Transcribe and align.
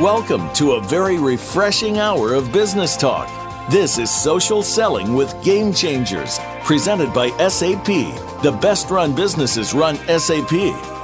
Welcome 0.00 0.52
to 0.52 0.72
a 0.72 0.82
very 0.82 1.16
refreshing 1.16 1.96
hour 1.96 2.34
of 2.34 2.52
business 2.52 2.98
talk. 2.98 3.30
This 3.70 3.96
is 3.96 4.10
Social 4.10 4.62
Selling 4.62 5.14
with 5.14 5.42
Game 5.42 5.72
Changers, 5.72 6.38
presented 6.64 7.14
by 7.14 7.30
SAP. 7.48 7.86
The 8.42 8.58
best 8.60 8.90
run 8.90 9.14
businesses 9.14 9.72
run 9.72 9.96
SAP. 10.06 10.95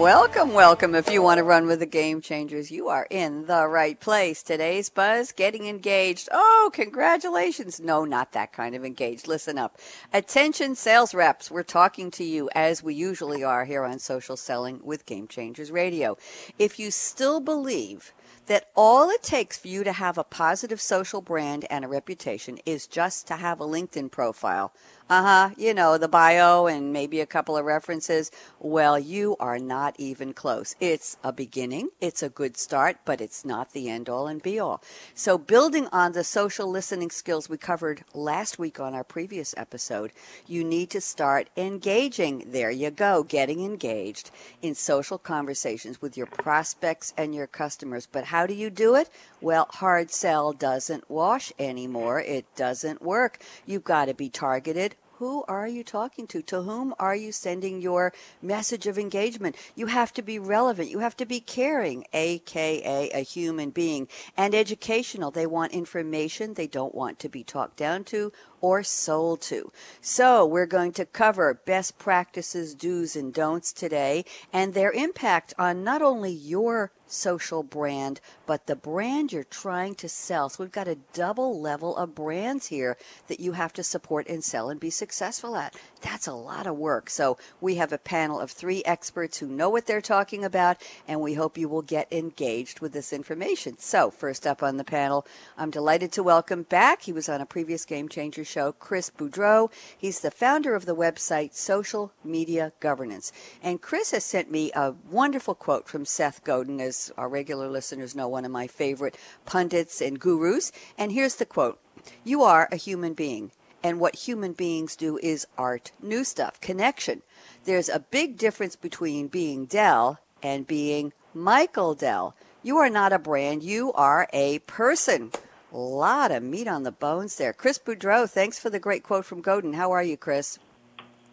welcome. 0.00 0.54
Welcome. 0.54 0.94
If 0.94 1.10
you 1.10 1.20
want 1.20 1.36
to 1.36 1.44
run 1.44 1.66
with 1.66 1.80
the 1.80 1.86
game 1.86 2.22
changers, 2.22 2.70
you 2.70 2.88
are 2.88 3.06
in 3.10 3.44
the 3.44 3.68
right 3.68 4.00
place. 4.00 4.42
Today's 4.42 4.88
buzz 4.88 5.30
getting 5.30 5.66
engaged. 5.66 6.26
Oh, 6.32 6.70
congratulations. 6.72 7.78
No, 7.78 8.06
not 8.06 8.32
that 8.32 8.50
kind 8.50 8.74
of 8.74 8.82
engaged. 8.82 9.28
Listen 9.28 9.58
up. 9.58 9.78
Attention, 10.10 10.74
sales 10.74 11.12
reps. 11.12 11.50
We're 11.50 11.64
talking 11.64 12.10
to 12.12 12.24
you 12.24 12.48
as 12.54 12.82
we 12.82 12.94
usually 12.94 13.44
are 13.44 13.66
here 13.66 13.84
on 13.84 13.98
Social 13.98 14.38
Selling 14.38 14.80
with 14.82 15.04
Game 15.04 15.28
Changers 15.28 15.70
Radio. 15.70 16.16
If 16.58 16.78
you 16.78 16.90
still 16.90 17.40
believe 17.40 18.14
that 18.46 18.68
all 18.74 19.10
it 19.10 19.22
takes 19.22 19.58
for 19.58 19.68
you 19.68 19.84
to 19.84 19.92
have 19.92 20.18
a 20.18 20.24
positive 20.24 20.80
social 20.80 21.20
brand 21.20 21.66
and 21.70 21.84
a 21.84 21.88
reputation 21.88 22.58
is 22.64 22.86
just 22.86 23.28
to 23.28 23.36
have 23.36 23.60
a 23.60 23.66
LinkedIn 23.66 24.10
profile. 24.10 24.72
Uh 25.10 25.24
huh, 25.24 25.50
you 25.56 25.74
know, 25.74 25.98
the 25.98 26.06
bio 26.06 26.68
and 26.68 26.92
maybe 26.92 27.18
a 27.18 27.26
couple 27.26 27.56
of 27.56 27.64
references. 27.64 28.30
Well, 28.60 28.96
you 28.96 29.34
are 29.40 29.58
not 29.58 29.96
even 29.98 30.32
close. 30.32 30.76
It's 30.78 31.16
a 31.24 31.32
beginning, 31.32 31.88
it's 32.00 32.22
a 32.22 32.28
good 32.28 32.56
start, 32.56 32.98
but 33.04 33.20
it's 33.20 33.44
not 33.44 33.72
the 33.72 33.88
end 33.88 34.08
all 34.08 34.28
and 34.28 34.40
be 34.40 34.60
all. 34.60 34.80
So, 35.12 35.36
building 35.36 35.88
on 35.88 36.12
the 36.12 36.22
social 36.22 36.70
listening 36.70 37.10
skills 37.10 37.48
we 37.48 37.56
covered 37.56 38.04
last 38.14 38.56
week 38.60 38.78
on 38.78 38.94
our 38.94 39.02
previous 39.02 39.52
episode, 39.56 40.12
you 40.46 40.62
need 40.62 40.90
to 40.90 41.00
start 41.00 41.50
engaging. 41.56 42.44
There 42.46 42.70
you 42.70 42.92
go, 42.92 43.24
getting 43.24 43.64
engaged 43.64 44.30
in 44.62 44.76
social 44.76 45.18
conversations 45.18 46.00
with 46.00 46.16
your 46.16 46.26
prospects 46.26 47.14
and 47.16 47.34
your 47.34 47.48
customers. 47.48 48.06
But 48.06 48.26
how 48.26 48.46
do 48.46 48.54
you 48.54 48.70
do 48.70 48.94
it? 48.94 49.10
Well, 49.40 49.66
hard 49.70 50.12
sell 50.12 50.52
doesn't 50.52 51.10
wash 51.10 51.52
anymore. 51.58 52.20
It 52.20 52.44
doesn't 52.54 53.02
work. 53.02 53.40
You've 53.66 53.82
got 53.82 54.04
to 54.04 54.14
be 54.14 54.28
targeted 54.28 54.94
who 55.20 55.44
are 55.48 55.68
you 55.68 55.84
talking 55.84 56.26
to? 56.26 56.40
To 56.40 56.62
whom 56.62 56.94
are 56.98 57.14
you 57.14 57.30
sending 57.30 57.82
your 57.82 58.14
message 58.40 58.86
of 58.86 58.98
engagement? 58.98 59.54
You 59.76 59.84
have 59.84 60.14
to 60.14 60.22
be 60.22 60.38
relevant. 60.38 60.88
You 60.88 61.00
have 61.00 61.16
to 61.18 61.26
be 61.26 61.40
caring, 61.40 62.06
aka 62.14 63.10
a 63.10 63.20
human 63.20 63.68
being, 63.68 64.08
and 64.34 64.54
educational. 64.54 65.30
They 65.30 65.44
want 65.44 65.74
information. 65.74 66.54
They 66.54 66.66
don't 66.66 66.94
want 66.94 67.18
to 67.18 67.28
be 67.28 67.44
talked 67.44 67.76
down 67.76 68.04
to 68.04 68.32
or 68.62 68.82
sold 68.82 69.42
to. 69.42 69.70
So 70.00 70.46
we're 70.46 70.64
going 70.64 70.92
to 70.92 71.04
cover 71.04 71.52
best 71.66 71.98
practices, 71.98 72.74
do's 72.74 73.14
and 73.14 73.34
don'ts 73.34 73.74
today 73.74 74.24
and 74.54 74.72
their 74.72 74.90
impact 74.90 75.52
on 75.58 75.84
not 75.84 76.00
only 76.00 76.32
your 76.32 76.92
social 77.10 77.62
brand, 77.62 78.20
but 78.46 78.66
the 78.66 78.76
brand 78.76 79.32
you're 79.32 79.44
trying 79.44 79.94
to 79.96 80.08
sell. 80.08 80.48
So 80.48 80.62
we've 80.62 80.72
got 80.72 80.88
a 80.88 80.98
double 81.12 81.60
level 81.60 81.96
of 81.96 82.14
brands 82.14 82.66
here 82.66 82.96
that 83.28 83.40
you 83.40 83.52
have 83.52 83.72
to 83.74 83.82
support 83.82 84.28
and 84.28 84.42
sell 84.42 84.70
and 84.70 84.80
be 84.80 84.90
successful 84.90 85.56
at. 85.56 85.74
That's 86.00 86.26
a 86.26 86.32
lot 86.32 86.66
of 86.66 86.76
work. 86.76 87.10
So 87.10 87.36
we 87.60 87.74
have 87.76 87.92
a 87.92 87.98
panel 87.98 88.40
of 88.40 88.50
three 88.50 88.82
experts 88.84 89.38
who 89.38 89.46
know 89.46 89.68
what 89.68 89.86
they're 89.86 90.00
talking 90.00 90.44
about, 90.44 90.76
and 91.06 91.20
we 91.20 91.34
hope 91.34 91.58
you 91.58 91.68
will 91.68 91.82
get 91.82 92.12
engaged 92.12 92.80
with 92.80 92.92
this 92.92 93.12
information. 93.12 93.78
So 93.78 94.10
first 94.10 94.46
up 94.46 94.62
on 94.62 94.76
the 94.76 94.84
panel, 94.84 95.26
I'm 95.58 95.70
delighted 95.70 96.12
to 96.12 96.22
welcome 96.22 96.62
back. 96.62 97.02
He 97.02 97.12
was 97.12 97.28
on 97.28 97.40
a 97.40 97.46
previous 97.46 97.84
Game 97.84 98.08
Changer 98.08 98.44
show, 98.44 98.72
Chris 98.72 99.10
Boudreaux. 99.10 99.70
He's 99.96 100.20
the 100.20 100.30
founder 100.30 100.74
of 100.74 100.86
the 100.86 100.96
website 100.96 101.54
Social 101.54 102.12
Media 102.24 102.72
Governance. 102.80 103.32
And 103.62 103.82
Chris 103.82 104.12
has 104.12 104.24
sent 104.24 104.50
me 104.50 104.70
a 104.74 104.94
wonderful 105.10 105.54
quote 105.54 105.88
from 105.88 106.04
Seth 106.04 106.44
Godin, 106.44 106.80
as 106.80 106.99
our 107.16 107.28
regular 107.28 107.68
listeners 107.68 108.14
know, 108.14 108.28
one 108.28 108.44
of 108.44 108.50
my 108.50 108.66
favorite 108.66 109.16
pundits 109.46 110.00
and 110.00 110.18
gurus. 110.18 110.72
And 110.98 111.12
here's 111.12 111.36
the 111.36 111.46
quote 111.46 111.80
You 112.24 112.42
are 112.42 112.68
a 112.70 112.76
human 112.76 113.14
being. 113.14 113.52
And 113.82 113.98
what 113.98 114.14
human 114.14 114.52
beings 114.52 114.94
do 114.94 115.18
is 115.22 115.46
art, 115.56 115.92
new 116.02 116.22
stuff, 116.22 116.60
connection. 116.60 117.22
There's 117.64 117.88
a 117.88 118.00
big 118.00 118.36
difference 118.36 118.76
between 118.76 119.28
being 119.28 119.64
Dell 119.64 120.18
and 120.42 120.66
being 120.66 121.14
Michael 121.32 121.94
Dell. 121.94 122.34
You 122.62 122.76
are 122.76 122.90
not 122.90 123.14
a 123.14 123.18
brand, 123.18 123.62
you 123.62 123.92
are 123.94 124.28
a 124.34 124.58
person. 124.60 125.32
A 125.72 125.78
lot 125.78 126.30
of 126.30 126.42
meat 126.42 126.68
on 126.68 126.82
the 126.82 126.92
bones 126.92 127.36
there. 127.36 127.54
Chris 127.54 127.78
Boudreaux, 127.78 128.28
thanks 128.28 128.58
for 128.58 128.68
the 128.68 128.80
great 128.80 129.02
quote 129.02 129.24
from 129.24 129.40
Godin. 129.40 129.74
How 129.74 129.92
are 129.92 130.02
you, 130.02 130.16
Chris? 130.16 130.58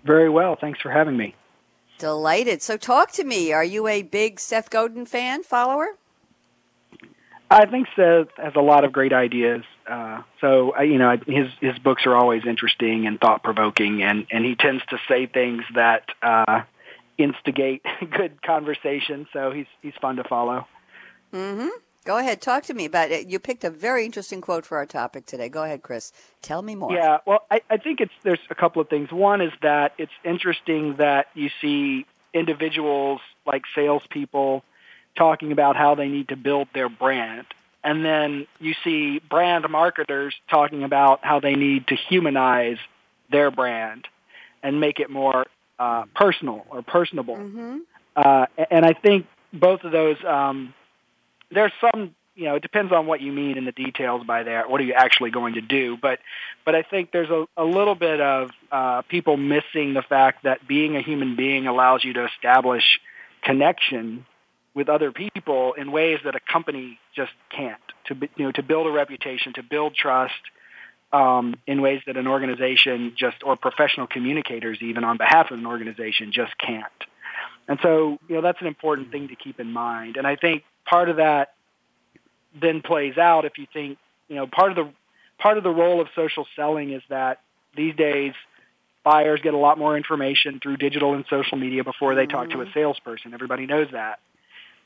Very 0.06 0.30
well. 0.30 0.56
Thanks 0.56 0.80
for 0.80 0.92
having 0.92 1.18
me. 1.18 1.36
Delighted. 1.98 2.62
So, 2.62 2.78
talk 2.78 3.12
to 3.14 3.24
me. 3.24 3.52
Are 3.52 3.64
you 3.64 3.88
a 3.88 4.04
big 4.04 4.40
Seth 4.40 4.70
Godin 4.70 5.06
fan, 5.06 5.44
follower? 5.44 5.98
I 7.50 7.66
think 7.66 7.88
Seth 7.96 8.28
has 8.38 8.54
a 8.56 8.62
lot 8.62 8.84
of 8.84 8.92
great 8.92 9.14
ideas. 9.14 9.64
Uh, 9.90 10.22
so, 10.42 10.74
I, 10.74 10.84
you 10.84 10.98
know, 10.98 11.18
his 11.26 11.48
his 11.62 11.80
books 11.80 12.06
are 12.06 12.16
always 12.16 12.46
interesting 12.46 13.08
and 13.08 13.20
thought 13.20 13.44
provoking, 13.44 14.04
and 14.04 14.28
and 14.32 14.46
he 14.46 14.56
tends 14.56 14.84
to 14.90 14.98
say 15.08 15.28
things 15.28 15.64
that 15.76 16.04
uh, 16.22 16.64
instigate 17.18 17.84
good 18.12 18.42
conversation. 18.42 19.28
So 19.34 19.52
he's 19.52 19.68
he's 19.82 19.96
fun 20.02 20.18
to 20.18 20.24
follow. 20.24 20.68
Mm-hmm. 21.34 21.70
Go 22.08 22.20
ahead, 22.20 22.40
talk 22.40 22.64
to 22.64 22.74
me 22.74 22.86
about 22.86 23.12
it. 23.12 23.28
You 23.28 23.38
picked 23.38 23.66
a 23.66 23.70
very 23.70 24.06
interesting 24.06 24.40
quote 24.40 24.66
for 24.66 24.78
our 24.78 24.86
topic 24.86 25.26
today. 25.26 25.50
Go 25.50 25.64
ahead, 25.64 25.82
Chris. 25.82 26.14
Tell 26.42 26.62
me 26.62 26.74
more. 26.74 26.94
Yeah, 26.94 27.18
well, 27.26 27.46
I, 27.52 27.60
I 27.70 27.76
think 27.76 28.00
it's 28.00 28.14
there's 28.24 28.40
a 28.50 28.56
couple 28.56 28.82
of 28.82 28.88
things. 28.88 29.12
One 29.12 29.42
is 29.42 29.52
that 29.62 29.92
it's 29.98 30.14
interesting 30.24 30.96
that 31.00 31.28
you 31.34 31.50
see 31.60 32.06
individuals 32.34 33.20
like 33.46 33.64
salespeople 33.76 34.64
talking 35.18 35.52
about 35.52 35.76
how 35.76 35.96
they 35.96 36.08
need 36.08 36.30
to 36.30 36.38
build 36.38 36.70
their 36.74 36.88
brand. 36.88 37.46
And 37.84 38.06
then 38.06 38.48
you 38.62 38.74
see 38.86 39.20
brand 39.20 39.66
marketers 39.70 40.34
talking 40.50 40.84
about 40.86 41.26
how 41.26 41.42
they 41.42 41.56
need 41.56 41.88
to 41.88 41.96
humanize 41.96 42.78
their 43.30 43.52
brand 43.52 44.08
and 44.64 44.80
make 44.80 45.02
it 45.02 45.10
more 45.10 45.46
uh, 45.78 46.06
personal 46.16 46.66
or 46.70 46.84
personable. 46.84 47.36
Mm-hmm. 47.36 47.80
Uh, 48.16 48.46
and 48.72 48.86
I 48.86 48.94
think 48.94 49.28
both 49.52 49.84
of 49.84 49.92
those 49.92 50.24
um, 50.24 50.74
there's 51.52 51.72
some 51.80 52.16
you 52.36 52.46
know 52.46 52.56
it 52.56 52.62
depends 52.62 52.92
on 52.92 53.08
what 53.08 53.22
you 53.22 53.32
mean 53.32 53.58
in 53.58 53.66
the 53.66 53.72
details 53.72 54.24
by 54.26 54.44
that 54.44 54.70
what 54.70 54.80
are 54.80 54.84
you 54.84 54.94
actually 54.94 55.32
going 55.32 55.56
to 55.56 55.62
do 55.62 55.98
but 56.02 56.20
but 56.66 56.76
i 56.76 56.84
think 56.84 57.12
there's 57.12 57.30
a, 57.30 57.46
a 57.58 57.64
little 57.64 57.96
bit 57.96 58.22
of 58.22 58.52
uh, 58.72 59.02
people 59.04 59.38
missing 59.38 59.94
the 59.94 60.04
fact 60.08 60.44
that 60.44 60.68
being 60.68 60.96
a 60.96 61.02
human 61.02 61.36
being 61.36 61.68
allows 61.68 62.04
you 62.04 62.14
to 62.14 62.26
establish 62.26 63.00
connection 63.42 64.26
with 64.74 64.90
other 64.90 65.12
people 65.12 65.74
in 65.74 65.92
ways 65.92 66.20
that 66.24 66.36
a 66.36 66.40
company 66.40 67.00
just 67.16 67.32
can't 67.50 67.82
to 68.06 68.16
you 68.36 68.46
know 68.46 68.52
to 68.52 68.64
build 68.64 68.88
a 68.88 68.92
reputation 68.92 69.54
to 69.54 69.64
build 69.64 69.96
trust 69.96 70.34
um, 71.14 71.56
in 71.66 71.82
ways 71.82 72.02
that 72.06 72.18
an 72.18 72.28
organization 72.28 73.14
just 73.18 73.38
or 73.44 73.56
professional 73.56 74.08
communicators 74.08 74.80
even 74.82 75.04
on 75.04 75.18
behalf 75.18 75.52
of 75.52 75.58
an 75.58 75.66
organization 75.66 76.32
just 76.32 76.58
can't. 76.58 76.86
And 77.68 77.80
so 77.82 78.18
you 78.28 78.36
know 78.36 78.42
that's 78.42 78.62
an 78.62 78.68
important 78.68 79.12
thing 79.12 79.30
to 79.30 79.36
keep 79.36 79.60
in 79.60 79.72
mind. 79.72 80.18
And 80.18 80.28
i 80.28 80.36
think 80.36 80.64
part 80.90 81.10
of 81.10 81.18
that 81.18 81.54
then 82.60 82.82
plays 82.82 83.18
out 83.18 83.46
if 83.46 83.58
you 83.58 83.68
think, 83.72 83.98
you 84.28 84.36
know, 84.36 84.48
part 84.48 84.72
of 84.72 84.76
the 84.78 84.92
part 85.40 85.58
of 85.58 85.64
the 85.64 85.70
role 85.70 86.02
of 86.02 86.08
social 86.16 86.48
selling 86.56 86.92
is 86.92 87.04
that 87.10 87.42
these 87.76 87.96
days 87.96 88.34
buyers 89.04 89.40
get 89.42 89.54
a 89.54 89.58
lot 89.58 89.78
more 89.78 89.96
information 89.96 90.60
through 90.62 90.78
digital 90.78 91.14
and 91.14 91.26
social 91.30 91.58
media 91.58 91.84
before 91.84 92.16
they 92.16 92.26
talk 92.26 92.50
to 92.50 92.60
a 92.62 92.66
mm-hmm. 92.66 92.74
salesperson. 92.74 93.34
Everybody 93.34 93.66
knows 93.66 93.88
that. 93.92 94.20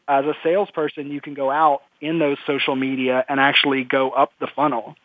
As 0.08 0.25
a 0.25 0.34
salesperson, 0.44 1.10
you 1.10 1.22
can 1.22 1.34
go 1.34 1.50
out 1.50 1.81
in 2.02 2.20
those 2.20 2.38
social 2.46 2.75
media 2.75 3.24
and 3.30 3.40
actually 3.40 3.84
go 3.84 4.12
up 4.12 4.31
the 4.40 4.48
funnel 4.56 4.96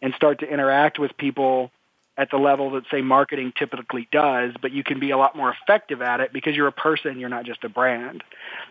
and 0.00 0.14
start 0.14 0.40
to 0.40 0.46
interact 0.46 0.98
with 0.98 1.16
people 1.16 1.70
at 2.16 2.30
the 2.30 2.36
level 2.36 2.70
that 2.70 2.84
say 2.90 3.00
marketing 3.00 3.52
typically 3.56 4.08
does, 4.12 4.52
but 4.60 4.70
you 4.70 4.84
can 4.84 5.00
be 5.00 5.10
a 5.10 5.16
lot 5.16 5.36
more 5.36 5.50
effective 5.50 6.00
at 6.00 6.20
it 6.20 6.32
because 6.32 6.54
you're 6.54 6.68
a 6.68 6.72
person, 6.72 7.18
you're 7.18 7.28
not 7.28 7.44
just 7.44 7.64
a 7.64 7.68
brand. 7.68 8.22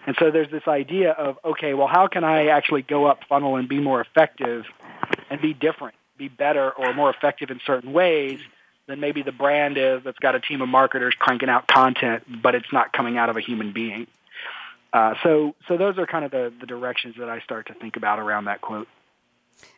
And 0.08 0.16
so 0.18 0.32
there's 0.32 0.50
this 0.50 0.68
idea 0.68 1.12
of, 1.12 1.38
okay, 1.44 1.74
well, 1.74 1.88
how 1.88 2.08
can 2.08 2.24
I 2.24 2.48
actually 2.48 2.84
go 2.84 3.06
up 3.06 3.20
funnel 3.28 3.58
and 3.58 3.68
be 3.68 3.80
more 3.80 4.00
effective 4.00 4.66
and 5.30 5.42
be 5.42 5.54
different, 5.54 5.96
be 6.18 6.30
better 6.30 6.72
or 6.72 6.94
more 6.94 7.10
effective 7.10 7.50
in 7.52 7.60
certain 7.66 7.92
ways 7.92 8.40
than 8.88 9.00
maybe 9.00 9.24
the 9.24 9.32
brand 9.32 9.78
is 9.78 10.04
that's 10.04 10.20
got 10.20 10.36
a 10.36 10.40
team 10.40 10.62
of 10.62 10.70
marketers 10.70 11.14
cranking 11.18 11.50
out 11.50 11.68
content, 11.68 12.24
but 12.42 12.56
it's 12.56 12.72
not 12.72 12.94
coming 12.94 13.18
out 13.18 13.30
of 13.30 13.36
a 13.36 13.42
human 13.42 13.74
being. 13.74 14.08
Uh, 14.94 15.16
so, 15.24 15.56
so 15.68 15.76
those 15.76 15.98
are 15.98 16.06
kind 16.06 16.24
of 16.24 16.32
the, 16.32 16.54
the 16.60 16.68
directions 16.68 17.16
that 17.18 17.28
I 17.28 17.40
start 17.40 17.68
to 17.68 17.74
think 17.74 17.98
about 17.98 18.20
around 18.20 18.46
that 18.46 18.62
quote. 18.62 18.88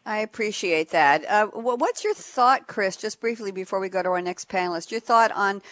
I 0.08 0.20
appreciate 0.20 0.92
that. 0.92 1.26
Uh, 1.26 1.48
what's 1.48 2.04
your 2.04 2.14
thought, 2.14 2.68
Chris, 2.68 2.96
just 2.96 3.20
briefly 3.20 3.52
before 3.52 3.80
we 3.80 3.90
go 3.90 4.04
to 4.04 4.10
our 4.10 4.22
next 4.22 4.48
panelist? 4.48 4.92
Your 4.92 5.00
thought 5.00 5.32
on 5.32 5.64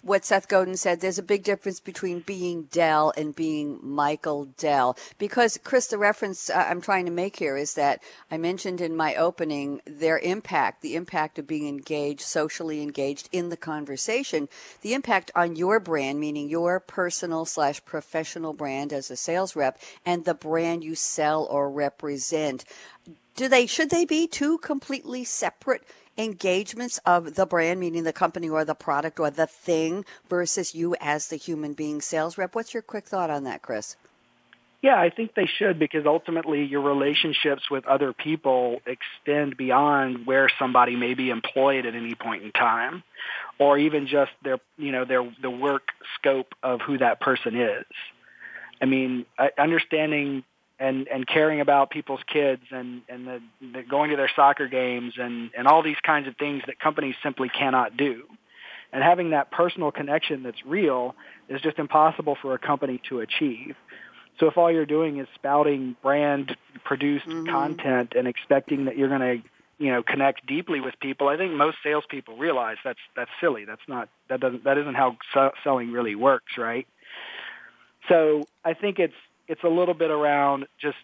what 0.00 0.24
Seth 0.24 0.48
Godin 0.48 0.78
said 0.78 1.00
there's 1.00 1.18
a 1.18 1.22
big 1.22 1.42
difference 1.42 1.78
between 1.78 2.20
being 2.20 2.68
Dell 2.72 3.12
and 3.18 3.36
being 3.36 3.78
Michael 3.82 4.46
Dell. 4.56 4.96
Because, 5.18 5.58
Chris, 5.62 5.88
the 5.88 5.98
reference 5.98 6.48
uh, 6.48 6.66
I'm 6.66 6.80
trying 6.80 7.04
to 7.04 7.12
make 7.12 7.36
here 7.36 7.58
is 7.58 7.74
that 7.74 8.02
I 8.30 8.38
mentioned 8.38 8.80
in 8.80 8.96
my 8.96 9.14
opening 9.14 9.82
their 9.84 10.18
impact, 10.20 10.80
the 10.80 10.96
impact 10.96 11.38
of 11.38 11.46
being 11.46 11.68
engaged, 11.68 12.22
socially 12.22 12.80
engaged 12.80 13.28
in 13.30 13.50
the 13.50 13.58
conversation, 13.58 14.48
the 14.80 14.94
impact 14.94 15.30
on 15.34 15.54
your 15.54 15.80
brand, 15.80 16.18
meaning 16.18 16.48
your 16.48 16.80
personal 16.80 17.44
slash 17.44 17.84
professional 17.84 18.54
brand 18.54 18.94
as 18.94 19.10
a 19.10 19.16
sales 19.16 19.54
rep, 19.54 19.78
and 20.06 20.24
the 20.24 20.32
brand 20.32 20.82
you 20.82 20.94
sell 20.94 21.44
or 21.44 21.70
represent 21.70 22.64
do 23.34 23.48
they 23.48 23.66
should 23.66 23.90
they 23.90 24.04
be 24.04 24.26
two 24.26 24.58
completely 24.58 25.24
separate 25.24 25.82
engagements 26.18 26.98
of 27.04 27.34
the 27.34 27.46
brand, 27.46 27.80
meaning 27.80 28.04
the 28.04 28.12
company 28.12 28.48
or 28.48 28.64
the 28.64 28.74
product 28.74 29.20
or 29.20 29.30
the 29.30 29.46
thing, 29.46 30.04
versus 30.28 30.74
you 30.74 30.96
as 31.00 31.28
the 31.28 31.36
human 31.36 31.74
being 31.74 32.00
sales 32.00 32.38
rep? 32.38 32.54
What's 32.54 32.72
your 32.72 32.82
quick 32.82 33.06
thought 33.06 33.30
on 33.30 33.44
that, 33.44 33.62
Chris? 33.62 33.96
Yeah, 34.82 35.00
I 35.00 35.10
think 35.10 35.34
they 35.34 35.46
should 35.46 35.78
because 35.78 36.06
ultimately 36.06 36.64
your 36.64 36.82
relationships 36.82 37.70
with 37.70 37.86
other 37.86 38.12
people 38.12 38.80
extend 38.86 39.56
beyond 39.56 40.26
where 40.26 40.48
somebody 40.58 40.96
may 40.96 41.14
be 41.14 41.30
employed 41.30 41.86
at 41.86 41.94
any 41.94 42.14
point 42.14 42.44
in 42.44 42.52
time 42.52 43.02
or 43.58 43.78
even 43.78 44.06
just 44.06 44.30
their, 44.44 44.58
you 44.78 44.92
know, 44.92 45.04
their 45.04 45.28
the 45.40 45.50
work 45.50 45.88
scope 46.18 46.54
of 46.62 46.80
who 46.82 46.98
that 46.98 47.20
person 47.20 47.56
is. 47.56 47.84
I 48.80 48.84
mean, 48.84 49.24
understanding 49.58 50.44
and 50.78 51.08
and 51.08 51.26
caring 51.26 51.60
about 51.60 51.90
people's 51.90 52.20
kids 52.30 52.62
and 52.70 53.02
and 53.08 53.26
the, 53.26 53.40
the 53.60 53.82
going 53.82 54.10
to 54.10 54.16
their 54.16 54.30
soccer 54.34 54.68
games 54.68 55.14
and 55.18 55.50
and 55.56 55.66
all 55.66 55.82
these 55.82 56.00
kinds 56.04 56.28
of 56.28 56.36
things 56.36 56.62
that 56.66 56.78
companies 56.78 57.14
simply 57.22 57.48
cannot 57.48 57.96
do. 57.96 58.24
And 58.92 59.02
having 59.02 59.30
that 59.30 59.50
personal 59.50 59.90
connection 59.90 60.42
that's 60.42 60.64
real 60.64 61.14
is 61.48 61.60
just 61.60 61.78
impossible 61.78 62.36
for 62.40 62.54
a 62.54 62.58
company 62.58 63.00
to 63.08 63.20
achieve. 63.20 63.74
So 64.38 64.46
if 64.46 64.56
all 64.56 64.70
you're 64.70 64.86
doing 64.86 65.18
is 65.18 65.26
spouting 65.34 65.96
brand 66.02 66.56
produced 66.84 67.26
mm-hmm. 67.26 67.46
content 67.46 68.12
and 68.16 68.28
expecting 68.28 68.84
that 68.84 68.96
you're 68.96 69.08
going 69.08 69.42
to 69.42 69.48
you 69.78 69.92
know 69.92 70.02
connect 70.02 70.46
deeply 70.46 70.80
with 70.80 70.98
people 71.00 71.28
i 71.28 71.36
think 71.36 71.52
most 71.52 71.76
salespeople 71.82 72.36
realize 72.36 72.76
that's 72.84 73.00
that's 73.14 73.30
silly. 73.40 73.64
That's 73.64 73.86
not 73.88 74.08
that 74.28 74.40
doesn't 74.40 74.64
that 74.64 74.78
isn't 74.78 74.94
how 74.94 75.16
selling 75.64 75.92
really 75.92 76.14
works 76.14 76.56
right? 76.58 76.86
So 78.08 78.44
i 78.64 78.74
think 78.74 78.98
it's 78.98 79.14
it's 79.48 79.62
a 79.64 79.68
little 79.68 79.94
bit 79.94 80.10
around 80.10 80.66
just 80.78 80.96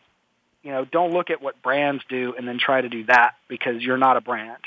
you 0.62 0.70
know 0.70 0.84
don't 0.84 1.12
look 1.12 1.30
at 1.30 1.42
what 1.42 1.60
brands 1.62 2.02
do 2.08 2.34
and 2.36 2.46
then 2.46 2.58
try 2.58 2.80
to 2.80 2.88
do 2.88 3.04
that 3.04 3.34
because 3.48 3.82
you're 3.82 3.98
not 3.98 4.16
a 4.16 4.20
brand. 4.20 4.62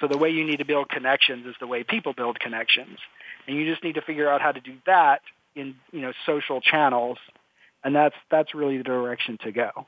So 0.00 0.06
the 0.06 0.16
way 0.16 0.30
you 0.30 0.44
need 0.44 0.58
to 0.58 0.64
build 0.64 0.88
connections 0.88 1.46
is 1.46 1.54
the 1.60 1.66
way 1.66 1.84
people 1.84 2.14
build 2.14 2.40
connections, 2.40 2.98
and 3.46 3.56
you 3.56 3.70
just 3.70 3.84
need 3.84 3.96
to 3.96 4.02
figure 4.02 4.30
out 4.30 4.40
how 4.40 4.52
to 4.52 4.60
do 4.60 4.74
that 4.86 5.20
in 5.54 5.76
you 5.92 6.00
know 6.00 6.12
social 6.26 6.60
channels, 6.60 7.18
and 7.84 7.94
that's 7.94 8.16
that's 8.30 8.54
really 8.54 8.78
the 8.78 8.84
direction 8.84 9.38
to 9.42 9.52
go. 9.52 9.86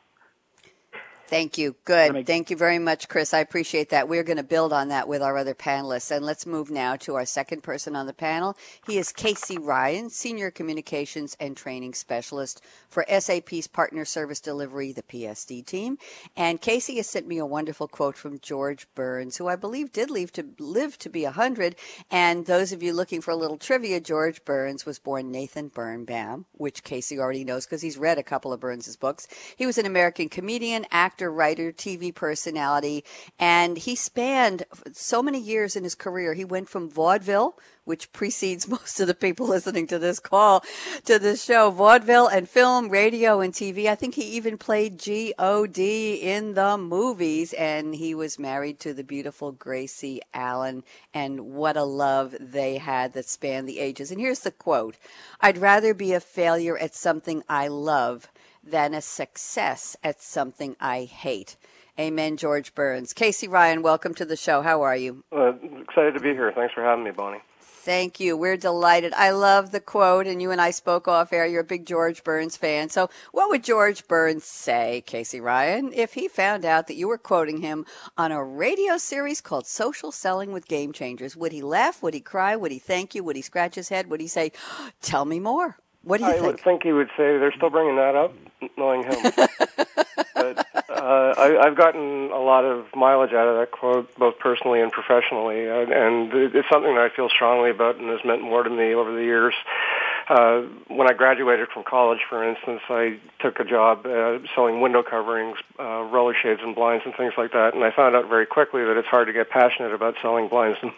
Thank 1.32 1.56
you. 1.56 1.76
Good. 1.87 2.26
Thank 2.26 2.50
you 2.50 2.58
very 2.58 2.79
much, 2.79 3.08
Chris. 3.08 3.32
I 3.32 3.38
appreciate 3.38 3.88
that. 3.88 4.06
We're 4.06 4.23
going 4.23 4.37
to 4.37 4.43
build 4.43 4.70
on 4.70 4.88
that 4.88 5.08
with 5.08 5.23
our 5.23 5.38
other 5.38 5.55
panelists. 5.55 6.14
And 6.14 6.26
let's 6.26 6.44
move 6.44 6.70
now 6.70 6.94
to 6.96 7.14
our 7.14 7.25
second 7.25 7.62
person 7.62 7.96
on 7.96 8.05
the 8.05 8.12
panel. 8.12 8.55
He 8.87 8.99
is 8.99 9.12
Casey 9.12 9.56
Ryan, 9.56 10.11
Senior 10.11 10.50
Communications 10.50 11.34
and 11.40 11.56
Training 11.56 11.94
Specialist 11.94 12.61
for 12.90 13.06
SAP's 13.08 13.67
Partner 13.67 14.05
Service 14.05 14.40
Delivery, 14.40 14.93
the 14.93 15.02
PSD 15.02 15.64
team. 15.64 15.96
And 16.37 16.61
Casey 16.61 16.96
has 16.96 17.06
sent 17.06 17.26
me 17.26 17.38
a 17.38 17.46
wonderful 17.46 17.88
quote 17.88 18.19
from 18.19 18.38
George 18.38 18.87
Burns, 18.94 19.38
who 19.38 19.49
I 19.49 19.56
believe 19.56 19.90
did 19.90 20.11
live 20.11 20.32
to 20.32 20.44
live 20.58 20.99
to 20.99 21.08
be 21.08 21.25
100. 21.25 21.76
And 22.11 22.44
those 22.44 22.73
of 22.73 22.82
you 22.82 22.93
looking 22.93 23.23
for 23.23 23.31
a 23.31 23.37
little 23.37 23.56
trivia, 23.56 24.00
George 24.00 24.44
Burns 24.44 24.84
was 24.84 24.99
born 24.99 25.31
Nathan 25.31 25.69
Birnbaum, 25.69 26.44
which 26.52 26.84
Casey 26.84 27.19
already 27.19 27.43
knows 27.43 27.64
because 27.64 27.81
he's 27.81 27.96
read 27.96 28.19
a 28.19 28.23
couple 28.23 28.52
of 28.52 28.61
Burns's 28.61 28.99
books. 28.99 29.26
He 29.56 29.64
was 29.64 29.79
an 29.79 29.87
American 29.87 30.29
comedian, 30.29 30.84
actor, 30.90 31.22
actor, 31.23 31.33
writer, 31.33 31.73
TV 31.73 32.13
personality, 32.13 33.05
and 33.39 33.79
he 33.79 33.95
spanned 33.95 34.65
so 34.93 35.23
many 35.23 35.39
years 35.39 35.77
in 35.77 35.85
his 35.85 35.95
career. 35.95 36.35
He 36.35 36.45
went 36.45 36.69
from 36.69 36.91
vaudeville, 36.91 37.57
which 37.85 38.13
precedes 38.13 38.67
most 38.77 38.99
of 38.99 39.07
the 39.07 39.15
people 39.15 39.47
listening 39.47 39.87
to 39.87 40.01
this 40.01 40.19
call, 40.19 40.65
to 41.05 41.21
this 41.21 41.45
show, 41.45 41.71
vaudeville 41.71 42.27
and 42.27 42.49
film, 42.49 42.89
radio 42.89 43.41
and 43.41 43.53
TV. 43.53 43.87
I 43.87 43.95
think 43.95 44.17
he 44.17 44.23
even 44.23 44.59
played 44.59 44.99
G.O.D. 44.99 46.15
in 46.15 46.55
the 46.55 46.77
movies, 46.77 47.53
and 47.53 47.95
he 47.95 48.17
was 48.17 48.37
married 48.37 48.81
to 48.81 48.93
the 48.93 49.05
beautiful 49.05 49.53
Gracie 49.53 50.23
Allen, 50.35 50.83
and 51.15 51.53
what 51.53 51.77
a 51.77 51.85
love 51.85 52.35
they 52.41 52.79
had 52.79 53.13
that 53.13 53.29
spanned 53.29 53.69
the 53.69 53.79
ages. 53.79 54.11
And 54.11 54.21
here's 54.21 54.41
the 54.41 54.51
quote 54.51 54.97
I'd 55.41 55.59
rather 55.59 55.95
be 55.95 56.15
a 56.15 56.21
failure 56.21 56.77
at 56.77 56.97
something 56.97 57.45
I 57.49 57.69
love 57.69 58.29
than 58.62 58.94
a 58.94 59.00
success 59.00 59.97
at 60.03 60.20
something 60.20 60.76
I 60.81 61.05
hate. 61.05 61.56
Amen, 61.99 62.37
George 62.37 62.75
Burns. 62.75 63.12
Casey 63.12 63.49
Ryan, 63.49 63.82
welcome 63.82 64.14
to 64.14 64.25
the 64.25 64.37
show. 64.37 64.62
How 64.62 64.81
are 64.82 64.97
you? 64.97 65.25
Uh, 65.31 65.53
excited 65.81 66.14
to 66.14 66.20
be 66.20 66.31
here. 66.31 66.50
Thanks 66.55 66.73
for 66.73 66.82
having 66.82 67.05
me, 67.05 67.11
Bonnie. 67.11 67.43
Thank 67.85 68.20
you. 68.20 68.37
We're 68.37 68.56
delighted. 68.56 69.12
I 69.12 69.31
love 69.31 69.73
the 69.73 69.81
quote, 69.81 70.29
and 70.29 70.41
you 70.41 70.53
and 70.53 70.61
I 70.61 70.70
spoke 70.70 71.09
off 71.09 71.32
air. 71.32 71.44
You're 71.44 71.62
a 71.62 71.64
big 71.64 71.85
George 71.85 72.23
Burns 72.23 72.56
fan. 72.56 72.88
So, 72.91 73.11
what 73.32 73.50
would 73.50 73.64
George 73.64 74.06
Burns 74.06 74.44
say, 74.44 75.03
Casey 75.05 75.41
Ryan, 75.41 75.93
if 75.93 76.15
he 76.15 76.29
found 76.29 76.65
out 76.65 76.87
that 76.87 76.94
you 76.94 77.08
were 77.08 77.19
quoting 77.19 77.61
him 77.61 77.85
on 78.17 78.31
a 78.31 78.43
radio 78.43 78.99
series 78.99 79.41
called 79.41 79.67
Social 79.67 80.12
Selling 80.12 80.53
with 80.53 80.69
Game 80.69 80.93
Changers? 80.93 81.37
Would 81.37 81.50
he 81.50 81.61
laugh? 81.61 82.05
Would 82.05 82.15
he 82.15 82.20
cry? 82.20 82.55
Would 82.55 82.70
he 82.70 82.79
thank 82.79 83.17
you? 83.17 83.25
Would 83.25 83.35
he 83.35 83.43
scratch 83.43 83.75
his 83.75 83.88
head? 83.88 84.08
Would 84.08 84.20
he 84.20 84.29
say, 84.29 84.53
Tell 85.00 85.25
me 85.25 85.41
more? 85.41 85.76
What 86.05 86.19
do 86.19 86.25
you 86.25 86.31
I 86.31 86.35
think? 86.35 86.47
would 86.47 86.61
think 86.61 86.83
he 86.83 86.93
would 86.93 87.09
say 87.17 87.39
they're 87.39 87.53
still 87.53 87.71
bringing 87.71 87.97
that 87.97 88.15
up, 88.17 88.35
knowing 88.77 89.05
him. 89.05 89.17
but 90.35 90.67
uh, 90.89 91.35
I, 91.39 91.59
I've 91.65 91.77
gotten 91.77 92.31
a 92.33 92.41
lot 92.41 92.65
of 92.65 92.87
mileage 92.95 93.33
out 93.33 93.47
of 93.49 93.59
that 93.59 93.71
quote, 93.71 94.13
both 94.17 94.39
personally 94.39 94.81
and 94.81 94.91
professionally, 94.91 95.69
and, 95.69 95.93
and 95.93 96.33
it's 96.55 96.69
something 96.69 96.95
that 96.95 97.11
I 97.13 97.15
feel 97.15 97.29
strongly 97.29 97.71
about 97.71 97.97
and 97.97 98.09
has 98.11 98.21
meant 98.25 98.43
more 98.43 98.63
to 98.63 98.71
me 98.71 98.95
over 98.95 99.13
the 99.13 99.23
years. 99.23 99.55
Uh, 100.29 100.63
when 100.89 101.11
I 101.11 101.15
graduated 101.15 101.69
from 101.75 101.83
college, 101.83 102.21
for 102.29 102.49
instance, 102.49 102.81
I 102.89 103.19
took 103.41 103.59
a 103.59 103.65
job 103.65 104.07
uh, 104.07 104.39
selling 104.55 104.81
window 104.81 105.03
coverings, 105.03 105.59
uh, 105.79 106.03
roller 106.05 106.35
shades, 106.41 106.61
and 106.63 106.75
blinds 106.75 107.05
and 107.05 107.15
things 107.17 107.35
like 107.37 107.53
that. 107.53 107.75
And 107.75 107.83
I 107.85 107.91
found 107.91 108.15
out 108.15 108.29
very 108.29 108.47
quickly 108.47 108.85
that 108.85 108.97
it's 108.97 109.09
hard 109.09 109.27
to 109.27 109.33
get 109.33 109.51
passionate 109.51 109.93
about 109.93 110.15
selling 110.23 110.49
blinds 110.49 110.79
and, 110.81 110.93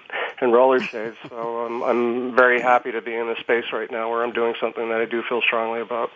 and 0.45 0.53
roller 0.53 0.81
shades. 0.81 1.17
So 1.29 1.67
um, 1.67 1.83
I'm 1.83 2.37
very 2.37 2.61
happy 2.61 2.93
to 2.93 3.03
be 3.03 3.15
in 3.15 3.29
a 3.29 3.37
space 3.41 3.65
right 3.73 3.91
now 3.91 4.11
where 4.11 4.23
I'm 4.23 4.33
doing 4.33 4.55
something 4.61 4.89
that 4.91 5.01
I 5.01 5.07
do 5.07 5.23
feel 5.29 5.43
strongly 5.43 5.81
about. 5.81 6.11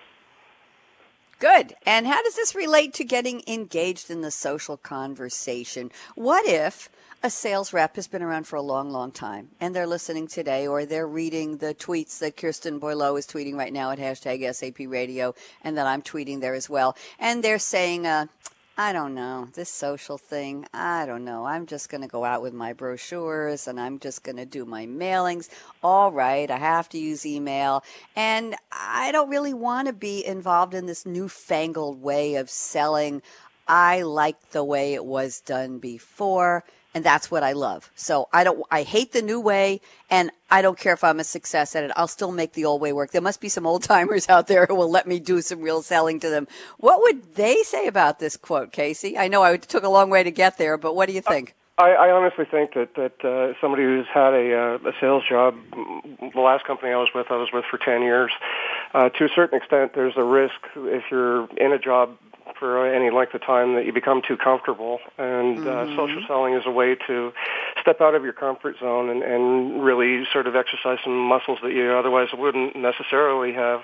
Good. 1.41 1.75
And 1.87 2.07
how 2.07 2.23
does 2.23 2.35
this 2.35 2.55
relate 2.55 2.95
to 2.95 3.05
getting 3.05 3.43
engaged 3.47 4.11
in 4.11 4.23
the 4.23 4.31
social 4.31 4.77
conversation? 4.77 5.91
What 6.15 6.47
if 6.47 6.91
a 7.23 7.31
sales 7.31 7.73
rep 7.73 7.97
has 7.97 8.07
been 8.09 8.23
around 8.23 8.47
for 8.47 8.57
a 8.57 8.63
long, 8.63 8.91
long 8.91 9.11
time 9.13 9.51
and 9.61 9.75
they're 9.75 9.87
listening 9.87 10.27
today 10.27 10.67
or 10.67 10.85
they're 10.85 11.07
reading 11.07 11.59
the 11.59 11.75
tweets 11.75 12.19
that 12.19 12.37
Kirsten 12.37 12.79
Boileau 12.79 13.17
is 13.17 13.27
tweeting 13.27 13.55
right 13.55 13.73
now 13.73 13.91
at 13.91 13.99
hashtag 13.99 14.53
SAP 14.55 14.89
radio 14.89 15.35
and 15.63 15.77
that 15.79 15.87
I'm 15.87 16.03
tweeting 16.03 16.41
there 16.41 16.55
as 16.55 16.69
well. 16.69 16.97
And 17.19 17.43
they're 17.43 17.59
saying, 17.59 18.07
uh, 18.07 18.27
I 18.81 18.93
don't 18.93 19.13
know, 19.13 19.49
this 19.55 19.71
social 19.71 20.19
thing, 20.19 20.65
I 20.73 21.05
don't 21.05 21.25
know. 21.25 21.45
I'm 21.45 21.67
just 21.67 21.89
going 21.89 22.03
to 22.03 22.07
go 22.07 22.25
out 22.25 22.43
with 22.43 22.55
my 22.55 22.73
brochures 22.73 23.67
and 23.67 23.81
I'm 23.81 23.99
just 23.99 24.23
going 24.23 24.37
to 24.37 24.47
do 24.47 24.65
my 24.65 24.87
mailings. 24.87 25.49
All 25.83 26.13
right, 26.13 26.49
I 26.49 26.59
have 26.59 26.89
to 26.91 26.99
use 26.99 27.27
email. 27.27 27.83
And 28.15 28.55
I 28.71 29.11
don't 29.11 29.31
really 29.31 29.53
want 29.53 29.89
to 29.89 29.93
be 29.93 30.25
involved 30.25 30.75
in 30.75 30.87
this 30.87 31.05
newfangled 31.05 32.01
way 32.01 32.37
of 32.37 32.49
selling. 32.49 33.21
I 33.67 34.03
like 34.03 34.51
the 34.51 34.63
way 34.63 34.95
it 34.95 35.05
was 35.05 35.41
done 35.41 35.81
before 35.81 36.63
and 36.95 37.05
that's 37.05 37.31
what 37.31 37.43
I 37.43 37.53
love. 37.53 37.91
So 37.95 38.29
I 38.33 38.45
don't, 38.45 38.65
I 38.71 38.83
hate 38.83 39.13
the 39.13 39.23
new 39.23 39.41
way, 39.41 39.81
and 40.11 40.31
I 40.51 40.63
don't 40.63 40.79
care 40.79 40.95
if 40.95 41.05
I'm 41.05 41.21
a 41.21 41.25
success 41.25 41.77
at 41.77 41.85
it. 41.85 41.91
I'll 41.97 42.09
still 42.09 42.33
make 42.33 42.53
the 42.55 42.65
old 42.65 42.81
way 42.81 42.93
work. 42.93 43.11
There 43.11 43.21
must 43.21 43.41
be 43.41 43.49
some 43.49 43.67
old 43.67 43.83
timers 43.83 44.29
out 44.31 44.47
there 44.47 44.67
who 44.67 44.75
will 44.75 44.91
let 44.91 45.07
me 45.07 45.21
do 45.21 45.41
some 45.41 45.61
real 45.61 45.83
selling 45.83 46.21
to 46.21 46.31
them. 46.31 46.49
What 46.79 47.01
would 47.01 47.35
they 47.35 47.63
say 47.63 47.87
about 47.87 48.19
this 48.19 48.37
quote, 48.37 48.73
Casey? 48.73 49.19
I 49.19 49.29
know 49.29 49.43
I 49.43 49.57
took 49.57 49.85
a 49.85 49.89
long 49.89 50.11
way 50.11 50.23
to 50.23 50.31
get 50.31 50.59
there, 50.59 50.79
but 50.79 50.97
what 50.97 51.09
do 51.09 51.15
you 51.15 51.21
think? 51.23 51.55
I, 51.79 51.93
I 51.93 52.11
honestly 52.11 52.45
think 52.45 52.75
that 52.75 52.95
that 52.97 53.25
uh, 53.25 53.55
somebody 53.61 53.85
who's 53.85 54.07
had 54.13 54.35
a, 54.35 54.53
uh, 54.53 54.89
a 54.89 54.93
sales 55.01 55.23
job, 55.29 55.55
the 56.35 56.41
last 56.41 56.65
company 56.65 56.91
I 56.91 56.97
was 56.97 57.11
with, 57.15 57.31
I 57.31 57.37
was 57.37 57.51
with 57.53 57.65
for 57.71 57.79
ten 57.79 58.03
years. 58.03 58.33
Uh, 58.95 59.11
to 59.11 59.25
a 59.25 59.29
certain 59.29 59.59
extent, 59.59 59.93
there's 59.95 60.17
a 60.17 60.25
risk 60.25 60.57
if 60.75 61.05
you're 61.09 61.49
in 61.57 61.73
a 61.73 61.79
job 61.79 62.19
for 62.59 62.87
any 62.87 63.11
length 63.11 63.35
of 63.35 63.43
time 63.43 63.75
that 63.75 63.87
you 63.87 63.93
become 63.93 64.23
too 64.27 64.37
comfortable. 64.37 64.99
And 65.17 65.59
uh, 65.59 65.63
mm-hmm. 65.63 65.93
uh, 65.93 65.97
social 65.97 66.23
selling 66.27 66.55
is 66.55 66.65
a 66.67 66.71
way 66.71 66.97
to 67.07 67.33
step 67.81 68.01
out 68.01 68.15
of 68.15 68.23
your 68.25 68.33
comfort 68.33 68.77
zone 68.79 69.11
and, 69.11 69.23
and 69.23 69.83
really 69.83 70.25
sort 70.33 70.47
of 70.47 70.57
exercise 70.57 70.99
some 71.05 71.17
muscles 71.17 71.59
that 71.63 71.73
you 71.73 71.91
otherwise 71.93 72.29
wouldn't 72.33 72.77
necessarily 72.77 73.53
have. 73.53 73.81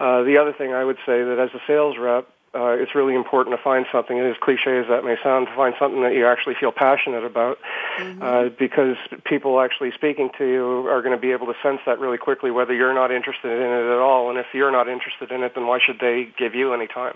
Uh, 0.00 0.22
the 0.22 0.38
other 0.38 0.52
thing 0.52 0.72
I 0.72 0.84
would 0.84 0.98
say 1.06 1.22
that 1.22 1.38
as 1.38 1.50
a 1.54 1.60
sales 1.66 1.96
rep, 1.98 2.28
uh, 2.54 2.76
it's 2.78 2.94
really 2.94 3.14
important 3.14 3.56
to 3.56 3.62
find 3.62 3.86
something, 3.90 4.18
and 4.18 4.28
as 4.28 4.36
cliche 4.42 4.78
as 4.78 4.86
that 4.88 5.04
may 5.04 5.16
sound, 5.22 5.46
to 5.46 5.54
find 5.54 5.74
something 5.78 6.02
that 6.02 6.12
you 6.12 6.26
actually 6.26 6.54
feel 6.54 6.70
passionate 6.70 7.24
about, 7.24 7.58
mm-hmm. 7.98 8.22
uh, 8.22 8.48
because 8.58 8.96
people 9.24 9.58
actually 9.58 9.90
speaking 9.92 10.28
to 10.36 10.44
you 10.44 10.86
are 10.86 11.00
going 11.00 11.16
to 11.16 11.20
be 11.20 11.32
able 11.32 11.46
to 11.46 11.54
sense 11.62 11.80
that 11.86 11.98
really 11.98 12.18
quickly, 12.18 12.50
whether 12.50 12.74
you're 12.74 12.92
not 12.92 13.10
interested 13.10 13.50
in 13.50 13.70
it 13.70 13.92
at 13.92 13.98
all. 13.98 14.28
And 14.28 14.38
if 14.38 14.46
you're 14.52 14.70
not 14.70 14.86
interested 14.86 15.32
in 15.32 15.42
it, 15.42 15.54
then 15.54 15.66
why 15.66 15.78
should 15.84 15.98
they 15.98 16.28
give 16.36 16.54
you 16.54 16.74
any 16.74 16.86
time? 16.86 17.14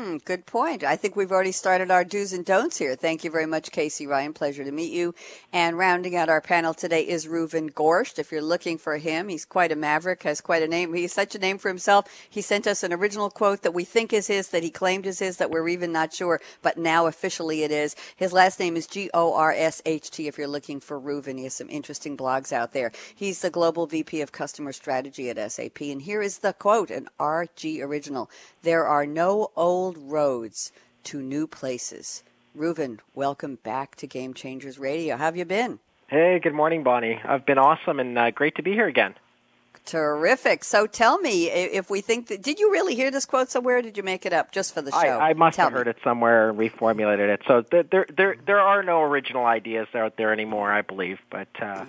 Hmm, 0.00 0.16
good 0.24 0.46
point. 0.46 0.82
I 0.82 0.96
think 0.96 1.14
we've 1.14 1.30
already 1.30 1.52
started 1.52 1.90
our 1.90 2.04
do's 2.04 2.32
and 2.32 2.42
don'ts 2.42 2.78
here. 2.78 2.94
Thank 2.94 3.22
you 3.22 3.30
very 3.30 3.44
much, 3.44 3.70
Casey 3.70 4.06
Ryan. 4.06 4.32
Pleasure 4.32 4.64
to 4.64 4.72
meet 4.72 4.94
you. 4.94 5.14
And 5.52 5.76
rounding 5.76 6.16
out 6.16 6.30
our 6.30 6.40
panel 6.40 6.72
today 6.72 7.02
is 7.06 7.26
Reuven 7.26 7.70
Gorsht. 7.70 8.18
If 8.18 8.32
you're 8.32 8.40
looking 8.40 8.78
for 8.78 8.96
him, 8.96 9.28
he's 9.28 9.44
quite 9.44 9.70
a 9.70 9.76
maverick, 9.76 10.22
has 10.22 10.40
quite 10.40 10.62
a 10.62 10.68
name. 10.68 10.94
He's 10.94 11.12
such 11.12 11.34
a 11.34 11.38
name 11.38 11.58
for 11.58 11.68
himself. 11.68 12.06
He 12.30 12.40
sent 12.40 12.66
us 12.66 12.82
an 12.82 12.94
original 12.94 13.28
quote 13.28 13.60
that 13.60 13.74
we 13.74 13.84
think 13.84 14.14
is 14.14 14.28
his, 14.28 14.48
that 14.48 14.62
he 14.62 14.70
claimed 14.70 15.04
is 15.04 15.18
his, 15.18 15.36
that 15.36 15.50
we're 15.50 15.68
even 15.68 15.92
not 15.92 16.14
sure, 16.14 16.40
but 16.62 16.78
now 16.78 17.06
officially 17.06 17.62
it 17.62 17.70
is. 17.70 17.94
His 18.16 18.32
last 18.32 18.58
name 18.58 18.78
is 18.78 18.86
G 18.86 19.10
O 19.12 19.34
R 19.34 19.52
S 19.52 19.82
H 19.84 20.10
T. 20.10 20.26
If 20.26 20.38
you're 20.38 20.48
looking 20.48 20.80
for 20.80 20.98
Reuven, 20.98 21.36
he 21.36 21.44
has 21.44 21.52
some 21.52 21.68
interesting 21.68 22.16
blogs 22.16 22.54
out 22.54 22.72
there. 22.72 22.90
He's 23.14 23.42
the 23.42 23.50
global 23.50 23.86
VP 23.86 24.22
of 24.22 24.32
customer 24.32 24.72
strategy 24.72 25.28
at 25.28 25.52
SAP. 25.52 25.82
And 25.82 26.00
here 26.00 26.22
is 26.22 26.38
the 26.38 26.54
quote, 26.54 26.90
an 26.90 27.08
RG 27.18 27.82
original. 27.82 28.30
There 28.62 28.86
are 28.86 29.04
no 29.04 29.50
old 29.56 29.89
roads 29.96 30.72
to 31.04 31.20
new 31.20 31.46
places. 31.46 32.22
Reuven, 32.56 32.98
welcome 33.14 33.56
back 33.62 33.96
to 33.96 34.06
Game 34.06 34.34
Changers 34.34 34.78
Radio. 34.78 35.16
How 35.16 35.26
have 35.26 35.36
you 35.36 35.44
been? 35.44 35.78
Hey, 36.08 36.40
good 36.40 36.54
morning, 36.54 36.82
Bonnie. 36.82 37.20
I've 37.24 37.46
been 37.46 37.58
awesome 37.58 38.00
and 38.00 38.18
uh, 38.18 38.30
great 38.32 38.56
to 38.56 38.62
be 38.62 38.72
here 38.72 38.88
again. 38.88 39.14
Terrific. 39.86 40.64
So 40.64 40.86
tell 40.86 41.18
me 41.18 41.48
if 41.50 41.90
we 41.90 42.00
think 42.00 42.28
that, 42.28 42.42
did 42.42 42.58
you 42.58 42.70
really 42.70 42.94
hear 42.94 43.10
this 43.10 43.24
quote 43.24 43.50
somewhere? 43.50 43.80
did 43.82 43.96
you 43.96 44.02
make 44.02 44.26
it 44.26 44.32
up 44.32 44.52
just 44.52 44.74
for 44.74 44.82
the 44.82 44.90
show? 44.90 44.98
I, 44.98 45.30
I 45.30 45.32
must 45.34 45.56
tell 45.56 45.66
have 45.66 45.72
heard 45.72 45.88
it 45.88 45.96
somewhere 46.04 46.50
and 46.50 46.58
reformulated 46.58 47.28
it. 47.28 47.42
So 47.46 47.64
there, 47.70 48.06
there, 48.16 48.36
there 48.46 48.60
are 48.60 48.82
no 48.82 49.02
original 49.02 49.46
ideas 49.46 49.88
out 49.94 50.16
there 50.16 50.32
anymore, 50.32 50.70
I 50.70 50.82
believe. 50.82 51.18
But 51.30 51.48
uh, 51.60 51.86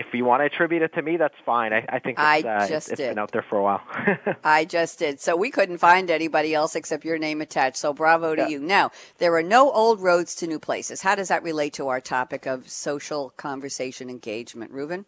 if 0.00 0.14
you 0.14 0.24
want 0.24 0.40
to 0.40 0.46
attribute 0.46 0.82
it 0.82 0.94
to 0.94 1.02
me, 1.02 1.18
that's 1.18 1.34
fine. 1.44 1.72
I, 1.72 1.84
I 1.88 1.98
think 1.98 2.18
it's, 2.18 2.20
I 2.20 2.40
uh, 2.40 2.68
just 2.68 2.90
it's, 2.90 3.00
it's 3.00 3.08
been 3.08 3.18
out 3.18 3.32
there 3.32 3.42
for 3.42 3.58
a 3.58 3.62
while. 3.62 3.82
I 4.44 4.64
just 4.64 4.98
did. 4.98 5.20
So 5.20 5.36
we 5.36 5.50
couldn't 5.50 5.78
find 5.78 6.10
anybody 6.10 6.54
else 6.54 6.74
except 6.74 7.04
your 7.04 7.18
name 7.18 7.40
attached. 7.40 7.76
So 7.76 7.92
bravo 7.92 8.34
to 8.34 8.42
yeah. 8.42 8.48
you. 8.48 8.60
Now, 8.60 8.90
there 9.18 9.34
are 9.34 9.42
no 9.42 9.70
old 9.70 10.00
roads 10.00 10.34
to 10.36 10.46
new 10.46 10.58
places. 10.58 11.02
How 11.02 11.14
does 11.14 11.28
that 11.28 11.42
relate 11.42 11.74
to 11.74 11.88
our 11.88 12.00
topic 12.00 12.46
of 12.46 12.68
social 12.70 13.30
conversation 13.36 14.08
engagement, 14.08 14.72
Reuven? 14.72 15.04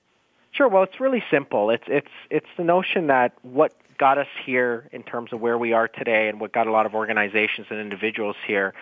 Sure. 0.50 0.68
Well, 0.68 0.82
it's 0.82 1.00
really 1.00 1.25
simple. 1.30 1.70
It's 1.70 1.84
it's 1.87 2.12
it's 2.30 2.46
the 2.58 2.64
notion 2.64 3.06
that 3.06 3.32
what 3.40 3.72
got 3.96 4.18
us 4.18 4.26
here 4.44 4.88
in 4.92 5.02
terms 5.02 5.32
of 5.32 5.40
where 5.40 5.56
we 5.56 5.72
are 5.72 5.88
today 5.88 6.28
and 6.28 6.40
what 6.40 6.52
got 6.52 6.66
a 6.66 6.70
lot 6.70 6.84
of 6.84 6.94
organizations 6.94 7.68
and 7.70 7.78
individuals 7.78 8.37
here 8.46 8.75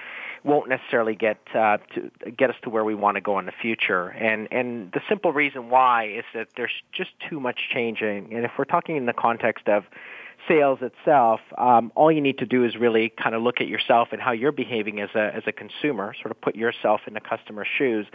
won't 0.45 0.69
necessarily 0.69 1.15
get 1.15 1.39
uh, 1.55 1.79
to 1.95 2.11
get 2.31 2.51
us 2.51 2.57
to 2.63 2.71
where 2.71 2.85
we 2.85 2.95
want 2.95 3.17
to 3.17 3.21
go 3.21 3.39
in 3.39 3.47
the 3.47 3.53
future. 3.53 4.09
And 4.09 4.49
and 4.51 4.93
the 4.93 5.01
simple 5.09 5.33
reason 5.33 5.71
why 5.71 6.09
is 6.09 6.25
that 6.35 6.49
there's 6.57 6.73
just 6.93 7.11
too 7.29 7.41
much 7.41 7.61
changing. 7.73 8.35
And 8.35 8.45
if 8.45 8.53
we're 8.59 8.65
talking 8.65 8.97
in 8.97 9.07
the 9.07 9.13
context 9.13 9.69
of 9.69 9.85
sales 10.49 10.79
itself, 10.81 11.41
um, 11.59 11.93
all 11.95 12.11
you 12.11 12.21
need 12.21 12.39
to 12.39 12.47
do 12.47 12.65
is 12.65 12.77
really 12.77 13.11
kind 13.11 13.35
of 13.35 13.43
look 13.43 13.61
at 13.61 13.69
yourself 13.69 14.09
and 14.13 14.21
how 14.21 14.33
you're 14.33 14.53
behaving 14.53 15.01
as 15.01 15.11
a 15.15 15.35
as 15.35 15.43
a 15.47 15.53
consumer, 15.53 16.15
sort 16.21 16.31
of 16.31 16.41
put 16.41 16.57
yourself 16.57 17.03
in 17.07 17.15
the 17.15 17.21
customer's 17.21 17.69
shoes. 17.79 18.07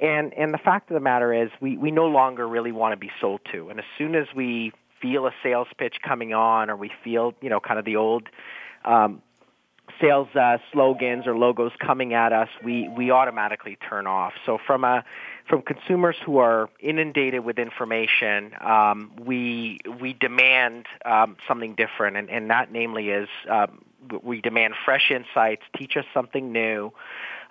And 0.00 0.32
and 0.34 0.54
the 0.54 0.58
fact 0.58 0.90
of 0.90 0.94
the 0.94 1.00
matter 1.00 1.32
is, 1.32 1.50
we 1.60 1.76
we 1.76 1.90
no 1.90 2.06
longer 2.06 2.46
really 2.46 2.72
want 2.72 2.92
to 2.92 2.96
be 2.96 3.10
sold 3.20 3.40
to. 3.52 3.70
And 3.70 3.78
as 3.78 3.86
soon 3.98 4.14
as 4.14 4.26
we 4.34 4.72
feel 5.00 5.26
a 5.26 5.32
sales 5.42 5.68
pitch 5.76 5.96
coming 6.02 6.32
on, 6.32 6.70
or 6.70 6.76
we 6.76 6.90
feel 7.02 7.34
you 7.40 7.50
know 7.50 7.60
kind 7.60 7.78
of 7.78 7.84
the 7.84 7.96
old 7.96 8.28
um, 8.84 9.22
sales 10.00 10.28
uh, 10.34 10.58
slogans 10.72 11.26
or 11.26 11.36
logos 11.36 11.72
coming 11.78 12.14
at 12.14 12.32
us, 12.32 12.48
we, 12.62 12.88
we 12.88 13.10
automatically 13.10 13.78
turn 13.88 14.06
off. 14.06 14.32
So 14.46 14.58
from 14.66 14.84
a 14.84 15.04
from 15.48 15.60
consumers 15.60 16.16
who 16.24 16.38
are 16.38 16.70
inundated 16.80 17.44
with 17.44 17.58
information, 17.58 18.52
um, 18.62 19.12
we 19.20 19.78
we 20.00 20.14
demand 20.14 20.86
um, 21.04 21.36
something 21.46 21.74
different, 21.74 22.16
and, 22.16 22.30
and 22.30 22.50
that 22.50 22.72
namely 22.72 23.10
is 23.10 23.28
um, 23.50 23.84
we 24.22 24.40
demand 24.40 24.74
fresh 24.84 25.10
insights, 25.10 25.62
teach 25.76 25.96
us 25.96 26.04
something 26.14 26.52
new. 26.52 26.92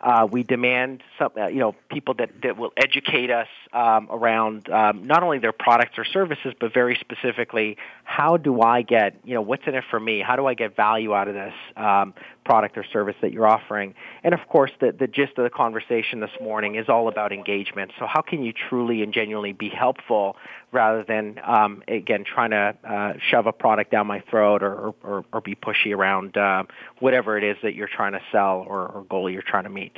Uh, 0.04 0.28
we 0.30 0.44
demand 0.44 1.02
some, 1.18 1.32
uh, 1.38 1.48
you 1.48 1.60
know, 1.60 1.74
people 1.90 2.14
that, 2.16 2.30
that 2.42 2.58
will 2.58 2.74
educate 2.76 3.32
us 3.32 3.48
um, 3.72 4.06
around 4.12 4.70
um, 4.70 5.08
not 5.08 5.24
only 5.24 5.40
their 5.40 5.54
products 5.54 5.98
or 5.98 6.04
services, 6.04 6.54
but 6.60 6.74
very 6.74 6.98
specifically, 7.00 7.78
how 8.04 8.36
do 8.36 8.62
I 8.62 8.82
get, 8.82 9.16
you 9.24 9.34
know, 9.34 9.42
what's 9.42 9.66
in 9.66 9.76
it 9.76 9.86
for 9.90 9.98
me? 10.00 10.20
How 10.20 10.36
do 10.36 10.46
I 10.46 10.56
get 10.56 10.76
value 10.76 11.16
out 11.16 11.30
of 11.30 11.36
this 11.36 11.54
um, 11.78 12.14
product 12.44 12.78
or 12.78 12.84
service 12.84 13.16
that 13.22 13.32
you're 13.32 13.48
offering? 13.48 13.96
And 14.24 14.34
of 14.34 14.42
course, 14.48 14.72
the, 14.80 14.92
the 14.92 15.08
gist 15.08 15.38
of 15.38 15.44
the 15.44 15.50
conversation 15.50 16.20
this 16.20 16.32
morning 16.42 16.76
is 16.76 16.90
all 16.90 17.08
about 17.08 17.32
engagement. 17.32 17.92
So 18.00 18.06
how 18.06 18.22
can 18.22 18.44
you 18.44 18.54
truly 18.70 19.02
and 19.04 19.14
genuinely 19.14 19.54
be 19.54 19.70
helpful 19.70 20.36
rather 20.72 21.04
than, 21.04 21.40
um, 21.44 21.84
again, 21.88 22.24
trying 22.24 22.52
to 22.52 22.76
uh, 22.84 23.14
shove 23.30 23.48
a 23.48 23.54
product 23.54 23.92
down 23.92 24.08
my 24.08 24.22
throat 24.30 24.64
or, 24.64 24.94
or, 25.04 25.26
or 25.32 25.42
be 25.42 25.56
pushy 25.56 25.96
around 25.96 26.36
uh, 26.38 26.64
whatever 27.00 27.38
it 27.38 27.44
is 27.44 27.58
that 27.64 27.76
you're 27.76 27.88
trying 27.88 28.14
to 28.14 28.22
sell 28.32 28.66
or, 28.68 28.88
or 28.88 29.04
goal 29.04 29.30
you're 29.30 29.42
trying 29.42 29.64
to 29.64 29.70
meet? 29.70 29.98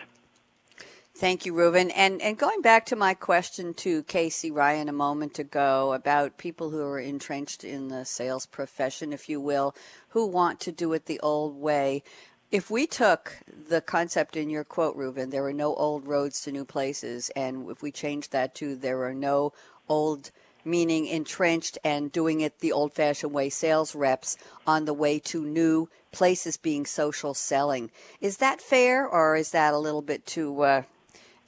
Thank 1.17 1.45
you, 1.45 1.53
Reuven. 1.53 1.93
And 1.95 2.21
and 2.21 2.37
going 2.37 2.61
back 2.61 2.85
to 2.87 2.95
my 2.97 3.13
question 3.13 3.73
to 3.75 4.03
Casey 4.03 4.51
Ryan 4.51 4.89
a 4.89 4.93
moment 4.93 5.39
ago 5.39 5.93
about 5.93 6.37
people 6.37 6.71
who 6.71 6.81
are 6.81 6.99
entrenched 6.99 7.63
in 7.63 7.87
the 7.87 8.03
sales 8.03 8.45
profession, 8.45 9.13
if 9.13 9.29
you 9.29 9.39
will, 9.39 9.73
who 10.09 10.27
want 10.27 10.59
to 10.61 10.73
do 10.73 10.91
it 10.91 11.05
the 11.05 11.21
old 11.21 11.55
way. 11.55 12.03
If 12.51 12.69
we 12.69 12.85
took 12.87 13.39
the 13.67 13.81
concept 13.81 14.37
in 14.37 14.49
your 14.49 14.63
quote, 14.63 14.95
Reuven, 14.95 15.31
there 15.31 15.45
are 15.45 15.53
no 15.53 15.73
old 15.75 16.07
roads 16.07 16.41
to 16.41 16.51
new 16.51 16.63
places, 16.63 17.29
and 17.35 17.69
if 17.69 17.81
we 17.81 17.91
change 17.91 18.29
that 18.29 18.53
to 18.55 18.75
there 18.75 19.03
are 19.03 19.13
no 19.13 19.51
old 19.89 20.31
meaning 20.63 21.05
entrenched 21.05 21.77
and 21.83 22.11
doing 22.11 22.41
it 22.41 22.59
the 22.59 22.71
old 22.71 22.93
fashioned 22.93 23.33
way, 23.33 23.49
sales 23.49 23.95
reps 23.95 24.37
on 24.65 24.85
the 24.85 24.93
way 24.93 25.19
to 25.19 25.45
new 25.45 25.89
places 26.11 26.57
being 26.57 26.85
social 26.85 27.33
selling. 27.33 27.91
Is 28.21 28.37
that 28.37 28.61
fair, 28.61 29.07
or 29.07 29.35
is 29.35 29.51
that 29.51 29.73
a 29.73 29.77
little 29.77 30.01
bit 30.01 30.25
too 30.25 30.61
uh, 30.61 30.83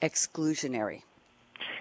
exclusionary? 0.02 1.04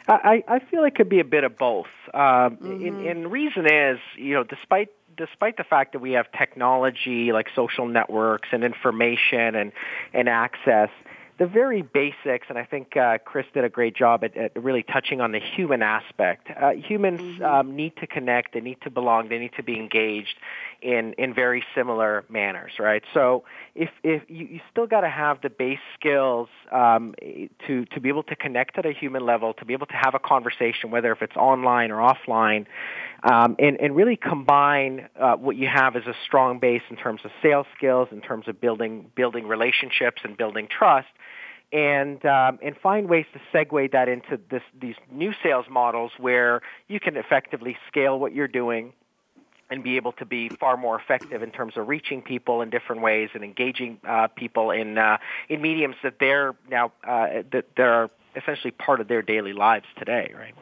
I, 0.08 0.44
I 0.46 0.58
feel 0.60 0.84
it 0.84 0.94
could 0.94 1.08
be 1.08 1.18
a 1.18 1.24
bit 1.24 1.42
of 1.42 1.58
both. 1.58 1.88
Uh, 2.14 2.50
mm-hmm. 2.50 2.86
and, 2.86 3.06
and 3.06 3.24
the 3.24 3.28
reason 3.28 3.66
is, 3.66 3.98
you 4.16 4.34
know, 4.34 4.44
despite 4.44 4.88
despite 5.16 5.56
the 5.56 5.64
fact 5.64 5.92
that 5.92 6.00
we 6.00 6.12
have 6.12 6.30
technology 6.32 7.32
like 7.32 7.48
social 7.54 7.86
networks 7.86 8.48
and 8.52 8.64
information 8.64 9.54
and 9.54 9.72
and 10.12 10.28
access, 10.28 10.90
the 11.38 11.46
very 11.46 11.82
basics, 11.82 12.46
and 12.48 12.56
I 12.56 12.64
think 12.64 12.96
uh, 12.96 13.18
Chris 13.18 13.44
did 13.52 13.64
a 13.64 13.68
great 13.68 13.94
job 13.94 14.24
at, 14.24 14.36
at 14.36 14.62
really 14.62 14.82
touching 14.82 15.20
on 15.20 15.32
the 15.32 15.40
human 15.40 15.82
aspect. 15.82 16.48
Uh, 16.50 16.70
humans 16.70 17.20
mm-hmm. 17.20 17.44
um, 17.44 17.76
need 17.76 17.94
to 17.96 18.06
connect, 18.06 18.54
they 18.54 18.60
need 18.60 18.78
to 18.82 18.90
belong, 18.90 19.28
they 19.28 19.38
need 19.38 19.52
to 19.56 19.62
be 19.62 19.78
engaged 19.78 20.34
in 20.80 21.14
in 21.14 21.34
very 21.34 21.62
similar 21.74 22.24
manners, 22.30 22.72
right? 22.78 23.02
So 23.12 23.44
if 23.74 23.90
if 24.02 24.22
you, 24.28 24.46
you 24.46 24.60
still 24.70 24.86
got 24.86 25.02
to 25.02 25.10
have 25.10 25.42
the 25.42 25.50
base 25.50 25.78
skills 25.98 26.48
um, 26.72 27.14
to 27.66 27.84
to 27.84 28.00
be 28.00 28.08
able 28.08 28.22
to 28.24 28.36
connect 28.36 28.78
at 28.78 28.86
a 28.86 28.92
human 28.92 29.24
level, 29.24 29.52
to 29.54 29.64
be 29.66 29.74
able 29.74 29.86
to 29.86 29.96
have 29.96 30.14
a 30.14 30.18
conversation, 30.18 30.90
whether 30.90 31.12
if 31.12 31.20
it's 31.20 31.36
online 31.36 31.90
or 31.90 31.96
offline, 31.96 32.64
um, 33.30 33.56
and 33.58 33.78
and 33.78 33.94
really 33.94 34.16
combine 34.16 35.08
uh, 35.20 35.34
what 35.34 35.56
you 35.56 35.68
have 35.68 35.96
as 35.96 36.06
a 36.06 36.14
strong 36.24 36.58
base 36.58 36.82
in 36.88 36.96
terms 36.96 37.20
of 37.24 37.30
sales 37.42 37.66
skills, 37.76 38.08
in 38.10 38.22
terms 38.22 38.48
of 38.48 38.58
building 38.58 39.10
building 39.14 39.46
relationships 39.46 40.22
and 40.24 40.36
building 40.38 40.66
trust 40.66 41.08
and 41.72 42.24
um, 42.24 42.58
and 42.62 42.76
find 42.76 43.08
ways 43.08 43.26
to 43.32 43.40
segue 43.52 43.92
that 43.92 44.08
into 44.08 44.40
this, 44.50 44.62
these 44.80 44.94
new 45.10 45.32
sales 45.42 45.66
models 45.68 46.12
where 46.18 46.60
you 46.88 47.00
can 47.00 47.16
effectively 47.16 47.76
scale 47.88 48.18
what 48.18 48.32
you're 48.32 48.48
doing 48.48 48.92
and 49.68 49.82
be 49.82 49.96
able 49.96 50.12
to 50.12 50.24
be 50.24 50.48
far 50.48 50.76
more 50.76 50.98
effective 50.98 51.42
in 51.42 51.50
terms 51.50 51.76
of 51.76 51.88
reaching 51.88 52.22
people 52.22 52.62
in 52.62 52.70
different 52.70 53.02
ways 53.02 53.30
and 53.34 53.42
engaging 53.42 53.98
uh, 54.06 54.28
people 54.28 54.70
in 54.70 54.96
uh, 54.96 55.18
in 55.48 55.60
mediums 55.60 55.96
that 56.02 56.14
they're 56.20 56.54
now 56.70 56.92
uh, 57.06 57.42
that 57.50 57.66
they're 57.76 58.08
essentially 58.36 58.70
part 58.70 59.00
of 59.00 59.08
their 59.08 59.22
daily 59.22 59.52
lives 59.52 59.86
today, 59.98 60.32
right? 60.38 60.54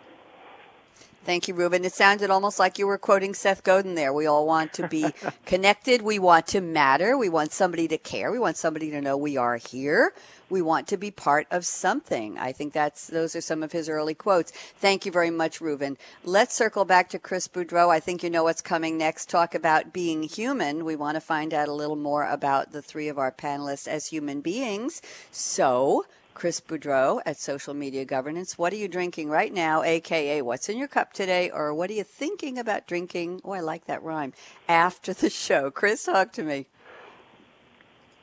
Thank 1.25 1.49
you, 1.49 1.54
Reuven. 1.54 1.84
It 1.84 1.94
sounded 1.94 2.28
almost 2.28 2.58
like 2.58 2.78
you 2.78 2.87
were 2.87 2.99
quoting 2.99 3.32
Seth 3.32 3.64
Godin 3.64 3.94
there. 3.94 4.12
We 4.12 4.26
all 4.26 4.46
want 4.46 4.75
to 4.75 4.87
be 4.88 5.06
connected. 5.46 6.02
We 6.02 6.18
want 6.18 6.46
to 6.49 6.61
matter. 6.61 7.16
We 7.16 7.30
want 7.30 7.50
somebody 7.50 7.88
to 7.88 7.96
care. 7.96 8.30
We 8.30 8.38
want 8.38 8.58
somebody 8.58 8.90
to 8.90 9.00
know 9.00 9.16
we 9.16 9.38
are 9.38 9.56
here. 9.56 10.12
We 10.51 10.63
want 10.63 10.87
to 10.89 10.97
be 10.97 11.11
part 11.11 11.47
of 11.51 11.65
something. 11.65 12.39
I 12.39 12.53
think 12.53 12.73
that's 12.73 13.07
those 13.07 13.35
are 13.35 13.41
some 13.41 13.63
of 13.63 13.73
his 13.73 13.89
early 13.89 14.15
quotes. 14.15 14.51
Thank 14.51 15.07
you 15.07 15.13
very 15.13 15.31
much, 15.31 15.61
Reuven. 15.61 15.97
Let's 16.25 16.55
circle 16.55 16.85
back 16.85 17.09
to 17.11 17.19
Chris 17.19 17.49
Boudreaux. 17.49 17.91
I 17.91 18.01
think 18.01 18.23
you 18.23 18.31
know 18.31 18.45
what's 18.45 18.63
coming 18.63 18.99
next. 18.99 19.29
Talk 19.29 19.55
about 19.55 19.93
being 19.93 20.23
human. 20.23 20.85
We 20.85 20.97
want 20.97 21.17
to 21.17 21.21
find 21.21 21.55
out 21.55 21.69
a 21.69 21.73
little 21.73 21.97
more 21.97 22.29
about 22.29 22.73
the 22.73 22.83
three 22.83 23.09
of 23.09 23.19
our 23.19 23.33
panelists 23.33 23.89
as 23.89 24.07
human 24.07 24.41
beings. 24.41 25.01
So 25.31 26.05
Chris 26.35 26.61
Boudreaux 26.61 27.23
at 27.25 27.39
Social 27.39 27.75
Media 27.75 28.05
Governance. 28.05 28.59
What 28.59 28.73
are 28.73 28.77
you 28.77 28.89
drinking 28.89 29.31
right 29.31 29.53
now, 29.53 29.83
aka 29.83 30.43
what's 30.43 30.69
in 30.69 30.77
your 30.77 30.89
cup 30.89 31.13
today, 31.13 31.49
or 31.51 31.73
what 31.73 31.91
are 31.91 31.95
you 31.95 32.05
thinking 32.05 32.59
about 32.59 32.87
drinking? 32.87 33.41
Oh, 33.45 33.53
I 33.53 33.61
like 33.61 33.87
that 33.87 34.03
rhyme. 34.03 34.33
After 34.69 35.15
the 35.15 35.31
show, 35.31 35.71
Chris, 35.71 36.05
talk 36.05 36.33
to 36.33 36.43
me. 36.43 36.67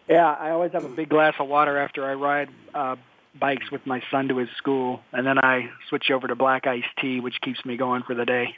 Yeah, 0.08 0.29
I 0.29 0.51
always 0.51 0.72
have 0.74 0.84
a 0.84 0.89
big 0.89 1.10
glass 1.10 1.36
of 1.39 1.48
water 1.48 1.77
after 1.77 2.10
I 2.10 2.15
ride 2.15 2.50
uh, 2.74 2.96
bikes 3.39 3.72
with 3.72 3.86
my 3.86 4.01
son 4.12 4.27
to 4.27 4.38
his 4.38 4.50
school, 4.58 5.01
and 5.13 5.25
then 5.25 5.38
I 5.38 5.70
switch 5.89 6.12
over 6.12 6.27
to 6.27 6.36
black 6.36 6.67
iced 6.67 6.88
tea, 7.00 7.20
which 7.20 7.39
keeps 7.41 7.63
me 7.65 7.77
going 7.77 8.03
for 8.03 8.15
the 8.15 8.25
day. 8.25 8.55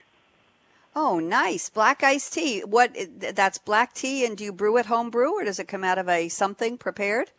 Oh, 0.95 1.19
nice. 1.19 1.69
Black 1.69 2.03
iced 2.03 2.33
tea. 2.33 2.62
What 2.62 2.95
that's 3.17 3.57
black 3.57 3.93
tea 3.93 4.25
and 4.25 4.38
do 4.38 4.43
you 4.43 4.53
brew 4.53 4.77
it 4.77 4.85
home 4.85 5.09
brew 5.09 5.39
or 5.39 5.43
does 5.43 5.59
it 5.59 5.67
come 5.67 5.83
out 5.83 5.97
of 5.97 6.07
a 6.07 6.29
something 6.29 6.77
prepared? 6.77 7.31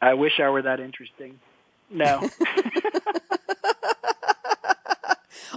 I 0.00 0.14
wish 0.14 0.38
I 0.38 0.48
were 0.48 0.62
that 0.62 0.78
interesting. 0.78 1.40
No. 1.90 2.30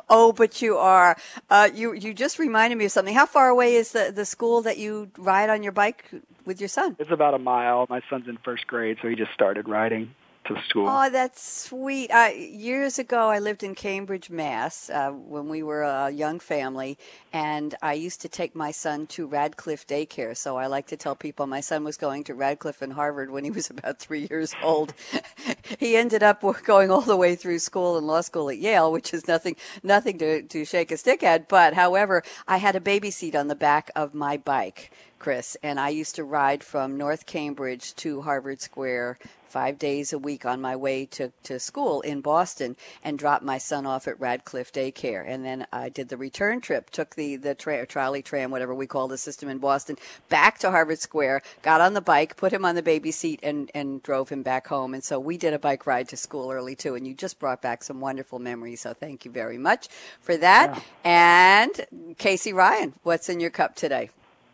oh, 0.09 0.31
but 0.31 0.63
you 0.63 0.77
are. 0.77 1.15
Uh, 1.47 1.69
you 1.71 1.93
you 1.93 2.15
just 2.15 2.39
reminded 2.39 2.77
me 2.77 2.85
of 2.85 2.91
something. 2.91 3.13
How 3.13 3.27
far 3.27 3.49
away 3.49 3.75
is 3.75 3.91
the 3.91 4.11
the 4.13 4.25
school 4.25 4.63
that 4.63 4.79
you 4.79 5.11
ride 5.17 5.51
on 5.51 5.61
your 5.61 5.73
bike 5.73 6.05
with 6.51 6.59
your 6.59 6.67
son? 6.67 6.97
It's 6.99 7.11
about 7.11 7.33
a 7.33 7.39
mile. 7.39 7.85
My 7.89 8.01
son's 8.09 8.27
in 8.27 8.37
first 8.43 8.67
grade, 8.67 8.97
so 9.01 9.07
he 9.07 9.15
just 9.15 9.33
started 9.33 9.69
riding 9.69 10.13
to 10.45 10.61
school. 10.67 10.89
Oh, 10.89 11.09
that's 11.09 11.41
sweet. 11.41 12.09
Uh, 12.11 12.31
years 12.35 12.99
ago, 12.99 13.29
I 13.29 13.39
lived 13.39 13.63
in 13.63 13.75
Cambridge, 13.75 14.29
Mass, 14.29 14.89
uh, 14.89 15.11
when 15.11 15.47
we 15.47 15.63
were 15.63 15.83
a 15.83 16.09
young 16.09 16.39
family, 16.39 16.97
and 17.31 17.75
I 17.81 17.93
used 17.93 18.21
to 18.21 18.29
take 18.29 18.55
my 18.55 18.71
son 18.71 19.07
to 19.07 19.27
Radcliffe 19.27 19.85
Daycare. 19.87 20.35
So 20.35 20.57
I 20.57 20.67
like 20.67 20.87
to 20.87 20.97
tell 20.97 21.15
people 21.15 21.47
my 21.47 21.61
son 21.61 21.83
was 21.83 21.95
going 21.95 22.23
to 22.25 22.33
Radcliffe 22.33 22.81
and 22.81 22.93
Harvard 22.93 23.29
when 23.31 23.43
he 23.43 23.51
was 23.51 23.69
about 23.75 23.99
three 23.99 24.27
years 24.29 24.53
old. 24.61 24.93
he 25.79 25.95
ended 25.95 26.23
up 26.23 26.43
going 26.63 26.91
all 26.91 27.01
the 27.01 27.15
way 27.15 27.35
through 27.35 27.59
school 27.59 27.97
and 27.97 28.07
law 28.07 28.21
school 28.21 28.49
at 28.49 28.57
Yale, 28.57 28.91
which 28.91 29.13
is 29.13 29.27
nothing 29.27 29.55
nothing 29.83 30.17
to, 30.17 30.41
to 30.41 30.65
shake 30.65 30.91
a 30.91 30.97
stick 30.97 31.23
at. 31.23 31.47
But 31.47 31.75
however, 31.75 32.23
I 32.47 32.57
had 32.57 32.75
a 32.75 32.81
baby 32.81 33.11
seat 33.11 33.35
on 33.35 33.47
the 33.47 33.55
back 33.55 33.89
of 33.95 34.13
my 34.13 34.37
bike. 34.37 34.91
Chris, 35.21 35.55
and 35.61 35.79
I 35.79 35.89
used 35.89 36.15
to 36.15 36.23
ride 36.23 36.63
from 36.63 36.97
North 36.97 37.27
Cambridge 37.27 37.93
to 37.97 38.23
Harvard 38.23 38.59
Square 38.59 39.19
five 39.47 39.77
days 39.77 40.11
a 40.11 40.17
week 40.17 40.45
on 40.45 40.59
my 40.59 40.75
way 40.75 41.05
to, 41.05 41.31
to 41.43 41.59
school 41.59 42.01
in 42.01 42.21
Boston 42.21 42.75
and 43.03 43.19
dropped 43.19 43.43
my 43.43 43.59
son 43.59 43.85
off 43.85 44.07
at 44.07 44.19
Radcliffe 44.19 44.73
Daycare. 44.73 45.23
And 45.27 45.45
then 45.45 45.67
I 45.71 45.89
did 45.89 46.09
the 46.09 46.17
return 46.17 46.59
trip, 46.59 46.89
took 46.89 47.13
the, 47.13 47.35
the 47.35 47.53
tra- 47.53 47.85
trolley 47.85 48.23
tram, 48.23 48.49
whatever 48.49 48.73
we 48.73 48.87
call 48.87 49.07
the 49.07 49.17
system 49.19 49.47
in 49.47 49.59
Boston, 49.59 49.95
back 50.27 50.57
to 50.57 50.71
Harvard 50.71 50.97
Square, 50.97 51.43
got 51.61 51.81
on 51.81 51.93
the 51.93 52.01
bike, 52.01 52.35
put 52.35 52.51
him 52.51 52.65
on 52.65 52.73
the 52.73 52.81
baby 52.81 53.11
seat, 53.11 53.41
and, 53.43 53.69
and 53.75 54.01
drove 54.01 54.29
him 54.29 54.41
back 54.41 54.69
home. 54.69 54.95
And 54.95 55.03
so 55.03 55.19
we 55.19 55.37
did 55.37 55.53
a 55.53 55.59
bike 55.59 55.85
ride 55.85 56.09
to 56.09 56.17
school 56.17 56.49
early 56.49 56.75
too. 56.75 56.95
And 56.95 57.05
you 57.05 57.13
just 57.13 57.37
brought 57.37 57.61
back 57.61 57.83
some 57.83 57.99
wonderful 57.99 58.39
memories. 58.39 58.81
So 58.81 58.95
thank 58.95 59.23
you 59.23 59.29
very 59.29 59.59
much 59.59 59.87
for 60.19 60.35
that. 60.37 60.81
Yeah. 61.05 61.67
And 61.91 62.15
Casey 62.17 62.53
Ryan, 62.53 62.95
what's 63.03 63.29
in 63.29 63.39
your 63.39 63.51
cup 63.51 63.75
today? 63.75 64.09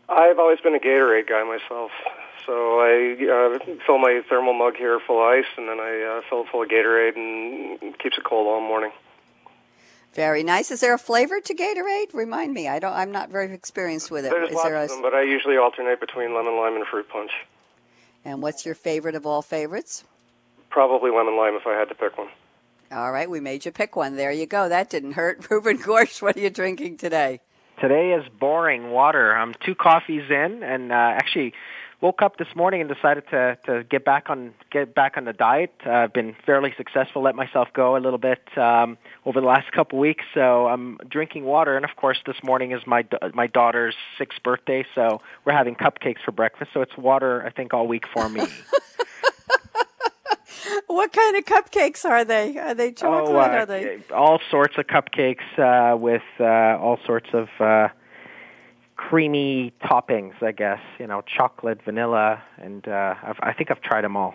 I've 0.08 0.38
always 0.38 0.60
been 0.60 0.74
a 0.74 0.78
Gatorade 0.78 1.28
guy 1.28 1.44
myself. 1.44 1.90
So 2.46 2.80
I 2.80 3.16
uh, 3.30 3.76
fill 3.86 3.98
my 3.98 4.22
thermal 4.28 4.54
mug 4.54 4.76
here 4.76 4.98
full 5.06 5.22
of 5.22 5.28
ice, 5.28 5.44
and 5.58 5.68
then 5.68 5.80
I 5.80 6.18
uh, 6.18 6.22
fill 6.28 6.42
it 6.42 6.48
full 6.50 6.62
of 6.62 6.68
Gatorade, 6.68 7.16
and 7.16 7.98
keeps 7.98 8.16
it 8.16 8.24
cold 8.24 8.46
all 8.46 8.60
morning. 8.60 8.90
Very 10.14 10.42
nice. 10.42 10.70
Is 10.70 10.80
there 10.80 10.94
a 10.94 10.98
flavor 10.98 11.40
to 11.40 11.54
Gatorade? 11.54 12.14
Remind 12.14 12.54
me. 12.54 12.66
I 12.66 12.78
don't. 12.78 12.94
I'm 12.94 13.12
not 13.12 13.30
very 13.30 13.52
experienced 13.52 14.10
with 14.10 14.24
it. 14.24 14.30
There's 14.30 14.48
Is 14.48 14.54
lots 14.54 14.66
there 14.66 14.76
a... 14.76 14.84
of 14.84 14.88
them, 14.88 15.02
but 15.02 15.14
I 15.14 15.22
usually 15.22 15.58
alternate 15.58 16.00
between 16.00 16.34
lemon 16.34 16.56
lime 16.56 16.74
and 16.74 16.86
fruit 16.86 17.08
punch. 17.08 17.30
And 18.24 18.42
what's 18.42 18.64
your 18.64 18.74
favorite 18.74 19.14
of 19.14 19.26
all 19.26 19.42
favorites? 19.42 20.04
Probably 20.70 21.10
lemon 21.10 21.36
lime 21.36 21.54
if 21.54 21.66
I 21.66 21.74
had 21.74 21.88
to 21.90 21.94
pick 21.94 22.16
one. 22.16 22.28
All 22.90 23.12
right, 23.12 23.28
we 23.28 23.40
made 23.40 23.66
you 23.66 23.72
pick 23.72 23.94
one. 23.94 24.16
There 24.16 24.32
you 24.32 24.46
go. 24.46 24.68
That 24.68 24.88
didn't 24.88 25.12
hurt. 25.12 25.46
Reuben 25.50 25.78
Gorsht, 25.78 26.22
what 26.22 26.36
are 26.36 26.40
you 26.40 26.50
drinking 26.50 26.96
today? 26.96 27.40
Today 27.80 28.12
is 28.12 28.24
boring 28.40 28.90
water. 28.90 29.36
I'm 29.36 29.54
two 29.64 29.76
coffees 29.76 30.24
in, 30.30 30.64
and 30.64 30.90
uh, 30.90 30.94
actually 30.94 31.54
woke 32.00 32.22
up 32.22 32.36
this 32.36 32.48
morning 32.56 32.80
and 32.80 32.92
decided 32.92 33.22
to 33.30 33.56
to 33.66 33.84
get 33.84 34.04
back 34.04 34.30
on 34.30 34.52
get 34.72 34.96
back 34.96 35.16
on 35.16 35.24
the 35.24 35.32
diet. 35.32 35.72
Uh, 35.86 35.90
I've 35.90 36.12
been 36.12 36.34
fairly 36.44 36.74
successful. 36.76 37.22
Let 37.22 37.36
myself 37.36 37.68
go 37.72 37.96
a 37.96 38.00
little 38.00 38.18
bit 38.18 38.40
um, 38.56 38.98
over 39.24 39.40
the 39.40 39.46
last 39.46 39.70
couple 39.76 40.00
weeks. 40.00 40.24
So 40.34 40.66
I'm 40.66 40.98
drinking 41.08 41.44
water, 41.44 41.76
and 41.76 41.84
of 41.84 41.94
course, 41.94 42.18
this 42.26 42.36
morning 42.42 42.72
is 42.72 42.80
my 42.84 43.04
my 43.32 43.46
daughter's 43.46 43.94
sixth 44.18 44.42
birthday. 44.42 44.84
So 44.96 45.20
we're 45.44 45.52
having 45.52 45.76
cupcakes 45.76 46.22
for 46.24 46.32
breakfast. 46.32 46.72
So 46.74 46.80
it's 46.80 46.96
water, 46.96 47.46
I 47.46 47.50
think, 47.50 47.74
all 47.74 47.86
week 47.86 48.06
for 48.12 48.28
me. 48.28 48.42
what 50.88 51.12
kind 51.12 51.36
of 51.36 51.44
cupcakes 51.44 52.04
are 52.04 52.24
they? 52.24 52.58
Are 52.58 52.74
they 52.74 52.92
chocolate? 52.92 53.34
Oh, 53.34 53.38
uh, 53.38 53.48
are 53.48 53.66
they 53.66 53.98
all 54.14 54.40
sorts 54.50 54.76
of 54.78 54.86
cupcakes 54.86 55.58
uh, 55.58 55.96
with 55.96 56.22
uh, 56.40 56.44
all 56.44 56.98
sorts 57.06 57.28
of 57.32 57.48
uh, 57.60 57.88
creamy 58.96 59.72
toppings, 59.82 60.42
I 60.42 60.52
guess. 60.52 60.80
You 60.98 61.06
know, 61.06 61.22
chocolate, 61.22 61.82
vanilla, 61.82 62.42
and 62.56 62.86
uh, 62.88 63.14
I've, 63.22 63.36
I 63.40 63.52
think 63.52 63.70
I've 63.70 63.82
tried 63.82 64.02
them 64.02 64.16
all. 64.16 64.34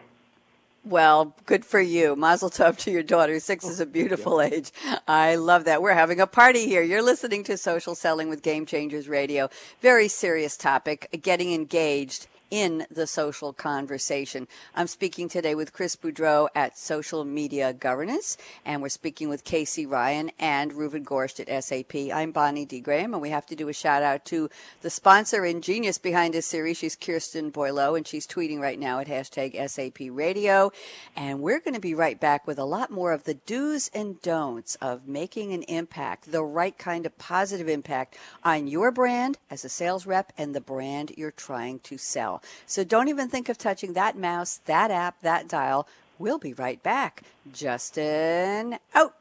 Well, 0.86 1.34
good 1.46 1.64
for 1.64 1.80
you. 1.80 2.14
Mazel 2.16 2.50
tov 2.50 2.78
to 2.80 2.92
your 2.92 3.04
daughter. 3.04 3.40
Six 3.40 3.64
is 3.66 3.80
a 3.80 3.86
beautiful 4.00 4.42
age. 4.42 4.72
I 5.08 5.36
love 5.36 5.64
that. 5.64 5.82
We're 5.82 5.94
having 5.94 6.20
a 6.20 6.28
party 6.28 6.68
here. 6.68 6.82
You're 6.82 7.02
listening 7.02 7.44
to 7.46 7.58
Social 7.58 7.96
Selling 7.96 8.28
with 8.28 8.42
Game 8.42 8.66
Changers 8.66 9.08
Radio. 9.08 9.50
Very 9.80 10.10
serious 10.10 10.58
topic, 10.58 11.08
getting 11.22 11.54
engaged 11.54 12.28
in 12.54 12.86
the 12.92 13.08
social 13.08 13.52
conversation. 13.52 14.48
I'm 14.76 14.86
speaking 14.86 15.28
today 15.28 15.56
with 15.56 15.74
Chris 15.74 15.96
Boudreaux 15.96 16.50
at 16.54 16.78
Social 16.78 17.26
Media 17.26 17.74
Governance, 17.74 18.38
and 18.64 18.80
we're 18.80 18.90
speaking 18.90 19.28
with 19.28 19.44
Casey 19.44 19.88
Ryan 19.88 20.30
and 20.38 20.72
Reuven 20.72 21.04
Gorsht 21.04 21.40
at 21.40 21.64
SAP. 21.64 22.16
I'm 22.16 22.32
Bonnie 22.32 22.66
D. 22.66 22.80
Graham, 22.80 23.16
and 23.16 23.24
we 23.24 23.32
have 23.32 23.48
to 23.48 23.56
do 23.56 23.70
a 23.70 23.74
shout 23.74 24.04
out 24.04 24.24
to 24.26 24.52
the 24.84 24.92
sponsor 24.92 25.44
and 25.44 25.64
genius 25.64 25.98
behind 25.98 26.36
this 26.36 26.46
series. 26.46 26.78
She's 26.78 26.96
Kirsten 26.96 27.50
Boileau, 27.50 27.96
and 27.96 28.06
she's 28.06 28.28
tweeting 28.28 28.60
right 28.60 28.78
now 28.78 29.00
at 29.00 29.08
hashtag 29.08 29.56
SAP 29.68 30.10
Radio. 30.12 30.72
And 31.16 31.42
we're 31.42 31.60
going 31.60 31.74
to 31.74 31.80
be 31.80 31.96
right 31.96 32.20
back 32.20 32.46
with 32.46 32.60
a 32.60 32.66
lot 32.66 32.92
more 32.92 33.14
of 33.14 33.24
the 33.24 33.34
do's 33.34 33.90
and 33.96 34.22
don'ts 34.22 34.76
of 34.76 35.08
making 35.08 35.54
an 35.54 35.64
impact, 35.64 36.32
the 36.32 36.44
right 36.44 36.78
kind 36.78 37.08
of 37.08 37.18
positive 37.18 37.68
impact 37.68 38.16
on 38.44 38.68
your 38.68 38.92
brand 38.92 39.40
as 39.50 39.66
a 39.66 39.70
sales 39.70 40.06
rep 40.06 40.32
and 40.38 40.54
the 40.54 40.62
brand 40.62 41.14
you're 41.18 41.32
trying 41.32 41.80
to 41.80 41.98
sell. 41.98 42.42
So 42.66 42.84
don't 42.84 43.08
even 43.08 43.30
think 43.30 43.50
of 43.50 43.58
touching 43.58 43.94
that 43.94 44.18
mouse, 44.18 44.60
that 44.66 44.92
app, 44.92 45.22
that 45.22 45.48
dial. 45.48 45.88
We'll 46.20 46.40
be 46.40 46.54
right 46.54 46.82
back. 46.82 47.24
Justin 47.52 48.78
out. 48.94 49.16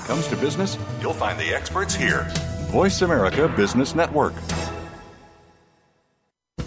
Comes 0.00 0.26
to 0.28 0.36
business, 0.36 0.78
you'll 1.00 1.12
find 1.12 1.38
the 1.38 1.54
experts 1.54 1.94
here. 1.94 2.26
Voice 2.70 3.02
America 3.02 3.48
Business 3.56 3.94
Network. 3.94 4.34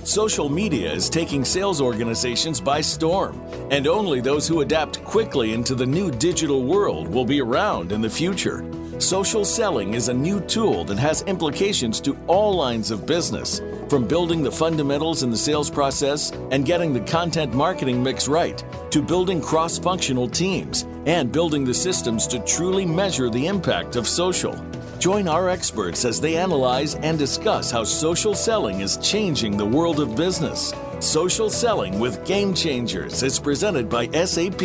Social 0.04 0.50
media 0.50 0.92
is 0.92 1.08
taking 1.08 1.46
sales 1.46 1.80
organizations 1.82 2.60
by 2.60 2.82
storm, 2.82 3.40
and 3.70 3.86
only 3.86 4.22
those 4.22 4.48
who 4.48 4.62
adapt 4.62 5.04
quickly 5.04 5.54
into 5.54 5.76
the 5.76 5.86
new 5.86 6.10
digital 6.10 6.64
world 6.64 7.08
will 7.08 7.26
be 7.26 7.42
around 7.42 7.92
in 7.92 8.02
the 8.02 8.10
future. 8.10 8.64
Social 9.00 9.46
selling 9.46 9.94
is 9.94 10.10
a 10.10 10.14
new 10.14 10.42
tool 10.42 10.84
that 10.84 11.00
has 11.00 11.22
implications 11.22 12.02
to 12.02 12.18
all 12.28 12.54
lines 12.54 12.92
of 12.92 13.06
business, 13.06 13.62
from 13.88 14.06
building 14.06 14.44
the 14.44 14.52
fundamentals 14.52 15.24
in 15.24 15.32
the 15.32 15.38
sales 15.38 15.70
process 15.70 16.32
and 16.52 16.66
getting 16.66 16.92
the 16.92 17.00
content 17.00 17.54
marketing 17.54 18.04
mix 18.04 18.28
right, 18.28 18.62
to 18.92 19.02
building 19.02 19.42
cross 19.42 19.80
functional 19.80 20.28
teams 20.28 20.86
and 21.06 21.32
building 21.32 21.64
the 21.64 21.74
systems 21.74 22.28
to 22.28 22.40
truly 22.40 22.86
measure 22.86 23.30
the 23.30 23.48
impact 23.48 23.96
of 23.96 24.06
social. 24.06 24.54
Join 25.00 25.30
our 25.30 25.48
experts 25.48 26.04
as 26.04 26.20
they 26.20 26.36
analyze 26.36 26.96
and 26.96 27.18
discuss 27.18 27.72
how 27.72 27.86
social 27.86 28.36
selling 28.36 28.82
is 28.82 28.98
changing 28.98 29.56
the 29.56 29.66
world 29.66 30.02
of 30.02 30.18
business. 30.18 30.74
Social 31.00 31.50
Selling 31.50 32.02
with 32.02 32.26
Game 32.26 32.54
Changers 32.54 33.24
is 33.24 33.40
presented 33.40 33.88
by 33.88 34.10
SAP. 34.10 34.60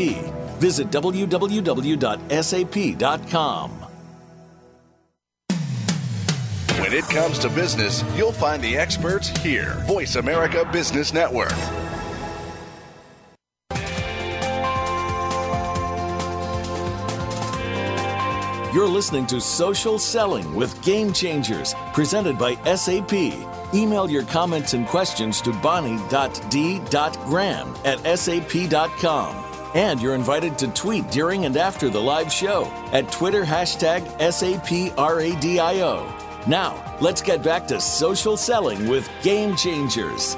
Visit 0.58 0.90
www.sap.com. 0.90 1.44
When 6.84 6.92
it 6.92 7.08
comes 7.08 7.38
to 7.38 7.48
business, 7.48 8.04
you'll 8.14 8.30
find 8.30 8.62
the 8.62 8.76
experts 8.76 9.28
here. 9.38 9.82
Voice 9.86 10.16
America 10.16 10.68
Business 10.70 11.14
Network. 11.14 11.50
You're 18.74 18.86
listening 18.86 19.26
to 19.28 19.40
Social 19.40 19.98
Selling 19.98 20.54
with 20.54 20.78
Game 20.84 21.14
Changers, 21.14 21.74
presented 21.94 22.36
by 22.36 22.56
SAP. 22.76 23.14
Email 23.72 24.10
your 24.10 24.24
comments 24.24 24.74
and 24.74 24.86
questions 24.86 25.40
to 25.40 25.54
bonnie.d.graham 25.54 27.74
at 27.86 28.18
sap.com. 28.18 29.44
And 29.74 30.02
you're 30.02 30.14
invited 30.14 30.58
to 30.58 30.68
tweet 30.68 31.10
during 31.10 31.46
and 31.46 31.56
after 31.56 31.88
the 31.88 32.02
live 32.02 32.30
show 32.30 32.66
at 32.92 33.10
Twitter 33.10 33.42
hashtag 33.42 34.02
SAPRADIO. 34.18 36.23
Now, 36.46 36.98
let's 37.00 37.22
get 37.22 37.42
back 37.42 37.66
to 37.68 37.80
social 37.80 38.36
selling 38.36 38.86
with 38.86 39.08
Game 39.22 39.56
Changers. 39.56 40.36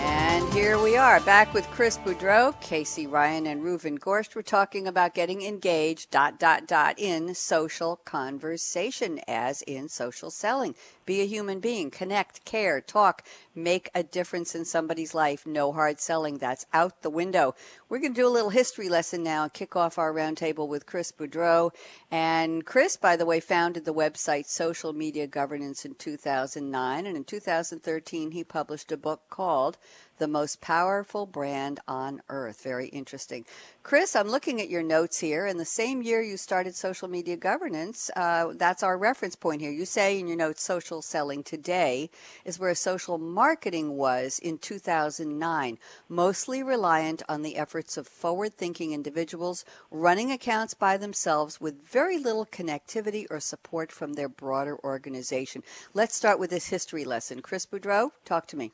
And 0.00 0.52
here 0.52 0.78
we 0.78 0.98
are 0.98 1.18
back 1.20 1.54
with 1.54 1.66
Chris 1.70 1.96
Boudreaux, 1.96 2.60
Casey 2.60 3.06
Ryan, 3.06 3.46
and 3.46 3.62
Reuven 3.62 3.98
Gorsht. 3.98 4.34
We're 4.34 4.42
talking 4.42 4.86
about 4.86 5.14
getting 5.14 5.40
engaged, 5.40 6.10
dot, 6.10 6.38
dot, 6.38 6.66
dot, 6.66 6.98
in 6.98 7.34
social 7.34 7.96
conversation, 8.04 9.18
as 9.26 9.62
in 9.62 9.88
social 9.88 10.30
selling. 10.30 10.74
Be 11.06 11.20
a 11.20 11.26
human 11.26 11.60
being, 11.60 11.90
connect, 11.90 12.44
care, 12.44 12.80
talk, 12.80 13.22
make 13.54 13.88
a 13.94 14.02
difference 14.02 14.54
in 14.56 14.64
somebody's 14.64 15.14
life. 15.14 15.46
No 15.46 15.72
hard 15.72 16.00
selling. 16.00 16.38
That's 16.38 16.66
out 16.72 17.02
the 17.02 17.10
window. 17.10 17.54
We're 17.88 18.00
going 18.00 18.12
to 18.12 18.20
do 18.20 18.26
a 18.26 18.28
little 18.28 18.50
history 18.50 18.88
lesson 18.88 19.22
now 19.22 19.44
and 19.44 19.52
kick 19.52 19.76
off 19.76 19.98
our 19.98 20.12
roundtable 20.12 20.66
with 20.66 20.84
Chris 20.84 21.12
Boudreaux. 21.12 21.70
And 22.10 22.66
Chris, 22.66 22.96
by 22.96 23.14
the 23.14 23.24
way, 23.24 23.38
founded 23.38 23.84
the 23.84 23.94
website 23.94 24.46
Social 24.46 24.92
Media 24.92 25.28
Governance 25.28 25.84
in 25.84 25.94
2009. 25.94 27.06
And 27.06 27.16
in 27.16 27.24
2013, 27.24 28.32
he 28.32 28.42
published 28.42 28.90
a 28.90 28.96
book 28.96 29.22
called 29.30 29.78
the 30.18 30.26
most 30.26 30.60
powerful 30.60 31.26
brand 31.26 31.78
on 31.86 32.22
earth. 32.28 32.62
Very 32.62 32.88
interesting. 32.88 33.44
Chris, 33.86 34.16
I'm 34.16 34.26
looking 34.26 34.60
at 34.60 34.68
your 34.68 34.82
notes 34.82 35.20
here. 35.20 35.46
In 35.46 35.58
the 35.58 35.64
same 35.64 36.02
year 36.02 36.20
you 36.20 36.36
started 36.36 36.74
social 36.74 37.06
media 37.06 37.36
governance, 37.36 38.10
uh, 38.16 38.52
that's 38.56 38.82
our 38.82 38.98
reference 38.98 39.36
point 39.36 39.60
here. 39.60 39.70
You 39.70 39.84
say 39.84 40.18
in 40.18 40.26
your 40.26 40.36
notes, 40.36 40.60
social 40.64 41.02
selling 41.02 41.44
today 41.44 42.10
is 42.44 42.58
where 42.58 42.74
social 42.74 43.16
marketing 43.16 43.96
was 43.96 44.40
in 44.40 44.58
2009, 44.58 45.78
mostly 46.08 46.64
reliant 46.64 47.22
on 47.28 47.42
the 47.42 47.56
efforts 47.56 47.96
of 47.96 48.08
forward 48.08 48.54
thinking 48.54 48.92
individuals 48.92 49.64
running 49.92 50.32
accounts 50.32 50.74
by 50.74 50.96
themselves 50.96 51.60
with 51.60 51.86
very 51.86 52.18
little 52.18 52.44
connectivity 52.44 53.24
or 53.30 53.38
support 53.38 53.92
from 53.92 54.14
their 54.14 54.28
broader 54.28 54.76
organization. 54.82 55.62
Let's 55.94 56.16
start 56.16 56.40
with 56.40 56.50
this 56.50 56.70
history 56.70 57.04
lesson. 57.04 57.40
Chris 57.40 57.66
Boudreaux, 57.66 58.10
talk 58.24 58.48
to 58.48 58.56
me. 58.56 58.72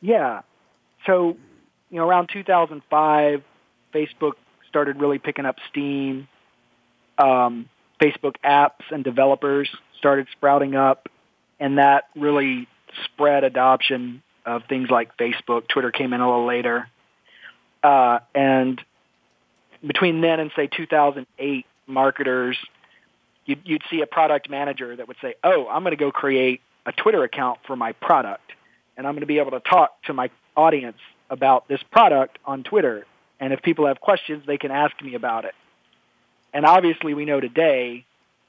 Yeah. 0.00 0.42
So, 1.04 1.36
you 1.90 1.96
know, 1.96 2.06
around 2.06 2.30
2005, 2.32 3.42
Facebook 3.94 4.32
started 4.68 5.00
really 5.00 5.18
picking 5.18 5.46
up 5.46 5.56
steam. 5.70 6.28
Um, 7.16 7.68
Facebook 8.00 8.36
apps 8.44 8.90
and 8.90 9.02
developers 9.02 9.68
started 9.98 10.28
sprouting 10.32 10.76
up, 10.76 11.08
and 11.58 11.78
that 11.78 12.04
really 12.14 12.68
spread 13.04 13.44
adoption 13.44 14.22
of 14.46 14.62
things 14.68 14.88
like 14.88 15.16
Facebook. 15.16 15.68
Twitter 15.68 15.90
came 15.90 16.12
in 16.12 16.20
a 16.20 16.28
little 16.28 16.46
later. 16.46 16.88
Uh, 17.82 18.20
and 18.34 18.80
between 19.86 20.20
then 20.20 20.40
and 20.40 20.50
say 20.56 20.66
2008, 20.68 21.66
marketers, 21.86 22.56
you'd, 23.46 23.60
you'd 23.64 23.82
see 23.90 24.00
a 24.00 24.06
product 24.06 24.48
manager 24.50 24.94
that 24.94 25.08
would 25.08 25.16
say, 25.20 25.34
"Oh, 25.42 25.66
I'm 25.68 25.82
going 25.82 25.96
to 25.96 25.96
go 25.96 26.10
create 26.10 26.60
a 26.86 26.92
Twitter 26.92 27.22
account 27.24 27.60
for 27.66 27.76
my 27.76 27.92
product, 27.92 28.52
and 28.96 29.06
I'm 29.06 29.14
going 29.14 29.20
to 29.20 29.26
be 29.26 29.38
able 29.38 29.52
to 29.52 29.60
talk 29.60 30.02
to 30.04 30.14
my 30.14 30.30
audience 30.56 30.98
about 31.30 31.68
this 31.68 31.80
product 31.90 32.38
on 32.44 32.62
Twitter. 32.62 33.06
And 33.40 33.52
if 33.52 33.62
people 33.62 33.86
have 33.86 34.00
questions, 34.00 34.44
they 34.46 34.58
can 34.58 34.70
ask 34.70 35.00
me 35.02 35.14
about 35.14 35.44
it." 35.44 35.54
And 36.52 36.64
obviously, 36.64 37.14
we 37.14 37.24
know 37.24 37.40
today 37.40 38.04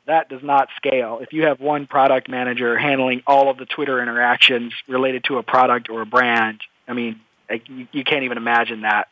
that 0.10 0.28
does 0.28 0.42
not 0.44 0.70
scale. 0.76 1.20
If 1.22 1.34
you 1.34 1.44
have 1.46 1.60
one 1.60 1.86
product 1.86 2.30
manager 2.30 2.78
handling 2.78 3.22
all 3.28 3.50
of 3.50 3.58
the 3.58 3.66
Twitter 3.66 4.02
interactions 4.02 4.74
related 4.88 5.24
to 5.26 5.38
a 5.38 5.44
product 5.44 5.88
or 5.90 6.02
a 6.02 6.06
brand, 6.06 6.62
I 6.88 6.94
mean, 6.94 7.22
you, 7.68 8.04
can't 8.04 8.24
even 8.24 8.38
imagine 8.38 8.82
that 8.82 9.08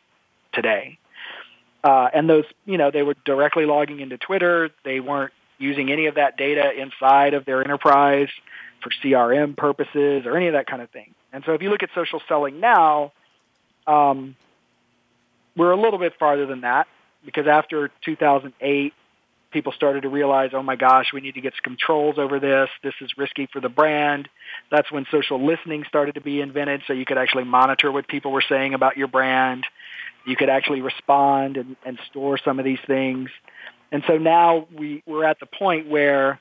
today. 0.53 0.97
Uh, 1.83 2.09
and 2.13 2.27
those, 2.27 2.45
you 2.65 2.79
know, 2.79 2.89
they 2.89 3.03
were 3.03 3.15
directly 3.25 3.65
logging 3.65 3.99
into 3.99 4.17
Twitter. 4.17 4.71
They 4.83 4.99
weren't 4.99 5.33
using 5.59 5.91
any 5.91 6.07
of 6.07 6.15
that 6.15 6.35
data 6.35 6.71
inside 6.75 7.35
of 7.35 7.45
their 7.45 7.63
enterprise 7.63 8.29
for 8.81 8.89
CRM 9.03 9.55
purposes 9.55 10.25
or 10.25 10.35
any 10.35 10.47
of 10.47 10.53
that 10.53 10.65
kind 10.65 10.81
of 10.81 10.89
thing. 10.89 11.13
And 11.31 11.43
so 11.45 11.53
if 11.53 11.61
you 11.61 11.69
look 11.69 11.83
at 11.83 11.89
social 11.93 12.21
selling 12.27 12.59
now, 12.59 13.11
um, 13.85 14.35
we're 15.57 15.71
a 15.71 15.81
little 15.81 15.99
bit 15.99 16.13
farther 16.19 16.45
than 16.45 16.61
that 16.61 16.87
because 17.25 17.47
after 17.47 17.91
2008, 18.05 18.93
people 19.51 19.71
started 19.71 20.01
to 20.03 20.09
realize, 20.09 20.51
oh 20.53 20.61
my 20.61 20.75
gosh, 20.75 21.07
we 21.13 21.21
need 21.21 21.33
to 21.35 21.41
get 21.41 21.53
some 21.53 21.63
controls 21.63 22.17
over 22.17 22.39
this. 22.39 22.69
This 22.83 22.93
is 23.01 23.11
risky 23.17 23.47
for 23.51 23.59
the 23.59 23.69
brand. 23.69 24.29
That's 24.69 24.91
when 24.91 25.05
social 25.09 25.45
listening 25.45 25.83
started 25.87 26.15
to 26.15 26.21
be 26.21 26.41
invented, 26.41 26.83
so 26.85 26.93
you 26.93 27.05
could 27.05 27.17
actually 27.17 27.45
monitor 27.45 27.91
what 27.91 28.07
people 28.07 28.31
were 28.31 28.43
saying 28.47 28.73
about 28.73 28.97
your 28.97 29.07
brand. 29.07 29.65
You 30.25 30.35
could 30.35 30.49
actually 30.49 30.81
respond 30.81 31.57
and, 31.57 31.75
and 31.85 31.97
store 32.09 32.37
some 32.37 32.59
of 32.59 32.65
these 32.65 32.79
things. 32.85 33.29
And 33.91 34.03
so 34.05 34.17
now 34.17 34.67
we, 34.77 35.01
we're 35.05 35.23
at 35.23 35.39
the 35.39 35.45
point 35.45 35.87
where 35.87 36.39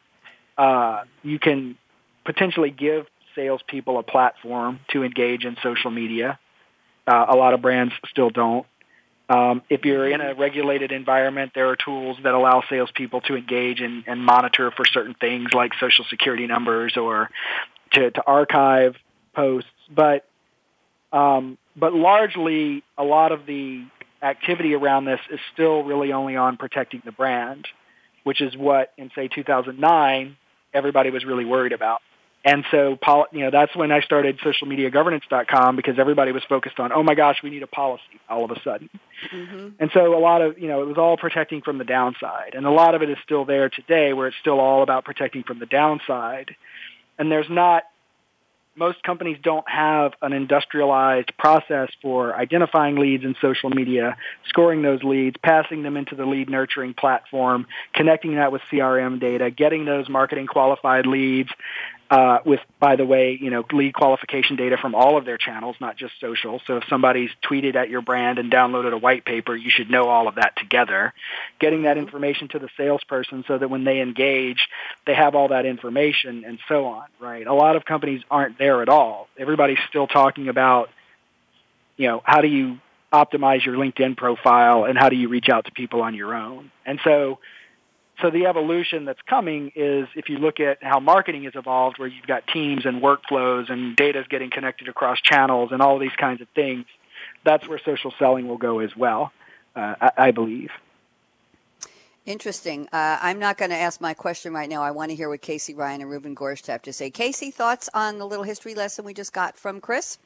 uh, 0.59 1.05
you 1.22 1.38
can 1.38 1.79
potentially 2.24 2.70
give 2.70 3.07
salespeople 3.37 3.98
a 3.98 4.02
platform 4.02 4.81
to 4.90 5.05
engage 5.05 5.44
in 5.44 5.57
social 5.62 5.90
media. 5.90 6.38
Uh, 7.07 7.26
a 7.29 7.37
lot 7.37 7.55
of 7.55 7.62
brands 7.62 7.94
still 8.11 8.31
don't. 8.31 8.66
Um, 9.29 9.62
if 9.69 9.85
you're 9.85 10.09
in 10.09 10.21
a 10.21 10.35
regulated 10.35 10.93
environment, 10.93 11.53
there 11.55 11.69
are 11.69 11.77
tools 11.77 12.17
that 12.23 12.33
allow 12.33 12.62
salespeople 12.69 13.23
to 13.23 13.37
engage 13.37 13.81
and, 13.81 14.05
and 14.07 14.25
monitor 14.25 14.71
for 14.71 14.85
certain 14.85 15.15
things 15.15 15.53
like 15.53 15.73
social 15.81 16.05
security 16.09 16.47
numbers 16.47 16.97
or 16.97 17.31
to, 17.93 18.11
to 18.12 18.23
archive 18.25 18.95
posts. 19.35 19.71
But 19.93 20.27
um, 21.12 21.59
but 21.75 21.93
largely, 21.93 22.85
a 22.97 23.05
lot 23.05 23.33
of 23.33 23.47
the 23.47 23.85
activity 24.23 24.75
around 24.75 25.05
this 25.05 25.21
is 25.31 25.41
still 25.53 25.83
really 25.83 26.12
only 26.12 26.37
on 26.37 26.57
protecting 26.57 27.03
the 27.05 27.12
brand, 27.12 27.67
which 28.25 28.41
is 28.41 28.57
what 28.57 28.93
in 28.97 29.11
say 29.15 29.29
2009 29.29 30.37
everybody 30.73 31.11
was 31.11 31.25
really 31.25 31.45
worried 31.45 31.73
about. 31.73 32.03
And 32.47 32.65
so, 32.71 32.97
you 33.33 33.41
know, 33.41 33.51
that's 33.51 33.75
when 33.75 33.91
I 33.91 34.01
started 34.03 34.39
socialmediagovernance.com 34.39 35.75
because 35.75 35.99
everybody 35.99 36.31
was 36.31 36.45
focused 36.49 36.79
on, 36.79 36.93
oh 36.93 37.03
my 37.03 37.17
gosh, 37.17 37.39
we 37.43 37.51
need 37.51 37.65
a 37.65 37.67
policy 37.67 38.21
all 38.29 38.45
of 38.45 38.53
a 38.53 38.61
sudden. 38.63 38.89
Mm-hmm. 39.35 39.69
And 39.81 39.91
so 39.93 40.17
a 40.17 40.21
lot 40.21 40.43
of, 40.43 40.57
you 40.57 40.69
know, 40.69 40.81
it 40.81 40.87
was 40.87 40.97
all 40.97 41.17
protecting 41.17 41.61
from 41.61 41.79
the 41.79 41.85
downside. 41.85 42.55
And 42.55 42.65
a 42.65 42.71
lot 42.71 42.95
of 42.95 43.03
it 43.03 43.11
is 43.11 43.17
still 43.25 43.45
there 43.45 43.69
today 43.69 44.13
where 44.13 44.29
it's 44.29 44.37
still 44.41 44.61
all 44.61 44.85
about 44.85 45.05
protecting 45.05 45.43
from 45.43 45.59
the 45.59 45.67
downside. 45.67 46.55
And 47.19 47.33
there's 47.33 47.51
not, 47.51 47.83
most 48.77 49.03
companies 49.03 49.39
don't 49.43 49.69
have 49.69 50.13
an 50.23 50.33
industrialized 50.33 51.33
process 51.39 51.89
for 52.01 52.37
identifying 52.37 52.97
leads 52.97 53.25
in 53.25 53.35
social 53.41 53.71
media, 53.71 54.17
scoring 54.49 54.83
those 54.83 55.03
leads, 55.03 55.37
passing 55.43 55.83
them 55.83 55.97
into 55.97 56.15
the 56.15 56.27
lead 56.27 56.49
nurturing 56.49 56.95
platform, 56.95 57.67
connecting 57.95 58.37
that 58.37 58.53
with 58.53 58.63
CRM 58.71 59.19
data, 59.19 59.51
getting 59.51 59.85
those 59.85 60.09
marketing 60.09 60.47
qualified 60.47 61.07
leads, 61.07 61.51
uh, 62.09 62.38
with, 62.45 62.61
by 62.79 62.97
the 62.97 63.05
way, 63.05 63.37
you 63.40 63.51
know, 63.51 63.64
lead 63.73 63.92
qualification 63.92 64.57
data 64.57 64.77
from 64.81 64.95
all 64.95 65.16
of 65.16 65.25
their 65.25 65.38
channels, 65.38 65.77
not 65.81 65.97
just 65.97 66.12
social. 66.21 66.61
So 66.66 66.77
if 66.77 66.85
somebody's 66.88 67.31
tweeted 67.49 67.75
at 67.75 67.88
your 67.88 68.01
brand 68.01 68.38
and 68.38 68.51
downloaded 68.51 68.92
a 68.92 68.99
white 68.99 69.25
paper, 69.25 69.57
you 69.57 69.71
should 69.71 69.90
know 69.90 70.05
all 70.05 70.29
of 70.29 70.37
that 70.37 70.57
together. 70.57 71.12
Getting 71.59 71.83
that 71.83 71.99
information 71.99 72.49
to 72.49 72.59
the 72.61 72.69
salesperson 72.77 73.45
so 73.49 73.59
that 73.59 73.69
when 73.69 73.85
they 73.85 74.01
engage, 74.01 74.69
they 75.05 75.14
have 75.14 75.35
all 75.35 75.49
that 75.49 75.66
information 75.66 76.45
and 76.45 76.61
so 76.69 76.87
on, 76.87 77.07
right? 77.21 77.47
A 77.47 77.55
lot 77.55 77.75
of 77.75 77.85
companies 77.85 78.23
aren't 78.31 78.59
there 78.59 78.83
at 78.83 78.88
all. 78.88 79.29
Everybody's 79.37 79.79
still 79.88 80.07
talking 80.07 80.49
about, 80.49 80.90
you 81.97 82.07
know, 82.07 82.23
how 82.25 82.40
do 82.40 82.49
you 82.49 82.79
optimize 83.12 83.64
your 83.64 83.75
LinkedIn 83.75 84.16
profile 84.16 84.85
and 84.85 84.97
how 84.97 85.09
do 85.09 85.16
you 85.16 85.29
reach 85.29 85.49
out 85.49 85.64
to 85.64 85.73
people 85.73 86.03
on 86.03 86.14
your 86.14 86.35
own? 86.35 86.71
And 86.85 87.01
so, 87.03 87.38
so 88.22 88.31
the 88.31 88.46
evolution 88.46 89.05
that's 89.05 89.20
coming 89.22 89.72
is 89.74 90.09
if 90.14 90.29
you 90.29 90.38
look 90.38 90.59
at 90.59 90.83
how 90.83 91.00
marketing 91.00 91.44
has 91.44 91.55
evolved, 91.55 91.98
where 91.98 92.09
you've 92.09 92.26
got 92.26 92.46
teams 92.46 92.87
and 92.87 93.02
workflows 93.02 93.70
and 93.70 93.94
data 93.94 94.20
is 94.20 94.26
getting 94.29 94.50
connected 94.50 94.88
across 94.88 95.20
channels 95.20 95.70
and 95.72 95.83
all 95.83 95.98
these 95.98 96.16
kinds 96.16 96.40
of 96.40 96.48
things, 96.55 96.87
that's 97.44 97.68
where 97.68 97.79
social 97.79 98.12
selling 98.18 98.48
will 98.48 98.57
go 98.57 98.79
as 98.79 98.96
well, 98.96 99.33
uh, 99.74 99.94
I, 100.00 100.11
I, 100.16 100.31
believe. 100.31 100.70
Interesting. 102.24 102.88
Uh, 102.92 103.18
I'm 103.20 103.38
not 103.38 103.59
going 103.59 103.70
to 103.70 103.76
ask 103.76 104.00
my 104.00 104.14
question 104.14 104.52
right 104.52 104.68
now. 104.68 104.83
I 104.83 104.90
want 104.90 105.11
to 105.11 105.16
hear 105.16 105.29
what 105.29 105.42
Casey 105.42 105.74
Ryan 105.74 106.00
and 106.00 106.11
Reuven 106.11 106.35
Gorsht 106.35 106.66
have 106.68 106.83
to 106.83 106.92
say. 106.92 107.11
Casey, 107.11 107.50
thoughts 107.50 107.90
on 107.92 108.18
the 108.18 108.26
little 108.26 108.44
history 108.44 108.74
lesson 108.74 109.05
we 109.05 109.14
just 109.14 109.33
got 109.33 109.59
from 109.59 109.81
Chris? 109.81 110.18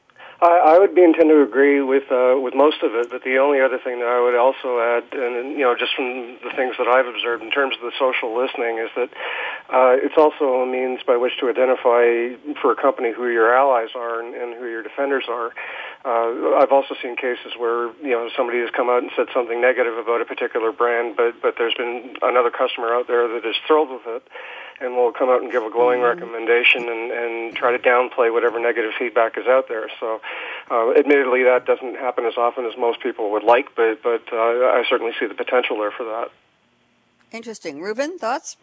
I, 0.43 0.77
I 0.77 0.79
would 0.79 0.95
be 0.95 1.05
intend 1.05 1.29
to 1.29 1.43
agree 1.43 1.83
with 1.83 2.11
uh, 2.11 2.41
with 2.41 2.55
most 2.55 2.83
of 2.83 2.95
it, 2.95 3.11
but 3.11 3.23
the 3.25 3.37
only 3.39 3.61
other 3.61 3.79
thing 3.79 3.99
that 4.01 4.09
I 4.09 4.21
would 4.21 4.35
also 4.35 4.81
add, 4.81 5.05
and 5.13 5.53
you 5.53 5.61
know, 5.61 5.77
just 5.77 5.95
from 5.95 6.39
the 6.43 6.51
things 6.57 6.77
that 6.79 6.89
I've 6.89 7.07
observed 7.07 7.43
in 7.43 7.51
terms 7.51 7.77
of 7.77 7.83
the 7.83 7.93
social 7.99 8.33
listening, 8.33 8.79
is 8.79 8.89
that 8.97 9.11
uh, 9.69 10.01
it's 10.01 10.17
also 10.17 10.63
a 10.63 10.67
means 10.67 11.01
by 11.07 11.17
which 11.17 11.37
to 11.41 11.49
identify 11.49 12.37
for 12.61 12.73
a 12.73 12.77
company 12.77 13.13
who 13.13 13.29
your 13.29 13.55
allies 13.55 13.91
are 13.95 14.21
and, 14.21 14.35
and 14.35 14.55
who 14.55 14.67
your 14.67 14.83
defenders 14.83 15.25
are. 15.29 15.53
Uh, 16.03 16.57
I've 16.57 16.73
also 16.73 16.95
seen 17.03 17.15
cases 17.17 17.53
where 17.59 17.93
you 18.01 18.11
know 18.17 18.31
somebody 18.37 18.61
has 18.61 18.71
come 18.71 18.89
out 18.89 19.03
and 19.03 19.11
said 19.15 19.27
something 19.35 19.61
negative 19.61 19.99
about 19.99 20.23
a 20.23 20.25
particular 20.25 20.73
brand, 20.73 21.17
but 21.17 21.41
but 21.43 21.57
there's 21.59 21.75
been 21.75 22.17
another 22.23 22.51
customer 22.51 22.95
out 22.95 23.07
there 23.07 23.29
that 23.29 23.45
is 23.45 23.57
thrilled 23.67 23.91
with 23.91 24.07
it 24.07 24.23
and 24.81 24.97
will 24.97 25.13
come 25.13 25.29
out 25.29 25.43
and 25.43 25.53
give 25.53 25.63
a 25.63 25.71
glowing 25.71 26.01
mm-hmm. 26.01 26.21
recommendation 26.21 26.89
and, 26.89 27.13
and 27.13 27.55
try 27.55 27.71
to 27.77 27.79
downplay 27.79 28.33
whatever 28.33 28.59
negative 28.59 28.93
feedback 28.99 29.37
is 29.37 29.47
out 29.47 29.69
there. 29.69 29.89
So 30.01 30.21
Uh, 30.71 30.93
admittedly, 30.93 31.43
that 31.43 31.67
doesn't 31.67 31.97
happen 31.97 32.25
as 32.25 32.37
often 32.37 32.65
as 32.65 32.77
most 32.79 33.01
people 33.01 33.33
would 33.33 33.43
like, 33.43 33.75
but 33.75 34.01
but 34.03 34.23
uh, 34.33 34.37
I 34.79 34.85
certainly 34.89 35.13
see 35.19 35.27
the 35.27 35.35
potential 35.35 35.79
there 35.79 35.91
for 35.91 36.05
that. 36.05 36.31
Interesting. 37.33 37.83
Reuben, 37.83 38.19
thoughts? 38.19 38.57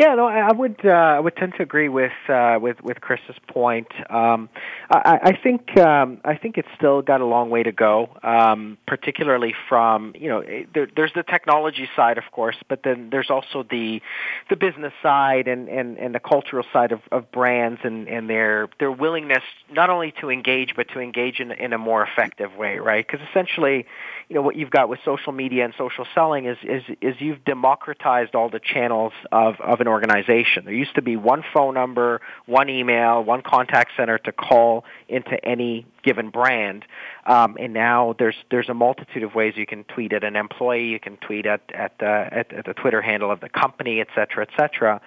Yeah, 0.00 0.14
no, 0.14 0.28
I 0.28 0.50
would 0.50 0.80
uh, 0.82 0.88
I 0.88 1.20
would 1.20 1.36
tend 1.36 1.56
to 1.58 1.62
agree 1.62 1.90
with 1.90 2.14
uh, 2.26 2.58
with 2.58 2.82
with 2.82 3.02
Chris's 3.02 3.36
point. 3.48 3.88
Um, 4.08 4.48
I, 4.90 5.18
I 5.24 5.32
think 5.42 5.76
um, 5.76 6.22
I 6.24 6.36
think 6.38 6.56
it's 6.56 6.70
still 6.74 7.02
got 7.02 7.20
a 7.20 7.26
long 7.26 7.50
way 7.50 7.62
to 7.62 7.70
go, 7.70 8.08
um, 8.22 8.78
particularly 8.86 9.54
from 9.68 10.14
you 10.16 10.30
know 10.30 10.42
there, 10.72 10.88
there's 10.96 11.12
the 11.14 11.22
technology 11.22 11.86
side, 11.94 12.16
of 12.16 12.24
course, 12.32 12.56
but 12.66 12.82
then 12.82 13.10
there's 13.10 13.28
also 13.28 13.62
the 13.62 14.00
the 14.48 14.56
business 14.56 14.94
side 15.02 15.46
and, 15.46 15.68
and, 15.68 15.98
and 15.98 16.14
the 16.14 16.18
cultural 16.18 16.64
side 16.72 16.92
of, 16.92 17.00
of 17.12 17.30
brands 17.30 17.80
and, 17.84 18.08
and 18.08 18.30
their 18.30 18.70
their 18.78 18.90
willingness 18.90 19.42
not 19.70 19.90
only 19.90 20.14
to 20.22 20.30
engage 20.30 20.74
but 20.74 20.88
to 20.94 21.00
engage 21.00 21.40
in 21.40 21.52
in 21.52 21.74
a 21.74 21.78
more 21.78 22.02
effective 22.02 22.56
way, 22.56 22.78
right? 22.78 23.06
Because 23.06 23.20
essentially, 23.28 23.84
you 24.30 24.34
know 24.34 24.40
what 24.40 24.56
you've 24.56 24.70
got 24.70 24.88
with 24.88 25.00
social 25.04 25.32
media 25.32 25.66
and 25.66 25.74
social 25.76 26.06
selling 26.14 26.46
is 26.46 26.56
is 26.62 26.84
is 27.02 27.16
you've 27.18 27.44
democratized 27.44 28.34
all 28.34 28.48
the 28.48 28.60
channels 28.60 29.12
of 29.30 29.60
of 29.60 29.82
an 29.82 29.89
organization. 29.90 30.64
There 30.64 30.74
used 30.74 30.94
to 30.94 31.02
be 31.02 31.16
one 31.16 31.42
phone 31.52 31.74
number, 31.74 32.20
one 32.46 32.68
email, 32.68 33.22
one 33.22 33.42
contact 33.42 33.92
center 33.96 34.18
to 34.18 34.32
call 34.32 34.84
into 35.08 35.42
any 35.44 35.86
given 36.02 36.30
brand, 36.30 36.86
um, 37.26 37.56
and 37.60 37.74
now 37.74 38.14
there's 38.18 38.36
there's 38.50 38.68
a 38.68 38.74
multitude 38.74 39.22
of 39.22 39.34
ways 39.34 39.54
you 39.56 39.66
can 39.66 39.84
tweet 39.84 40.12
at 40.12 40.24
an 40.24 40.36
employee, 40.36 40.86
you 40.86 41.00
can 41.00 41.16
tweet 41.18 41.46
at 41.46 41.60
at 41.74 41.98
the 41.98 42.06
at, 42.06 42.52
at 42.52 42.64
the 42.64 42.74
Twitter 42.74 43.02
handle 43.02 43.30
of 43.30 43.40
the 43.40 43.48
company, 43.48 44.00
et 44.00 44.08
cetera, 44.14 44.46
et 44.46 44.50
cetera. 44.58 45.00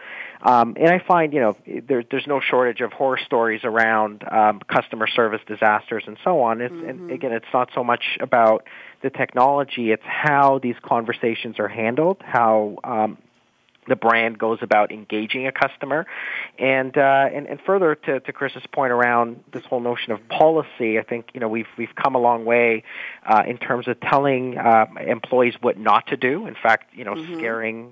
Um, 0.43 0.75
and 0.79 0.89
I 0.89 0.99
find 0.99 1.33
you 1.33 1.39
know 1.39 1.57
there, 1.65 2.03
there's 2.09 2.27
no 2.27 2.39
shortage 2.41 2.81
of 2.81 2.91
horror 2.93 3.19
stories 3.25 3.61
around 3.63 4.23
um, 4.29 4.59
customer 4.67 5.07
service 5.07 5.41
disasters 5.47 6.03
and 6.05 6.17
so 6.23 6.41
on. 6.41 6.61
It's, 6.61 6.73
mm-hmm. 6.73 6.89
And 6.89 7.11
again, 7.11 7.31
it's 7.31 7.45
not 7.53 7.69
so 7.73 7.83
much 7.83 8.03
about 8.19 8.67
the 9.01 9.09
technology; 9.09 9.91
it's 9.91 10.03
how 10.05 10.59
these 10.59 10.75
conversations 10.83 11.59
are 11.59 11.67
handled, 11.67 12.17
how 12.21 12.77
um, 12.83 13.17
the 13.87 13.95
brand 13.95 14.37
goes 14.37 14.59
about 14.61 14.91
engaging 14.91 15.47
a 15.47 15.51
customer, 15.51 16.05
and 16.57 16.97
uh, 16.97 17.29
and, 17.33 17.47
and 17.47 17.59
further 17.65 17.95
to, 17.95 18.19
to 18.19 18.33
Chris's 18.33 18.63
point 18.71 18.91
around 18.91 19.43
this 19.51 19.63
whole 19.65 19.79
notion 19.79 20.11
of 20.11 20.27
policy, 20.29 20.99
I 20.99 21.03
think 21.03 21.27
you 21.33 21.39
know 21.39 21.47
we've 21.47 21.67
we've 21.77 21.95
come 21.95 22.15
a 22.15 22.19
long 22.19 22.45
way 22.45 22.83
uh, 23.25 23.43
in 23.47 23.57
terms 23.57 23.87
of 23.87 23.99
telling 23.99 24.57
uh, 24.57 24.85
employees 25.05 25.55
what 25.61 25.77
not 25.77 26.07
to 26.07 26.17
do. 26.17 26.47
In 26.47 26.55
fact, 26.55 26.93
you 26.93 27.03
know, 27.03 27.13
mm-hmm. 27.13 27.35
scaring 27.35 27.91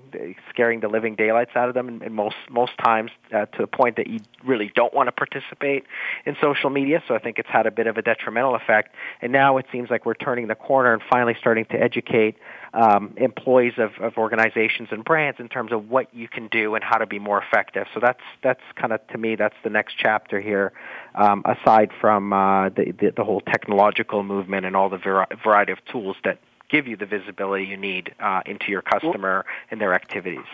scaring 0.50 0.80
the 0.80 0.88
living 0.88 1.14
daylights 1.14 1.52
out 1.54 1.68
of 1.68 1.74
them, 1.74 1.88
and, 1.88 2.02
and 2.02 2.14
most 2.14 2.36
most 2.50 2.72
times 2.82 3.10
uh, 3.34 3.46
to 3.46 3.58
the 3.58 3.66
point 3.66 3.96
that 3.96 4.06
you 4.06 4.20
really 4.44 4.70
don't 4.74 4.94
want 4.94 5.08
to 5.08 5.12
participate 5.12 5.84
in 6.26 6.36
social 6.40 6.70
media. 6.70 7.02
So 7.08 7.14
I 7.14 7.18
think 7.18 7.38
it's 7.38 7.48
had 7.48 7.66
a 7.66 7.70
bit 7.70 7.86
of 7.86 7.96
a 7.96 8.02
detrimental 8.02 8.54
effect. 8.54 8.94
And 9.20 9.32
now 9.32 9.58
it 9.58 9.66
seems 9.72 9.90
like 9.90 10.06
we're 10.06 10.14
turning 10.14 10.46
the 10.48 10.54
corner 10.54 10.92
and 10.92 11.02
finally 11.10 11.36
starting 11.38 11.64
to 11.66 11.80
educate 11.80 12.36
um, 12.74 13.14
employees 13.16 13.74
of, 13.78 13.90
of 14.00 14.16
organizations 14.16 14.88
and 14.90 15.04
brands 15.04 15.38
in 15.40 15.48
terms 15.48 15.72
of 15.72 15.90
what 15.90 16.14
you 16.14 16.28
can 16.28 16.48
do 16.48 16.74
and 16.74 16.82
how 16.82 16.98
to 16.98 17.06
be 17.06 17.18
more 17.18 17.42
effective. 17.42 17.86
So 17.94 18.00
that's 18.00 18.22
that's 18.42 18.62
kind 18.76 18.92
of 18.92 19.06
to 19.08 19.18
me 19.18 19.36
that's 19.36 19.56
the 19.62 19.70
next 19.70 19.96
chapter 19.98 20.40
here. 20.40 20.72
Um, 21.14 21.42
aside 21.44 21.90
from 22.00 22.32
uh, 22.32 22.70
the, 22.70 22.94
the 22.98 23.12
the 23.16 23.24
whole 23.24 23.40
technological 23.40 24.22
movement 24.22 24.66
and 24.66 24.74
all 24.74 24.88
the 24.88 24.98
variety 25.44 25.72
of 25.72 25.84
tools 25.86 26.16
that 26.24 26.38
give 26.70 26.86
you 26.86 26.96
the 26.96 27.06
visibility 27.06 27.66
you 27.66 27.76
need 27.76 28.14
uh, 28.18 28.40
into 28.46 28.70
your 28.70 28.82
customer 28.82 29.44
and 29.70 29.80
their 29.80 29.94
activities. 29.94 30.46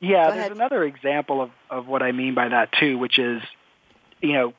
Yeah, 0.00 0.30
there's 0.30 0.52
another 0.52 0.84
example 0.84 1.40
of, 1.40 1.50
of 1.70 1.88
what 1.88 2.02
I 2.02 2.12
mean 2.12 2.34
by 2.34 2.50
that 2.50 2.70
too, 2.78 2.98
which 2.98 3.18
is, 3.18 3.42
you 4.20 4.34
know, 4.34 4.52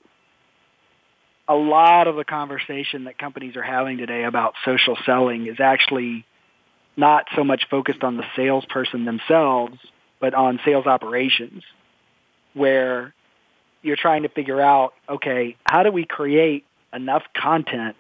a 1.48 1.56
lot 1.56 2.08
of 2.08 2.16
the 2.16 2.26
conversation 2.26 3.06
that 3.06 3.18
companies 3.18 3.56
are 3.56 3.64
having 3.64 3.98
today 3.98 4.24
about 4.24 4.56
social 4.66 4.98
selling 5.06 5.48
is 5.48 5.60
actually 5.60 6.26
not 7.00 7.28
so 7.36 7.44
much 7.44 7.68
focused 7.70 8.04
on 8.04 8.18
the 8.18 8.26
salesperson 8.36 9.06
themselves, 9.06 9.78
but 10.20 10.34
on 10.34 10.60
sales 10.66 10.86
operations, 10.86 11.64
where 12.54 13.14
you're 13.82 13.96
trying 13.96 14.24
to 14.24 14.30
figure 14.30 14.60
out, 14.60 14.94
okay, 15.08 15.56
how 15.64 15.84
do 15.84 15.92
we 15.92 16.06
create 16.06 16.66
enough 16.94 17.24
content 17.34 17.96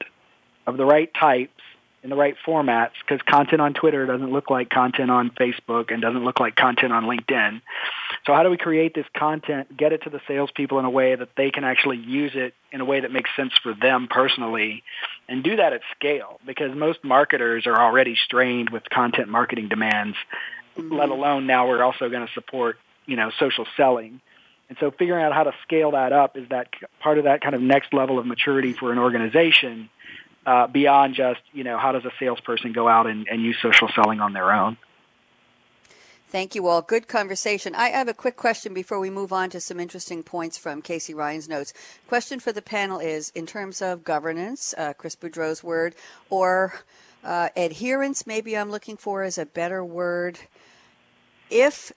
of 0.67 0.75
the 0.75 0.85
right 0.85 1.11
types 1.13 1.58
in 2.03 2.09
the 2.09 2.15
right 2.15 2.35
formats 2.45 2.91
because 3.01 3.21
content 3.23 3.61
on 3.61 3.73
Twitter 3.73 4.05
doesn't 4.05 4.31
look 4.31 4.49
like 4.49 4.69
content 4.69 5.11
on 5.11 5.31
Facebook 5.31 5.91
and 5.91 6.01
doesn't 6.01 6.23
look 6.23 6.39
like 6.39 6.55
content 6.55 6.93
on 6.93 7.03
LinkedIn. 7.03 7.61
So 8.25 8.33
how 8.33 8.43
do 8.43 8.49
we 8.49 8.57
create 8.57 8.93
this 8.93 9.05
content, 9.15 9.75
get 9.75 9.91
it 9.91 10.03
to 10.03 10.09
the 10.09 10.21
salespeople 10.27 10.79
in 10.79 10.85
a 10.85 10.89
way 10.89 11.15
that 11.15 11.29
they 11.35 11.51
can 11.51 11.63
actually 11.63 11.97
use 11.97 12.31
it 12.35 12.53
in 12.71 12.81
a 12.81 12.85
way 12.85 13.01
that 13.01 13.11
makes 13.11 13.29
sense 13.35 13.53
for 13.61 13.73
them 13.73 14.07
personally 14.09 14.83
and 15.27 15.43
do 15.43 15.57
that 15.57 15.73
at 15.73 15.81
scale 15.95 16.39
because 16.45 16.75
most 16.75 17.03
marketers 17.03 17.67
are 17.67 17.79
already 17.79 18.15
strained 18.15 18.69
with 18.69 18.83
content 18.89 19.27
marketing 19.27 19.67
demands, 19.67 20.15
mm-hmm. 20.77 20.93
let 20.93 21.09
alone 21.09 21.47
now 21.47 21.67
we're 21.67 21.83
also 21.83 22.09
going 22.09 22.25
to 22.25 22.33
support, 22.33 22.77
you 23.05 23.17
know, 23.17 23.29
social 23.39 23.65
selling. 23.75 24.21
And 24.69 24.77
so 24.79 24.91
figuring 24.91 25.23
out 25.23 25.33
how 25.33 25.43
to 25.43 25.53
scale 25.63 25.91
that 25.91 26.13
up 26.13 26.37
is 26.37 26.47
that 26.49 26.69
part 26.99 27.17
of 27.17 27.23
that 27.25 27.41
kind 27.41 27.55
of 27.55 27.61
next 27.61 27.93
level 27.93 28.19
of 28.19 28.25
maturity 28.25 28.73
for 28.73 28.91
an 28.91 28.99
organization 28.99 29.89
uh, 30.45 30.67
beyond 30.67 31.15
just, 31.15 31.41
you 31.53 31.63
know, 31.63 31.77
how 31.77 31.91
does 31.91 32.05
a 32.05 32.11
salesperson 32.19 32.73
go 32.73 32.87
out 32.87 33.07
and, 33.07 33.27
and 33.27 33.41
use 33.41 33.57
social 33.61 33.89
selling 33.95 34.19
on 34.19 34.33
their 34.33 34.51
own. 34.51 34.77
Thank 36.29 36.53
you 36.53 36.67
all. 36.67 36.83
Good 36.83 37.07
conversation. 37.07 37.73
I 37.73 37.89
have 37.89 38.07
a 38.07 38.13
quick 38.13 38.37
question 38.37 38.71
before 38.71 38.99
we 38.99 39.09
move 39.09 39.33
on 39.33 39.49
to 39.49 39.59
some 39.59 39.79
interesting 39.79 40.21
points 40.21 40.59
from 40.59 40.83
Casey 40.83 41.13
Ryan's 41.13 41.49
notes. 41.49 41.73
Question 42.07 42.39
for 42.39 42.51
the 42.51 42.61
panel 42.61 42.99
is 42.99 43.31
in 43.33 43.47
terms 43.47 43.81
of 43.81 44.03
governance, 44.03 44.75
uh, 44.77 44.93
Chris 44.93 45.15
Boudreaux's 45.15 45.63
word, 45.63 45.95
or 46.29 46.83
uh, 47.23 47.49
adherence, 47.55 48.27
maybe 48.27 48.55
I'm 48.55 48.69
looking 48.69 48.95
for 48.95 49.23
as 49.23 49.39
a 49.39 49.45
better 49.45 49.83
word. 49.83 50.37
If 51.49 51.91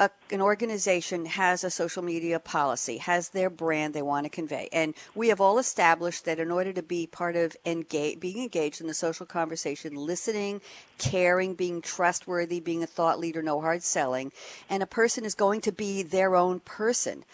a, 0.00 0.10
an 0.30 0.40
organization 0.40 1.26
has 1.26 1.62
a 1.62 1.70
social 1.70 2.02
media 2.02 2.40
policy, 2.40 2.96
has 2.96 3.28
their 3.28 3.50
brand 3.50 3.92
they 3.92 4.00
want 4.00 4.24
to 4.24 4.30
convey. 4.30 4.68
And 4.72 4.94
we 5.14 5.28
have 5.28 5.42
all 5.42 5.58
established 5.58 6.24
that 6.24 6.40
in 6.40 6.50
order 6.50 6.72
to 6.72 6.82
be 6.82 7.06
part 7.06 7.36
of 7.36 7.54
engage, 7.66 8.18
being 8.18 8.38
engaged 8.38 8.80
in 8.80 8.86
the 8.86 8.94
social 8.94 9.26
conversation, 9.26 9.94
listening, 9.94 10.62
caring, 10.96 11.54
being 11.54 11.82
trustworthy, 11.82 12.60
being 12.60 12.82
a 12.82 12.86
thought 12.86 13.20
leader, 13.20 13.42
no 13.42 13.60
hard 13.60 13.82
selling, 13.82 14.32
and 14.70 14.82
a 14.82 14.86
person 14.86 15.26
is 15.26 15.34
going 15.34 15.60
to 15.60 15.72
be 15.72 16.02
their 16.02 16.34
own 16.34 16.60
person. 16.60 17.24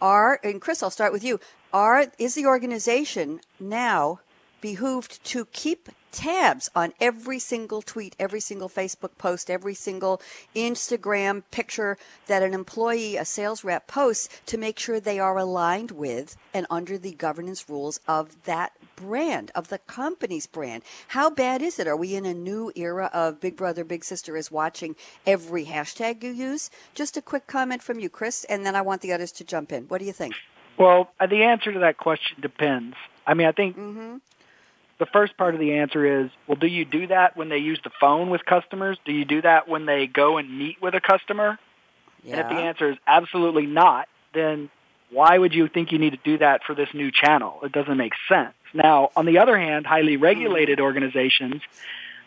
Are, 0.00 0.38
and 0.44 0.60
Chris, 0.60 0.84
I'll 0.84 0.90
start 0.90 1.12
with 1.12 1.24
you. 1.24 1.40
Are, 1.72 2.06
is 2.16 2.36
the 2.36 2.46
organization 2.46 3.40
now 3.58 4.20
behooved 4.60 5.24
to 5.24 5.46
keep 5.46 5.88
tabs 6.12 6.70
on 6.74 6.92
every 7.00 7.38
single 7.38 7.82
tweet, 7.82 8.14
every 8.18 8.40
single 8.40 8.68
Facebook 8.68 9.16
post, 9.18 9.50
every 9.50 9.74
single 9.74 10.20
Instagram 10.54 11.42
picture 11.50 11.98
that 12.26 12.42
an 12.42 12.54
employee, 12.54 13.16
a 13.16 13.24
sales 13.24 13.64
rep 13.64 13.86
posts 13.86 14.28
to 14.46 14.58
make 14.58 14.78
sure 14.78 15.00
they 15.00 15.18
are 15.18 15.36
aligned 15.36 15.90
with 15.90 16.36
and 16.54 16.66
under 16.70 16.96
the 16.96 17.12
governance 17.12 17.68
rules 17.68 17.98
of 18.06 18.44
that 18.44 18.72
brand, 18.94 19.50
of 19.54 19.68
the 19.68 19.78
company's 19.78 20.46
brand. 20.46 20.82
How 21.08 21.30
bad 21.30 21.62
is 21.62 21.78
it? 21.78 21.88
Are 21.88 21.96
we 21.96 22.14
in 22.14 22.26
a 22.26 22.34
new 22.34 22.70
era 22.76 23.10
of 23.12 23.40
Big 23.40 23.56
Brother, 23.56 23.84
Big 23.84 24.04
Sister 24.04 24.36
is 24.36 24.50
watching 24.50 24.94
every 25.26 25.64
hashtag 25.64 26.22
you 26.22 26.30
use? 26.30 26.70
Just 26.94 27.16
a 27.16 27.22
quick 27.22 27.46
comment 27.46 27.82
from 27.82 27.98
you, 27.98 28.08
Chris, 28.08 28.44
and 28.44 28.64
then 28.64 28.76
I 28.76 28.82
want 28.82 29.00
the 29.00 29.12
others 29.12 29.32
to 29.32 29.44
jump 29.44 29.72
in. 29.72 29.84
What 29.84 29.98
do 29.98 30.04
you 30.04 30.12
think? 30.12 30.34
Well, 30.78 31.10
the 31.18 31.42
answer 31.42 31.72
to 31.72 31.80
that 31.80 31.98
question 31.98 32.40
depends. 32.40 32.96
I 33.26 33.34
mean, 33.34 33.46
I 33.46 33.52
think 33.52 33.76
mm-hmm 33.76 34.16
the 35.02 35.06
first 35.06 35.36
part 35.36 35.52
of 35.52 35.58
the 35.58 35.78
answer 35.78 36.22
is, 36.22 36.30
well, 36.46 36.54
do 36.54 36.68
you 36.68 36.84
do 36.84 37.08
that 37.08 37.36
when 37.36 37.48
they 37.48 37.58
use 37.58 37.80
the 37.82 37.90
phone 38.00 38.30
with 38.30 38.44
customers? 38.44 38.96
Do 39.04 39.10
you 39.10 39.24
do 39.24 39.42
that 39.42 39.66
when 39.66 39.84
they 39.84 40.06
go 40.06 40.38
and 40.38 40.56
meet 40.56 40.80
with 40.80 40.94
a 40.94 41.00
customer? 41.00 41.58
Yeah. 42.22 42.36
And 42.36 42.40
if 42.40 42.48
the 42.48 42.62
answer 42.62 42.90
is 42.92 42.98
absolutely 43.04 43.66
not, 43.66 44.06
then 44.32 44.70
why 45.10 45.36
would 45.36 45.54
you 45.54 45.66
think 45.66 45.90
you 45.90 45.98
need 45.98 46.10
to 46.10 46.20
do 46.22 46.38
that 46.38 46.62
for 46.64 46.76
this 46.76 46.88
new 46.94 47.10
channel? 47.10 47.58
It 47.64 47.72
doesn't 47.72 47.96
make 47.96 48.12
sense. 48.28 48.54
Now, 48.72 49.10
on 49.16 49.26
the 49.26 49.38
other 49.38 49.58
hand, 49.58 49.88
highly 49.88 50.18
regulated 50.18 50.78
mm-hmm. 50.78 50.84
organizations 50.84 51.62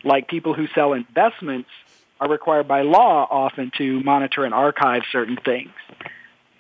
like 0.03 0.27
people 0.27 0.53
who 0.53 0.67
sell 0.75 0.91
investments 0.91 1.69
are 2.19 2.27
required 2.27 2.67
by 2.67 2.81
law 2.81 3.25
often 3.31 3.71
to 3.77 4.01
monitor 4.01 4.43
and 4.43 4.53
archive 4.53 5.03
certain 5.13 5.37
things. 5.37 5.71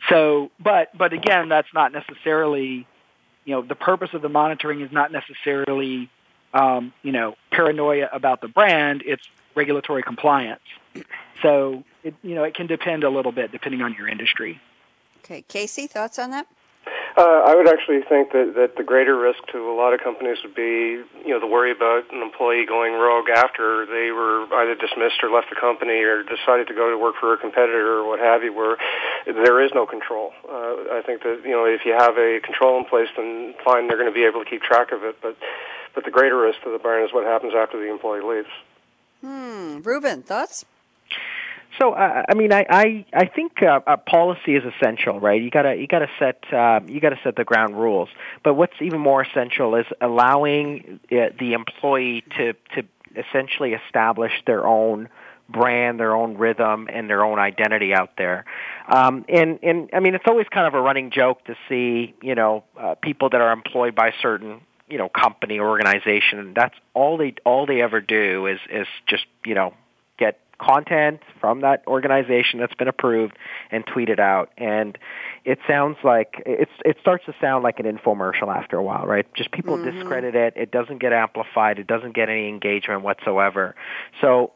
So, 0.07 0.49
but 0.61 0.97
but 0.97 1.11
again, 1.11 1.49
that's 1.49 1.73
not 1.73 1.91
necessarily 1.91 2.87
you 3.45 3.55
know, 3.55 3.61
the 3.61 3.75
purpose 3.75 4.13
of 4.13 4.21
the 4.21 4.29
monitoring 4.29 4.81
is 4.81 4.91
not 4.91 5.11
necessarily, 5.11 6.09
um, 6.53 6.93
you 7.03 7.11
know, 7.11 7.35
paranoia 7.51 8.09
about 8.11 8.41
the 8.41 8.47
brand. 8.47 9.03
It's 9.05 9.27
regulatory 9.55 10.03
compliance. 10.03 10.61
So, 11.41 11.83
it, 12.03 12.15
you 12.23 12.35
know, 12.35 12.43
it 12.43 12.55
can 12.55 12.67
depend 12.67 13.03
a 13.03 13.09
little 13.09 13.31
bit 13.31 13.51
depending 13.51 13.81
on 13.81 13.93
your 13.93 14.07
industry. 14.07 14.59
Okay, 15.23 15.43
Casey, 15.47 15.87
thoughts 15.87 16.19
on 16.19 16.31
that? 16.31 16.47
Uh, 17.15 17.47
I 17.47 17.55
would 17.55 17.69
actually 17.71 18.03
think 18.03 18.35
that, 18.35 18.59
that 18.59 18.75
the 18.75 18.83
greater 18.83 19.15
risk 19.15 19.39
to 19.53 19.71
a 19.71 19.75
lot 19.75 19.93
of 19.93 20.01
companies 20.03 20.35
would 20.43 20.53
be, 20.53 20.99
you 21.23 21.31
know, 21.31 21.39
the 21.39 21.47
worry 21.47 21.71
about 21.71 22.11
an 22.11 22.21
employee 22.21 22.65
going 22.67 22.91
rogue 22.91 23.29
after 23.31 23.87
they 23.87 24.11
were 24.11 24.43
either 24.59 24.75
dismissed 24.75 25.23
or 25.23 25.31
left 25.31 25.47
the 25.47 25.55
company 25.55 26.03
or 26.03 26.23
decided 26.27 26.67
to 26.67 26.75
go 26.75 26.91
to 26.91 26.97
work 26.99 27.15
for 27.17 27.33
a 27.33 27.37
competitor 27.37 28.03
or 28.03 28.05
what 28.05 28.19
have 28.19 28.43
you, 28.43 28.51
where 28.51 28.75
there 29.25 29.63
is 29.63 29.71
no 29.73 29.85
control. 29.85 30.33
Uh, 30.43 30.91
I 30.91 31.03
think 31.05 31.23
that 31.23 31.39
you 31.45 31.55
know 31.55 31.63
if 31.63 31.85
you 31.85 31.95
have 31.95 32.17
a 32.17 32.43
control 32.43 32.77
in 32.79 32.83
place, 32.83 33.07
then 33.15 33.55
fine, 33.63 33.87
they're 33.87 33.97
going 33.97 34.11
to 34.11 34.15
be 34.15 34.27
able 34.27 34.43
to 34.43 34.49
keep 34.49 34.61
track 34.61 34.91
of 34.91 35.05
it. 35.07 35.15
But 35.21 35.37
but 35.95 36.03
the 36.03 36.11
greater 36.11 36.35
risk 36.35 36.59
to 36.67 36.69
the 36.69 36.79
brand 36.79 37.07
is 37.07 37.13
what 37.13 37.23
happens 37.23 37.53
after 37.55 37.79
the 37.79 37.89
employee 37.89 38.27
leaves. 38.27 38.51
Hmm, 39.23 39.79
Ruben, 39.87 40.21
thoughts? 40.21 40.65
So 41.79 41.93
uh, 41.93 42.23
I 42.29 42.33
mean, 42.33 42.53
I 42.53 42.65
I, 42.69 43.05
I 43.13 43.25
think 43.25 43.61
uh, 43.61 43.81
uh, 43.85 43.97
policy 43.97 44.55
is 44.55 44.63
essential, 44.63 45.19
right? 45.19 45.41
You 45.41 45.49
gotta 45.49 45.75
you 45.75 45.87
gotta 45.87 46.09
set 46.19 46.43
uh, 46.53 46.79
you 46.87 46.99
gotta 46.99 47.19
set 47.23 47.35
the 47.35 47.43
ground 47.43 47.77
rules. 47.77 48.09
But 48.43 48.53
what's 48.53 48.75
even 48.81 48.99
more 48.99 49.21
essential 49.21 49.75
is 49.75 49.85
allowing 50.01 50.99
uh, 51.11 51.29
the 51.39 51.53
employee 51.53 52.23
to 52.37 52.53
to 52.75 52.83
essentially 53.15 53.73
establish 53.73 54.31
their 54.45 54.65
own 54.65 55.09
brand, 55.47 55.99
their 55.99 56.15
own 56.15 56.37
rhythm, 56.37 56.87
and 56.91 57.09
their 57.09 57.23
own 57.23 57.39
identity 57.39 57.93
out 57.93 58.11
there. 58.17 58.45
Um, 58.87 59.25
and 59.29 59.59
and 59.61 59.89
I 59.93 59.99
mean, 59.99 60.15
it's 60.15 60.25
always 60.27 60.47
kind 60.47 60.67
of 60.67 60.73
a 60.73 60.81
running 60.81 61.11
joke 61.11 61.43
to 61.45 61.55
see 61.67 62.13
you 62.21 62.35
know 62.35 62.63
uh, 62.79 62.95
people 62.95 63.29
that 63.29 63.41
are 63.41 63.51
employed 63.51 63.95
by 63.95 64.13
certain 64.21 64.61
you 64.89 64.97
know 64.97 65.09
company 65.09 65.59
or 65.59 65.67
organization. 65.67 66.53
That's 66.55 66.75
all 66.93 67.17
they 67.17 67.35
all 67.43 67.65
they 67.65 67.81
ever 67.81 68.01
do 68.01 68.47
is 68.47 68.59
is 68.69 68.87
just 69.07 69.25
you 69.45 69.55
know 69.55 69.73
get 70.17 70.39
content 70.57 71.21
from 71.39 71.61
that 71.61 71.83
organization 71.87 72.59
that's 72.59 72.73
been 72.75 72.87
approved 72.87 73.37
and 73.71 73.85
tweet 73.85 74.09
it 74.09 74.19
out. 74.19 74.51
And 74.57 74.97
it 75.43 75.59
sounds 75.67 75.97
like 76.03 76.41
it's 76.45 76.71
it 76.83 76.97
starts 77.01 77.25
to 77.25 77.35
sound 77.39 77.63
like 77.63 77.79
an 77.79 77.85
infomercial 77.85 78.53
after 78.53 78.77
a 78.77 78.83
while, 78.83 79.05
right? 79.05 79.31
Just 79.33 79.51
people 79.51 79.77
mm-hmm. 79.77 79.97
discredit 79.97 80.35
it. 80.35 80.53
It 80.55 80.71
doesn't 80.71 80.99
get 80.99 81.13
amplified. 81.13 81.79
It 81.79 81.87
doesn't 81.87 82.15
get 82.15 82.29
any 82.29 82.49
engagement 82.49 83.01
whatsoever. 83.01 83.75
So 84.21 84.51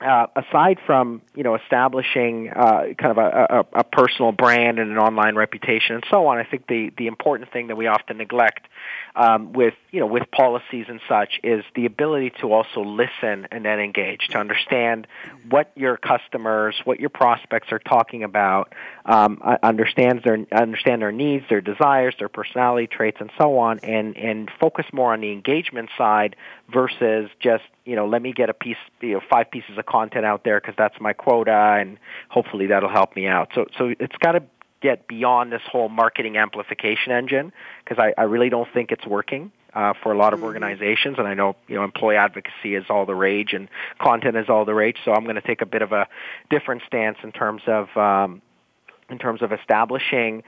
uh, 0.00 0.26
aside 0.36 0.78
from 0.86 1.22
you 1.34 1.42
know 1.42 1.56
establishing 1.56 2.50
uh, 2.50 2.94
kind 2.96 3.10
of 3.10 3.18
a, 3.18 3.66
a, 3.74 3.80
a, 3.80 3.84
personal 3.84 4.30
brand 4.30 4.78
and 4.78 4.92
an 4.92 4.98
online 4.98 5.34
reputation 5.34 5.96
and 5.96 6.04
so 6.08 6.28
on, 6.28 6.38
I 6.38 6.44
think 6.44 6.68
the 6.68 6.92
the 6.96 7.08
important 7.08 7.52
thing 7.52 7.66
that 7.66 7.76
we 7.76 7.88
often 7.88 8.18
neglect 8.18 8.68
um, 9.16 9.52
with 9.52 9.74
you 9.90 10.00
know 10.00 10.06
with 10.06 10.30
policies 10.30 10.86
and 10.88 11.00
such 11.08 11.40
is 11.42 11.64
the 11.74 11.86
ability 11.86 12.30
to 12.40 12.52
also 12.52 12.82
listen 12.82 13.46
and 13.50 13.64
then 13.64 13.80
engage 13.80 14.28
to 14.28 14.38
understand 14.38 15.06
what 15.48 15.70
your 15.74 15.96
customers, 15.96 16.74
what 16.84 17.00
your 17.00 17.10
prospects 17.10 17.72
are 17.72 17.78
talking 17.78 18.22
about, 18.22 18.74
um, 19.04 19.40
understands 19.62 20.22
their 20.24 20.38
understand 20.52 21.02
their 21.02 21.12
needs, 21.12 21.44
their 21.48 21.60
desires, 21.60 22.14
their 22.18 22.28
personality 22.28 22.86
traits, 22.86 23.18
and 23.20 23.30
so 23.38 23.58
on, 23.58 23.78
and 23.80 24.16
and 24.16 24.50
focus 24.60 24.86
more 24.92 25.12
on 25.12 25.20
the 25.20 25.32
engagement 25.32 25.90
side 25.96 26.36
versus 26.72 27.30
just 27.40 27.64
you 27.84 27.96
know 27.96 28.06
let 28.06 28.22
me 28.22 28.32
get 28.32 28.50
a 28.50 28.54
piece 28.54 28.76
you 29.00 29.14
know 29.14 29.20
five 29.30 29.50
pieces 29.50 29.78
of 29.78 29.86
content 29.86 30.24
out 30.24 30.44
there 30.44 30.60
because 30.60 30.74
that's 30.76 31.00
my 31.00 31.12
quota 31.12 31.76
and 31.78 31.98
hopefully 32.28 32.66
that'll 32.66 32.88
help 32.88 33.16
me 33.16 33.26
out. 33.26 33.50
So 33.54 33.66
so 33.76 33.94
it's 33.98 34.16
got 34.16 34.32
to 34.32 34.42
get 34.80 35.08
beyond 35.08 35.52
this 35.52 35.62
whole 35.70 35.88
marketing 35.88 36.36
amplification 36.36 37.12
engine 37.12 37.52
because 37.84 37.98
I, 37.98 38.20
I 38.20 38.24
really 38.24 38.48
don't 38.48 38.68
think 38.72 38.92
it's 38.92 39.06
working. 39.06 39.52
Uh, 39.74 39.92
for 40.02 40.12
a 40.12 40.16
lot 40.16 40.32
of 40.32 40.38
mm-hmm. 40.38 40.46
organizations, 40.46 41.18
and 41.18 41.28
I 41.28 41.34
know 41.34 41.54
you 41.68 41.76
know 41.76 41.84
employee 41.84 42.16
advocacy 42.16 42.74
is 42.74 42.86
all 42.88 43.04
the 43.04 43.14
rage 43.14 43.52
and 43.52 43.68
content 44.00 44.34
is 44.34 44.48
all 44.48 44.64
the 44.64 44.72
rage. 44.72 44.96
So 45.04 45.12
I'm 45.12 45.24
going 45.24 45.36
to 45.36 45.42
take 45.42 45.60
a 45.60 45.66
bit 45.66 45.82
of 45.82 45.92
a 45.92 46.08
different 46.48 46.82
stance 46.86 47.18
in 47.22 47.32
terms 47.32 47.60
of 47.66 47.94
um, 47.94 48.40
in 49.10 49.18
terms 49.18 49.42
of 49.42 49.52
establishing 49.52 50.42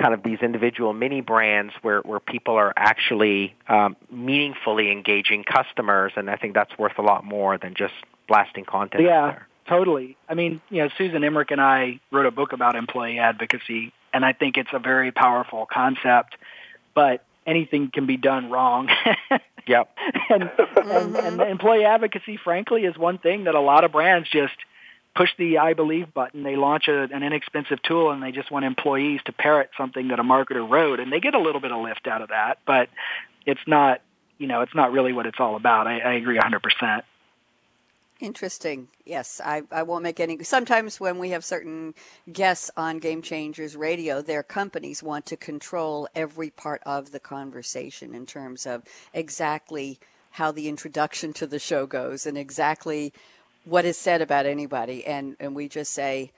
kind 0.00 0.14
of 0.14 0.22
these 0.22 0.40
individual 0.40 0.92
mini 0.92 1.20
brands 1.20 1.72
where, 1.82 2.00
where 2.00 2.20
people 2.20 2.54
are 2.54 2.72
actually 2.76 3.54
um, 3.68 3.96
meaningfully 4.10 4.90
engaging 4.90 5.44
customers, 5.44 6.12
and 6.16 6.30
I 6.30 6.36
think 6.36 6.54
that's 6.54 6.76
worth 6.78 6.98
a 6.98 7.02
lot 7.02 7.24
more 7.24 7.58
than 7.58 7.74
just 7.74 7.94
blasting 8.26 8.64
content. 8.64 9.04
Yeah, 9.04 9.38
totally. 9.68 10.16
I 10.28 10.34
mean, 10.34 10.60
you 10.70 10.82
know, 10.82 10.88
Susan 10.96 11.24
Emerick 11.24 11.50
and 11.50 11.60
I 11.60 12.00
wrote 12.10 12.26
a 12.26 12.30
book 12.30 12.52
about 12.52 12.76
employee 12.76 13.18
advocacy, 13.18 13.92
and 14.12 14.24
I 14.24 14.32
think 14.32 14.56
it's 14.56 14.70
a 14.72 14.78
very 14.78 15.12
powerful 15.12 15.66
concept, 15.70 16.36
but 16.94 17.24
anything 17.46 17.90
can 17.92 18.06
be 18.06 18.16
done 18.16 18.50
wrong. 18.50 18.88
yep. 19.66 19.96
and, 20.30 20.50
and, 20.76 21.16
and 21.16 21.40
employee 21.40 21.84
advocacy, 21.84 22.38
frankly, 22.42 22.84
is 22.84 22.96
one 22.96 23.18
thing 23.18 23.44
that 23.44 23.54
a 23.54 23.60
lot 23.60 23.84
of 23.84 23.92
brands 23.92 24.28
just– 24.30 24.54
push 25.14 25.30
the 25.38 25.58
I 25.58 25.74
believe 25.74 26.12
button. 26.12 26.42
They 26.42 26.56
launch 26.56 26.88
a, 26.88 27.02
an 27.02 27.22
inexpensive 27.22 27.82
tool 27.82 28.10
and 28.10 28.22
they 28.22 28.32
just 28.32 28.50
want 28.50 28.64
employees 28.64 29.20
to 29.26 29.32
parrot 29.32 29.70
something 29.76 30.08
that 30.08 30.18
a 30.18 30.22
marketer 30.24 30.68
wrote, 30.68 31.00
and 31.00 31.12
they 31.12 31.20
get 31.20 31.34
a 31.34 31.40
little 31.40 31.60
bit 31.60 31.72
of 31.72 31.82
lift 31.82 32.06
out 32.06 32.22
of 32.22 32.28
that. 32.28 32.58
But 32.66 32.88
it's 33.46 33.60
not, 33.66 34.00
you 34.38 34.46
know, 34.46 34.62
it's 34.62 34.74
not 34.74 34.92
really 34.92 35.12
what 35.12 35.26
it's 35.26 35.38
all 35.38 35.56
about. 35.56 35.86
I, 35.86 35.98
I 36.00 36.12
agree 36.14 36.38
100%. 36.38 37.02
Interesting. 38.20 38.88
Yes, 39.04 39.40
I, 39.44 39.62
I 39.72 39.82
won't 39.82 40.04
make 40.04 40.20
any. 40.20 40.42
Sometimes 40.44 41.00
when 41.00 41.18
we 41.18 41.30
have 41.30 41.44
certain 41.44 41.94
guests 42.32 42.70
on 42.76 42.98
Game 42.98 43.22
Changers 43.22 43.76
Radio, 43.76 44.22
their 44.22 44.42
companies 44.42 45.02
want 45.02 45.26
to 45.26 45.36
control 45.36 46.08
every 46.14 46.50
part 46.50 46.80
of 46.86 47.10
the 47.10 47.18
conversation 47.18 48.14
in 48.14 48.24
terms 48.24 48.66
of 48.66 48.82
exactly 49.12 49.98
how 50.30 50.52
the 50.52 50.68
introduction 50.68 51.32
to 51.32 51.46
the 51.46 51.58
show 51.58 51.86
goes 51.86 52.24
and 52.24 52.38
exactly 52.38 53.12
what 53.64 53.84
is 53.84 53.96
said 53.96 54.22
about 54.22 54.46
anybody, 54.46 55.04
and 55.04 55.36
and 55.40 55.54
we 55.56 55.68
just 55.68 55.92
say 55.92 56.30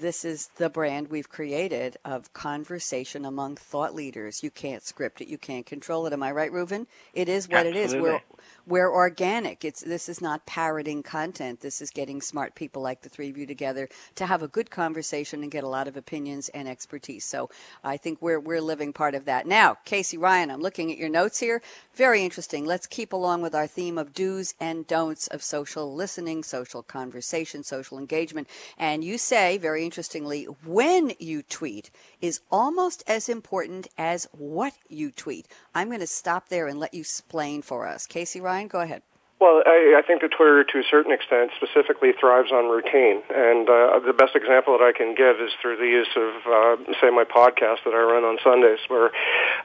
this 0.00 0.24
is 0.24 0.48
the 0.56 0.70
brand 0.70 1.08
we've 1.08 1.28
created 1.28 1.96
of 2.04 2.32
conversation 2.32 3.24
among 3.24 3.56
thought 3.56 3.94
leaders. 3.94 4.42
You 4.42 4.50
can't 4.50 4.82
script 4.82 5.20
it, 5.20 5.28
you 5.28 5.38
can't 5.38 5.66
control 5.66 6.06
it. 6.06 6.12
Am 6.12 6.22
I 6.22 6.30
right, 6.30 6.52
Reuven? 6.52 6.86
It 7.12 7.28
is 7.28 7.48
what 7.48 7.66
Absolutely. 7.66 7.80
it 7.80 7.84
is. 7.84 7.94
We're 7.96 8.20
we're 8.66 8.92
organic. 8.92 9.64
It's 9.64 9.80
this 9.80 10.08
is 10.08 10.20
not 10.20 10.46
parroting 10.46 11.02
content. 11.02 11.60
This 11.60 11.80
is 11.80 11.90
getting 11.90 12.20
smart 12.20 12.54
people 12.54 12.82
like 12.82 13.02
the 13.02 13.08
three 13.08 13.30
of 13.30 13.38
you 13.38 13.46
together 13.46 13.88
to 14.16 14.26
have 14.26 14.42
a 14.42 14.48
good 14.48 14.70
conversation 14.70 15.42
and 15.42 15.50
get 15.50 15.64
a 15.64 15.68
lot 15.68 15.88
of 15.88 15.96
opinions 15.96 16.48
and 16.50 16.68
expertise. 16.68 17.24
So 17.24 17.50
I 17.82 17.96
think 17.96 18.20
we're 18.20 18.40
we're 18.40 18.60
living 18.60 18.92
part 18.92 19.14
of 19.14 19.24
that. 19.24 19.46
Now, 19.46 19.78
Casey 19.84 20.18
Ryan, 20.18 20.50
I'm 20.50 20.60
looking 20.60 20.90
at 20.92 20.98
your 20.98 21.08
notes 21.08 21.40
here. 21.40 21.62
Very 21.94 22.22
interesting. 22.24 22.64
Let's 22.64 22.86
keep 22.86 23.12
along 23.12 23.42
with 23.42 23.54
our 23.54 23.66
theme 23.66 23.98
of 23.98 24.12
do's 24.12 24.54
and 24.60 24.86
don'ts 24.86 25.26
of 25.28 25.42
social 25.42 25.94
listening, 25.94 26.42
social 26.42 26.82
conversation, 26.82 27.62
social 27.64 27.98
engagement. 27.98 28.48
And 28.78 29.02
you 29.02 29.18
say 29.18 29.58
very 29.58 29.84
interestingly, 29.84 30.44
when 30.44 31.12
you 31.18 31.42
tweet 31.42 31.90
is 32.20 32.40
almost 32.50 33.02
as 33.06 33.28
important 33.28 33.88
as 33.96 34.26
what 34.32 34.74
you 34.88 35.10
tweet. 35.10 35.46
I'm 35.74 35.88
going 35.88 36.00
to 36.00 36.06
stop 36.06 36.48
there 36.48 36.66
and 36.66 36.80
let 36.80 36.94
you 36.94 37.00
explain 37.00 37.62
for 37.62 37.86
us. 37.86 38.06
Casey 38.06 38.27
Ryan, 38.36 38.68
go 38.68 38.80
ahead. 38.80 39.02
Well, 39.40 39.62
I, 39.64 39.94
I 39.96 40.02
think 40.02 40.22
that 40.22 40.32
Twitter, 40.34 40.64
to 40.64 40.78
a 40.80 40.82
certain 40.90 41.12
extent, 41.12 41.52
specifically 41.54 42.10
thrives 42.18 42.50
on 42.50 42.66
routine. 42.66 43.22
And 43.30 43.70
uh, 43.70 44.00
the 44.04 44.12
best 44.12 44.34
example 44.34 44.76
that 44.76 44.82
I 44.82 44.90
can 44.90 45.14
give 45.14 45.38
is 45.38 45.54
through 45.62 45.76
the 45.78 45.86
use 45.86 46.10
of, 46.18 46.34
uh, 46.42 46.92
say, 47.00 47.10
my 47.10 47.22
podcast 47.22 47.86
that 47.86 47.94
I 47.94 48.02
run 48.02 48.24
on 48.24 48.38
Sundays, 48.42 48.82
where 48.88 49.14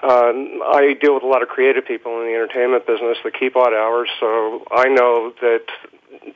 uh, 0.04 0.30
I 0.78 0.93
deal 1.02 1.15
with 1.15 1.23
a 1.23 1.28
lot 1.28 1.41
of 1.41 1.49
creative 1.49 1.86
people 1.88 2.21
in 2.21 2.28
the 2.30 2.36
entertainment 2.38 2.86
business 2.86 3.17
that 3.23 3.34
keep 3.34 3.56
odd 3.56 3.73
hours. 3.73 4.10
So 4.19 4.62
I 4.69 4.89
know 4.89 5.34
that 5.41 5.65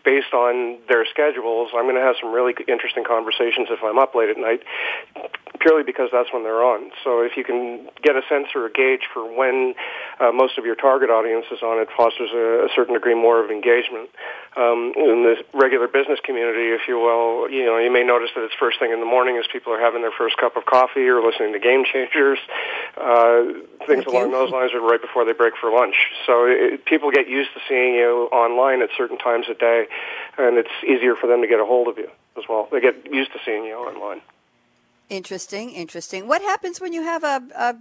based 0.04 0.34
on 0.34 0.78
their 0.90 1.06
schedules, 1.06 1.70
I'm 1.76 1.86
going 1.86 1.96
to 1.96 2.02
have 2.02 2.16
some 2.22 2.32
really 2.32 2.54
interesting 2.68 3.04
conversations 3.04 3.68
if 3.70 3.80
I'm 3.84 3.98
up 3.98 4.16
late 4.16 4.30
at 4.30 4.38
night, 4.38 4.62
purely 5.60 5.84
because 5.84 6.10
that's 6.12 6.32
when 6.34 6.44
they're 6.44 6.64
on. 6.64 6.92
So 7.04 7.22
if 7.22 7.38
you 7.38 7.44
can 7.44 7.90
get 8.02 8.16
a 8.16 8.22
sense 8.30 8.48
or 8.56 8.68
a 8.68 8.72
gauge 8.72 9.08
for 9.14 9.24
when 9.24 9.74
uh, 10.20 10.32
most 10.32 10.58
of 10.58 10.66
your 10.66 10.76
target 10.76 11.10
audience 11.10 11.46
is 11.52 11.62
on, 11.62 11.80
it 11.82 11.90
fosters 11.96 12.30
a, 12.34 12.66
a 12.66 12.70
certain 12.76 12.94
degree 12.94 13.16
more 13.16 13.44
of 13.44 13.52
engagement. 13.52 14.10
Um, 14.58 14.92
in 14.98 15.22
the 15.22 15.36
regular 15.54 15.88
business 15.88 16.18
community, 16.26 16.74
if 16.74 16.88
you 16.88 16.98
will, 16.98 17.46
you 17.50 17.64
know, 17.66 17.78
you 17.78 17.94
may 17.94 18.04
notice 18.04 18.32
that 18.34 18.44
it's 18.44 18.56
first 18.58 18.80
thing 18.80 18.92
in 18.92 19.00
the 19.00 19.06
morning 19.06 19.38
as 19.38 19.46
people 19.54 19.72
are 19.72 19.80
having 19.80 20.02
their 20.02 20.16
first 20.18 20.36
cup 20.38 20.58
of 20.58 20.66
coffee 20.66 21.06
or 21.06 21.22
listening 21.22 21.54
to 21.54 21.60
Game 21.60 21.86
Changers, 21.86 22.40
uh, 22.98 23.44
things 23.86 24.06
along 24.10 24.32
those 24.32 24.50
lines, 24.50 24.74
are 24.74 24.82
right 24.82 25.02
before 25.02 25.26
they 25.26 25.34
break 25.34 25.54
for 25.62 25.70
lunch. 25.70 25.94
So 26.26 26.50
it, 26.50 26.86
people 26.86 27.12
get 27.12 27.30
used 27.30 27.54
to 27.54 27.62
seeing 27.70 27.94
you 27.94 28.30
online 28.34 28.82
at 28.82 28.90
certain 28.98 29.20
times 29.20 29.46
a 29.46 29.54
day, 29.54 29.77
and 30.38 30.58
it's 30.58 30.70
easier 30.84 31.16
for 31.16 31.28
them 31.28 31.42
to 31.42 31.48
get 31.48 31.60
a 31.60 31.66
hold 31.66 31.88
of 31.88 31.98
you 31.98 32.10
as 32.38 32.44
well. 32.48 32.68
They 32.72 32.82
get 32.82 33.12
used 33.12 33.34
to 33.34 33.40
seeing 33.46 33.66
you 33.66 33.76
online. 33.76 34.22
Interesting, 35.10 35.72
interesting. 35.72 36.28
What 36.28 36.42
happens 36.42 36.82
when 36.82 36.94
you 36.94 37.04
have 37.04 37.24
a, 37.24 37.42
a 37.56 37.76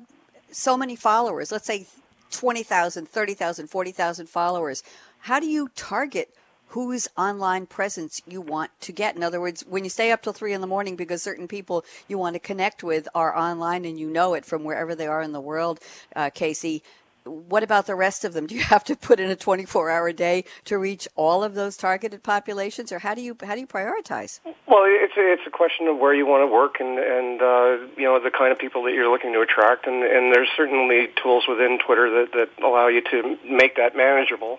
so 0.50 0.76
many 0.76 0.96
followers? 0.96 1.50
Let's 1.50 1.66
say 1.66 1.86
20,000, 2.30 3.08
30,000, 3.08 3.68
40,000 3.68 4.28
followers. 4.28 4.82
How 5.20 5.40
do 5.40 5.46
you 5.46 5.70
target 5.74 6.30
whose 6.68 7.08
online 7.16 7.66
presence 7.66 8.22
you 8.26 8.40
want 8.40 8.70
to 8.80 8.92
get? 8.92 9.16
In 9.16 9.22
other 9.22 9.40
words, 9.40 9.64
when 9.68 9.84
you 9.84 9.90
stay 9.90 10.12
up 10.12 10.22
till 10.22 10.32
three 10.32 10.52
in 10.52 10.60
the 10.60 10.66
morning 10.66 10.96
because 10.96 11.22
certain 11.22 11.48
people 11.48 11.84
you 12.08 12.18
want 12.18 12.34
to 12.34 12.40
connect 12.40 12.82
with 12.82 13.08
are 13.14 13.36
online 13.36 13.84
and 13.84 13.98
you 13.98 14.08
know 14.08 14.34
it 14.34 14.44
from 14.44 14.64
wherever 14.64 14.94
they 14.94 15.06
are 15.06 15.22
in 15.22 15.32
the 15.32 15.40
world, 15.40 15.80
uh, 16.14 16.30
Casey, 16.30 16.82
what 17.26 17.62
about 17.62 17.86
the 17.86 17.94
rest 17.94 18.24
of 18.24 18.32
them? 18.32 18.46
Do 18.46 18.54
you 18.54 18.62
have 18.62 18.84
to 18.84 18.96
put 18.96 19.20
in 19.20 19.30
a 19.30 19.36
24 19.36 19.90
hour 19.90 20.12
day 20.12 20.44
to 20.64 20.78
reach 20.78 21.08
all 21.16 21.42
of 21.42 21.54
those 21.54 21.76
targeted 21.76 22.22
populations 22.22 22.92
or 22.92 23.00
how 23.00 23.14
do 23.14 23.20
you 23.20 23.36
how 23.42 23.54
do 23.54 23.60
you 23.60 23.66
prioritize? 23.66 24.40
Well, 24.66 24.84
it's 24.86 25.16
a, 25.16 25.32
it's 25.32 25.42
a 25.46 25.50
question 25.50 25.86
of 25.86 25.98
where 25.98 26.14
you 26.14 26.26
want 26.26 26.42
to 26.42 26.52
work 26.52 26.76
and 26.80 26.98
and 26.98 27.42
uh, 27.42 27.86
you 27.96 28.04
know 28.04 28.20
the 28.22 28.30
kind 28.30 28.52
of 28.52 28.58
people 28.58 28.82
that 28.84 28.92
you're 28.92 29.10
looking 29.10 29.32
to 29.32 29.40
attract 29.40 29.86
and 29.86 30.02
and 30.02 30.34
there's 30.34 30.48
certainly 30.56 31.08
tools 31.22 31.44
within 31.48 31.78
Twitter 31.84 32.10
that 32.10 32.32
that 32.32 32.64
allow 32.64 32.88
you 32.88 33.02
to 33.02 33.38
make 33.48 33.76
that 33.76 33.96
manageable. 33.96 34.58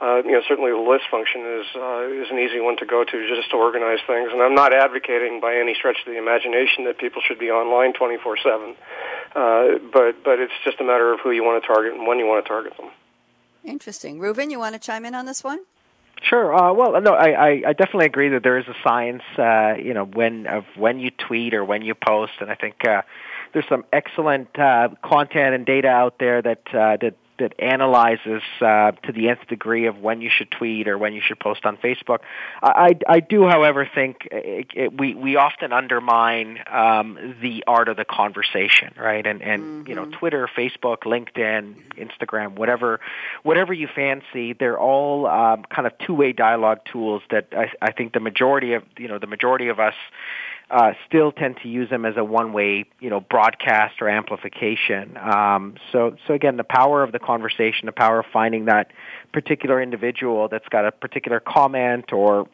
Uh, 0.00 0.22
you 0.24 0.32
know, 0.32 0.42
certainly 0.48 0.70
the 0.70 0.78
list 0.78 1.04
function 1.10 1.42
is 1.42 1.66
uh, 1.76 2.06
is 2.10 2.30
an 2.30 2.38
easy 2.38 2.60
one 2.60 2.76
to 2.78 2.86
go 2.86 3.04
to 3.04 3.16
just 3.28 3.50
to 3.50 3.56
organize 3.56 4.00
things. 4.06 4.30
And 4.32 4.42
I'm 4.42 4.54
not 4.54 4.74
advocating 4.74 5.40
by 5.40 5.56
any 5.56 5.74
stretch 5.74 5.98
of 6.06 6.12
the 6.12 6.18
imagination 6.18 6.84
that 6.84 6.98
people 6.98 7.22
should 7.26 7.38
be 7.38 7.50
online 7.50 7.92
24/7, 7.92 8.74
uh, 9.34 9.78
but 9.92 10.24
but 10.24 10.38
it's 10.40 10.52
just 10.64 10.80
a 10.80 10.84
matter 10.84 11.12
of 11.12 11.20
who 11.20 11.30
you 11.30 11.44
want 11.44 11.62
to 11.62 11.66
target 11.66 11.94
and 11.94 12.06
when 12.06 12.18
you 12.18 12.26
want 12.26 12.44
to 12.44 12.48
target 12.48 12.76
them. 12.76 12.90
Interesting, 13.64 14.18
Reuven. 14.18 14.50
You 14.50 14.58
want 14.58 14.74
to 14.74 14.80
chime 14.80 15.04
in 15.04 15.14
on 15.14 15.26
this 15.26 15.42
one? 15.42 15.60
Sure. 16.22 16.54
Uh, 16.54 16.72
well, 16.72 17.00
no, 17.00 17.12
I, 17.12 17.28
I, 17.28 17.48
I 17.68 17.72
definitely 17.72 18.06
agree 18.06 18.30
that 18.30 18.42
there 18.42 18.58
is 18.58 18.66
a 18.66 18.74
science, 18.82 19.22
uh, 19.36 19.74
you 19.74 19.92
know, 19.92 20.04
when 20.04 20.46
of 20.46 20.64
when 20.76 20.98
you 20.98 21.10
tweet 21.10 21.54
or 21.54 21.64
when 21.64 21.82
you 21.82 21.94
post, 21.94 22.32
and 22.40 22.50
I 22.50 22.54
think 22.54 22.76
uh, 22.86 23.02
there's 23.52 23.68
some 23.68 23.84
excellent 23.92 24.58
uh, 24.58 24.88
content 25.02 25.54
and 25.54 25.66
data 25.66 25.88
out 25.88 26.18
there 26.18 26.40
that 26.40 26.62
uh, 26.68 26.96
that 27.00 27.14
that 27.38 27.54
analyzes 27.58 28.42
uh, 28.60 28.92
to 28.92 29.12
the 29.12 29.28
nth 29.28 29.46
degree 29.48 29.86
of 29.86 29.98
when 29.98 30.20
you 30.20 30.30
should 30.30 30.50
tweet 30.50 30.88
or 30.88 30.96
when 30.96 31.12
you 31.14 31.20
should 31.26 31.38
post 31.38 31.64
on 31.64 31.76
Facebook. 31.76 32.18
I, 32.62 32.98
I, 33.08 33.14
I 33.14 33.20
do, 33.20 33.46
however, 33.48 33.88
think 33.92 34.28
it, 34.30 34.66
it, 34.74 34.98
we 34.98 35.14
we 35.14 35.36
often 35.36 35.72
undermine 35.72 36.60
um, 36.70 37.36
the 37.40 37.64
art 37.66 37.88
of 37.88 37.96
the 37.96 38.04
conversation, 38.04 38.92
right? 38.98 39.26
And 39.26 39.42
and 39.42 39.62
mm-hmm. 39.62 39.88
you 39.88 39.94
know, 39.94 40.02
mm-hmm. 40.02 40.18
Twitter, 40.18 40.48
Facebook, 40.56 40.98
LinkedIn, 41.04 41.74
Instagram, 41.96 42.56
whatever 42.56 43.00
whatever 43.42 43.72
you 43.72 43.88
fancy, 43.94 44.52
they're 44.52 44.78
all 44.78 45.26
um, 45.26 45.64
kind 45.74 45.86
of 45.86 45.92
two 45.98 46.14
way 46.14 46.32
dialogue 46.32 46.80
tools 46.90 47.22
that 47.30 47.48
I, 47.52 47.70
I 47.80 47.92
think 47.92 48.12
the 48.12 48.20
majority 48.20 48.74
of 48.74 48.84
you 48.98 49.08
know 49.08 49.18
the 49.18 49.26
majority 49.26 49.68
of 49.68 49.80
us 49.80 49.94
uh, 50.70 50.92
still 51.06 51.32
tend 51.32 51.58
to 51.62 51.68
use 51.68 51.90
them 51.90 52.04
as 52.04 52.16
a 52.16 52.24
one-way, 52.24 52.86
you 53.00 53.10
know, 53.10 53.20
broadcast 53.20 54.00
or 54.00 54.08
amplification. 54.08 55.16
Um, 55.16 55.74
so, 55.92 56.16
so 56.26 56.34
again, 56.34 56.56
the 56.56 56.64
power 56.64 57.02
of 57.02 57.12
the 57.12 57.18
conversation, 57.18 57.86
the 57.86 57.92
power 57.92 58.20
of 58.20 58.26
finding 58.32 58.66
that 58.66 58.90
particular 59.32 59.82
individual 59.82 60.48
that's 60.48 60.68
got 60.68 60.86
a 60.86 60.92
particular 60.92 61.40
comment 61.40 62.12
or 62.12 62.48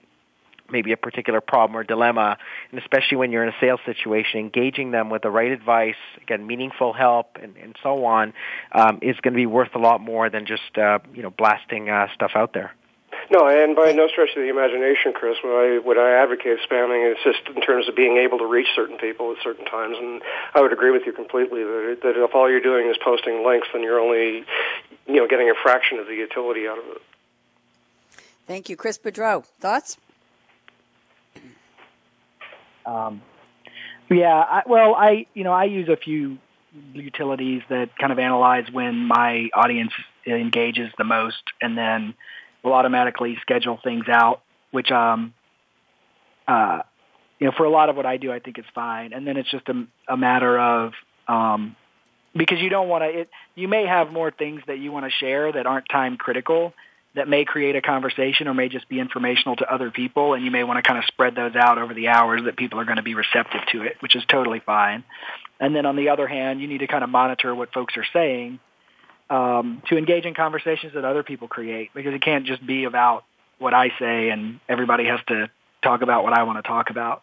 maybe 0.72 0.92
a 0.92 0.96
particular 0.96 1.40
problem 1.40 1.76
or 1.76 1.84
dilemma, 1.84 2.36
and 2.70 2.80
especially 2.80 3.16
when 3.16 3.32
you're 3.32 3.42
in 3.42 3.48
a 3.48 3.56
sales 3.60 3.80
situation, 3.84 4.40
engaging 4.40 4.90
them 4.90 5.10
with 5.10 5.22
the 5.22 5.30
right 5.30 5.50
advice, 5.50 5.96
again, 6.22 6.46
meaningful 6.46 6.92
help, 6.92 7.38
and, 7.42 7.56
and 7.56 7.76
so 7.82 8.04
on, 8.04 8.32
um, 8.72 8.98
is 9.02 9.16
going 9.20 9.34
to 9.34 9.38
be 9.38 9.46
worth 9.46 9.74
a 9.74 9.78
lot 9.78 10.00
more 10.00 10.30
than 10.30 10.46
just 10.46 10.78
uh, 10.78 10.98
you 11.14 11.22
know 11.22 11.30
blasting 11.30 11.90
uh, 11.90 12.06
stuff 12.14 12.32
out 12.34 12.52
there. 12.52 12.72
No, 13.30 13.46
and 13.46 13.76
by 13.76 13.92
no 13.92 14.08
stretch 14.08 14.30
of 14.30 14.42
the 14.42 14.48
imagination, 14.48 15.12
Chris, 15.12 15.36
when 15.44 15.52
I 15.52 15.78
when 15.78 15.98
I 15.98 16.20
advocate 16.20 16.58
spamming, 16.68 17.12
it's 17.12 17.22
just 17.22 17.54
in 17.54 17.62
terms 17.62 17.88
of 17.88 17.94
being 17.94 18.16
able 18.16 18.38
to 18.38 18.46
reach 18.46 18.66
certain 18.74 18.98
people 18.98 19.30
at 19.30 19.38
certain 19.42 19.64
times. 19.66 19.96
And 20.00 20.20
I 20.52 20.60
would 20.60 20.72
agree 20.72 20.90
with 20.90 21.02
you 21.06 21.12
completely 21.12 21.62
that 21.62 21.98
that 22.02 22.16
if 22.16 22.34
all 22.34 22.50
you're 22.50 22.60
doing 22.60 22.88
is 22.88 22.96
posting 23.02 23.46
links, 23.46 23.68
then 23.72 23.84
you're 23.84 24.00
only 24.00 24.44
you 25.06 25.14
know 25.14 25.28
getting 25.28 25.48
a 25.48 25.54
fraction 25.62 26.00
of 26.00 26.08
the 26.08 26.14
utility 26.14 26.66
out 26.66 26.78
of 26.78 26.84
it. 26.86 27.02
Thank 28.48 28.68
you, 28.68 28.76
Chris 28.76 28.98
Boudreaux. 28.98 29.44
Thoughts? 29.60 29.96
Um, 32.84 33.22
yeah, 34.10 34.34
I, 34.34 34.62
well, 34.66 34.96
I 34.96 35.26
you 35.34 35.44
know 35.44 35.52
I 35.52 35.64
use 35.64 35.88
a 35.88 35.96
few 35.96 36.38
utilities 36.92 37.62
that 37.68 37.96
kind 37.96 38.10
of 38.10 38.18
analyze 38.18 38.72
when 38.72 39.06
my 39.06 39.50
audience 39.54 39.92
engages 40.26 40.90
the 40.98 41.04
most, 41.04 41.42
and 41.62 41.78
then 41.78 42.14
will 42.62 42.72
automatically 42.72 43.36
schedule 43.40 43.78
things 43.82 44.06
out, 44.08 44.42
which 44.70 44.90
um, 44.90 45.34
uh, 46.46 46.82
you 47.38 47.46
know, 47.46 47.52
for 47.56 47.64
a 47.64 47.70
lot 47.70 47.88
of 47.88 47.96
what 47.96 48.06
I 48.06 48.18
do, 48.18 48.30
I 48.30 48.38
think 48.38 48.58
it's 48.58 48.68
fine. 48.74 49.12
And 49.12 49.26
then 49.26 49.36
it's 49.36 49.50
just 49.50 49.68
a, 49.68 49.86
a 50.08 50.16
matter 50.16 50.58
of 50.58 50.92
um, 51.26 51.74
because 52.36 52.60
you 52.60 52.68
don't 52.68 52.88
want 52.88 53.02
to. 53.02 53.26
You 53.54 53.66
may 53.66 53.86
have 53.86 54.12
more 54.12 54.30
things 54.30 54.62
that 54.66 54.78
you 54.78 54.92
want 54.92 55.06
to 55.06 55.10
share 55.10 55.50
that 55.52 55.66
aren't 55.66 55.88
time 55.88 56.16
critical 56.16 56.74
that 57.16 57.28
may 57.28 57.44
create 57.44 57.74
a 57.74 57.82
conversation 57.82 58.46
or 58.46 58.54
may 58.54 58.68
just 58.68 58.88
be 58.88 59.00
informational 59.00 59.56
to 59.56 59.72
other 59.72 59.90
people, 59.90 60.34
and 60.34 60.44
you 60.44 60.50
may 60.50 60.62
want 60.62 60.76
to 60.76 60.82
kind 60.82 60.98
of 60.98 61.04
spread 61.06 61.34
those 61.34 61.56
out 61.56 61.76
over 61.76 61.92
the 61.92 62.06
hours 62.06 62.42
that 62.44 62.56
people 62.56 62.78
are 62.78 62.84
going 62.84 62.98
to 62.98 63.02
be 63.02 63.14
receptive 63.14 63.62
to 63.72 63.82
it, 63.82 63.96
which 63.98 64.14
is 64.14 64.22
totally 64.28 64.60
fine. 64.64 65.02
And 65.58 65.74
then 65.74 65.86
on 65.86 65.96
the 65.96 66.10
other 66.10 66.28
hand, 66.28 66.60
you 66.60 66.68
need 66.68 66.78
to 66.78 66.86
kind 66.86 67.02
of 67.02 67.10
monitor 67.10 67.52
what 67.52 67.72
folks 67.72 67.96
are 67.96 68.06
saying 68.12 68.60
um, 69.30 69.82
to 69.88 69.96
engage 69.96 70.26
in 70.26 70.34
conversations 70.34 70.92
that 70.94 71.04
other 71.04 71.22
people 71.22 71.48
create 71.48 71.90
because 71.94 72.12
it 72.12 72.20
can't 72.20 72.44
just 72.44 72.64
be 72.66 72.84
about 72.84 73.24
what 73.58 73.72
I 73.72 73.90
say 73.98 74.30
and 74.30 74.58
everybody 74.68 75.06
has 75.06 75.20
to 75.28 75.48
talk 75.82 76.02
about 76.02 76.24
what 76.24 76.32
I 76.32 76.42
want 76.42 76.62
to 76.62 76.68
talk 76.68 76.90
about. 76.90 77.22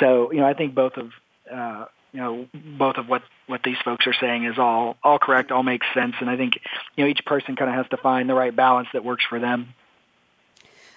So, 0.00 0.32
you 0.32 0.38
know, 0.38 0.46
I 0.46 0.54
think 0.54 0.74
both 0.74 0.96
of, 0.96 1.10
uh, 1.52 1.86
you 2.12 2.20
know, 2.20 2.46
both 2.54 2.96
of 2.96 3.08
what, 3.08 3.22
what 3.46 3.62
these 3.64 3.76
folks 3.84 4.06
are 4.06 4.14
saying 4.14 4.44
is 4.44 4.58
all, 4.58 4.96
all 5.02 5.18
correct, 5.18 5.50
all 5.50 5.62
makes 5.62 5.86
sense. 5.92 6.14
And 6.20 6.30
I 6.30 6.36
think, 6.36 6.54
you 6.96 7.04
know, 7.04 7.10
each 7.10 7.24
person 7.26 7.56
kind 7.56 7.70
of 7.70 7.76
has 7.76 7.88
to 7.90 7.96
find 7.96 8.28
the 8.28 8.34
right 8.34 8.54
balance 8.54 8.88
that 8.92 9.04
works 9.04 9.24
for 9.28 9.40
them. 9.40 9.74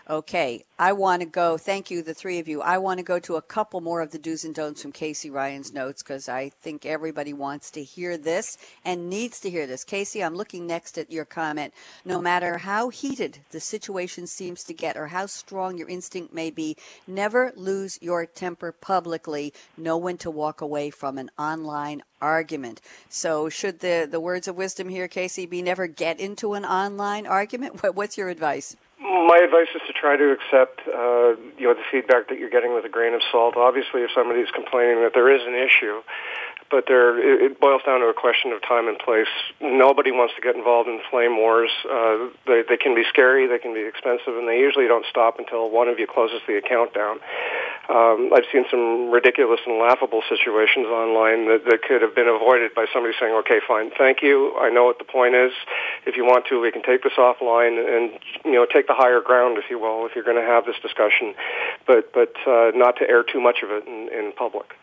Okay, 0.07 0.65
I 0.77 0.93
want 0.93 1.23
to 1.23 1.25
go. 1.25 1.57
Thank 1.57 1.89
you, 1.89 2.03
the 2.03 2.13
three 2.13 2.37
of 2.37 2.47
you. 2.47 2.61
I 2.61 2.77
want 2.77 2.99
to 2.99 3.03
go 3.03 3.17
to 3.17 3.37
a 3.37 3.41
couple 3.41 3.81
more 3.81 4.01
of 4.01 4.11
the 4.11 4.19
do's 4.19 4.45
and 4.45 4.53
don'ts 4.53 4.83
from 4.83 4.91
Casey 4.91 5.31
Ryan's 5.31 5.73
notes 5.73 6.03
because 6.03 6.29
I 6.29 6.49
think 6.49 6.85
everybody 6.85 7.33
wants 7.33 7.71
to 7.71 7.81
hear 7.83 8.15
this 8.15 8.55
and 8.83 9.09
needs 9.09 9.39
to 9.39 9.49
hear 9.49 9.65
this. 9.65 9.83
Casey, 9.83 10.23
I'm 10.23 10.35
looking 10.35 10.67
next 10.67 10.99
at 10.99 11.11
your 11.11 11.25
comment. 11.25 11.73
No 12.05 12.21
matter 12.21 12.59
how 12.59 12.89
heated 12.89 13.39
the 13.49 13.59
situation 13.59 14.27
seems 14.27 14.63
to 14.65 14.75
get 14.75 14.95
or 14.95 15.07
how 15.07 15.25
strong 15.25 15.75
your 15.75 15.89
instinct 15.89 16.31
may 16.31 16.51
be, 16.51 16.77
never 17.07 17.51
lose 17.55 17.97
your 17.99 18.27
temper 18.27 18.71
publicly. 18.71 19.55
Know 19.75 19.97
when 19.97 20.19
to 20.19 20.29
walk 20.29 20.61
away 20.61 20.91
from 20.91 21.17
an 21.17 21.31
online 21.39 22.03
argument. 22.21 22.79
So, 23.09 23.49
should 23.49 23.79
the, 23.79 24.07
the 24.09 24.19
words 24.19 24.47
of 24.47 24.55
wisdom 24.55 24.89
here, 24.89 25.07
Casey, 25.07 25.47
be 25.47 25.63
never 25.63 25.87
get 25.87 26.19
into 26.19 26.53
an 26.53 26.63
online 26.63 27.25
argument? 27.25 27.81
What's 27.95 28.19
your 28.19 28.29
advice? 28.29 28.75
My 28.99 29.41
advice 29.43 29.67
is 29.75 29.81
to 29.87 29.93
try 29.93 30.15
to 30.15 30.31
accept, 30.31 30.79
uh, 30.87 31.35
you 31.59 31.67
know, 31.67 31.75
the 31.75 31.83
feedback 31.91 32.29
that 32.29 32.39
you're 32.39 32.49
getting 32.49 32.73
with 32.73 32.85
a 32.85 32.89
grain 32.89 33.13
of 33.13 33.21
salt. 33.29 33.57
Obviously, 33.57 34.01
if 34.01 34.09
somebody 34.15 34.39
is 34.39 34.49
complaining 34.55 35.03
that 35.03 35.11
there 35.13 35.27
is 35.27 35.41
an 35.45 35.53
issue, 35.53 35.99
but 36.71 36.85
there 36.87 37.19
it, 37.19 37.59
boils 37.59 37.81
down 37.85 37.99
to 37.99 38.07
a 38.07 38.13
question 38.13 38.51
of 38.51 38.61
time 38.61 38.87
and 38.87 38.97
place. 38.97 39.27
Nobody 39.59 40.11
wants 40.11 40.33
to 40.35 40.41
get 40.41 40.55
involved 40.55 40.87
in 40.87 40.99
flame 41.11 41.37
wars. 41.37 41.71
Uh, 41.83 42.31
they, 42.47 42.63
they 42.67 42.77
can 42.77 42.95
be 42.95 43.03
scary, 43.09 43.47
they 43.47 43.59
can 43.59 43.73
be 43.73 43.83
expensive, 43.83 44.35
and 44.37 44.47
they 44.47 44.59
usually 44.59 44.87
don't 44.87 45.05
stop 45.09 45.39
until 45.39 45.69
one 45.69 45.87
of 45.87 45.99
you 45.99 46.07
closes 46.07 46.41
the 46.47 46.55
account 46.55 46.93
down. 46.93 47.19
Um, 47.89 48.31
I've 48.33 48.45
seen 48.51 48.65
some 48.71 49.11
ridiculous 49.11 49.59
and 49.65 49.77
laughable 49.77 50.21
situations 50.27 50.87
online 50.87 51.47
that, 51.49 51.65
that 51.69 51.81
could 51.83 52.01
have 52.01 52.15
been 52.15 52.27
avoided 52.27 52.73
by 52.73 52.85
somebody 52.91 53.13
saying, 53.19 53.33
"Okay, 53.45 53.59
fine, 53.67 53.91
thank 53.97 54.21
you. 54.21 54.55
I 54.57 54.69
know 54.69 54.85
what 54.85 54.97
the 54.97 55.05
point 55.05 55.35
is. 55.35 55.51
If 56.05 56.17
you 56.17 56.25
want 56.25 56.47
to, 56.47 56.59
we 56.59 56.71
can 56.71 56.81
take 56.81 57.03
this 57.03 57.13
offline 57.17 57.77
and 57.77 58.17
you 58.43 58.53
know 58.53 58.65
take 58.65 58.87
the 58.87 58.95
higher 58.95 59.21
ground, 59.21 59.57
if 59.57 59.69
you 59.69 59.77
will, 59.77 60.05
if 60.05 60.15
you're 60.15 60.25
going 60.25 60.41
to 60.41 60.49
have 60.49 60.65
this 60.65 60.77
discussion, 60.81 61.35
but 61.85 62.11
but 62.13 62.33
uh, 62.47 62.71
not 62.73 62.97
to 62.97 63.09
air 63.09 63.23
too 63.23 63.39
much 63.39 63.61
of 63.63 63.69
it 63.69 63.85
in, 63.85 64.09
in 64.09 64.31
public." 64.33 64.73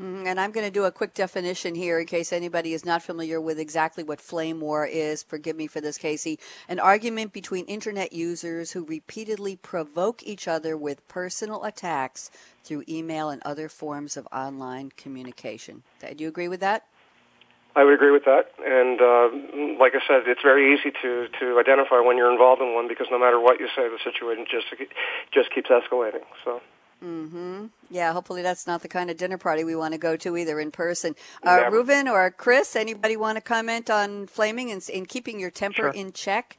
Mm-hmm. 0.00 0.26
And 0.26 0.40
I'm 0.40 0.52
going 0.52 0.66
to 0.66 0.72
do 0.72 0.84
a 0.84 0.90
quick 0.90 1.12
definition 1.12 1.74
here 1.74 2.00
in 2.00 2.06
case 2.06 2.32
anybody 2.32 2.72
is 2.72 2.84
not 2.84 3.02
familiar 3.02 3.40
with 3.40 3.58
exactly 3.58 4.02
what 4.02 4.20
flame 4.20 4.60
war 4.60 4.86
is. 4.86 5.22
Forgive 5.22 5.56
me 5.56 5.66
for 5.66 5.80
this, 5.80 5.98
Casey. 5.98 6.38
An 6.68 6.80
argument 6.80 7.32
between 7.32 7.66
internet 7.66 8.12
users 8.12 8.72
who 8.72 8.84
repeatedly 8.84 9.56
provoke 9.56 10.22
each 10.22 10.48
other 10.48 10.76
with 10.76 11.06
personal 11.08 11.64
attacks 11.64 12.30
through 12.64 12.84
email 12.88 13.28
and 13.28 13.42
other 13.44 13.68
forms 13.68 14.16
of 14.16 14.26
online 14.32 14.92
communication. 14.96 15.82
Do 16.00 16.22
you 16.22 16.28
agree 16.28 16.48
with 16.48 16.60
that? 16.60 16.86
I 17.74 17.84
would 17.84 17.94
agree 17.94 18.10
with 18.10 18.26
that, 18.26 18.52
and 18.60 19.00
uh, 19.00 19.80
like 19.80 19.94
I 19.94 20.04
said, 20.06 20.28
it's 20.28 20.42
very 20.42 20.74
easy 20.74 20.92
to 21.00 21.28
to 21.40 21.58
identify 21.58 22.00
when 22.00 22.18
you're 22.18 22.30
involved 22.30 22.60
in 22.60 22.74
one 22.74 22.86
because 22.86 23.06
no 23.10 23.18
matter 23.18 23.40
what 23.40 23.60
you 23.60 23.66
say, 23.74 23.88
the 23.88 23.96
situation 24.04 24.44
just 24.44 24.66
just 25.32 25.54
keeps 25.54 25.70
escalating. 25.70 26.20
So. 26.44 26.60
Mm-hmm. 27.02 27.66
Yeah, 27.90 28.12
hopefully 28.12 28.42
that's 28.42 28.66
not 28.66 28.82
the 28.82 28.88
kind 28.88 29.10
of 29.10 29.16
dinner 29.16 29.38
party 29.38 29.64
we 29.64 29.74
want 29.74 29.92
to 29.92 29.98
go 29.98 30.16
to 30.16 30.36
either 30.36 30.60
in 30.60 30.70
person. 30.70 31.16
Uh, 31.42 31.70
Reuven 31.70 32.10
or 32.10 32.30
Chris, 32.30 32.76
anybody 32.76 33.16
want 33.16 33.36
to 33.36 33.42
comment 33.42 33.90
on 33.90 34.26
flaming 34.26 34.70
and, 34.70 34.88
and 34.94 35.08
keeping 35.08 35.40
your 35.40 35.50
temper 35.50 35.82
sure. 35.82 35.90
in 35.90 36.12
check? 36.12 36.58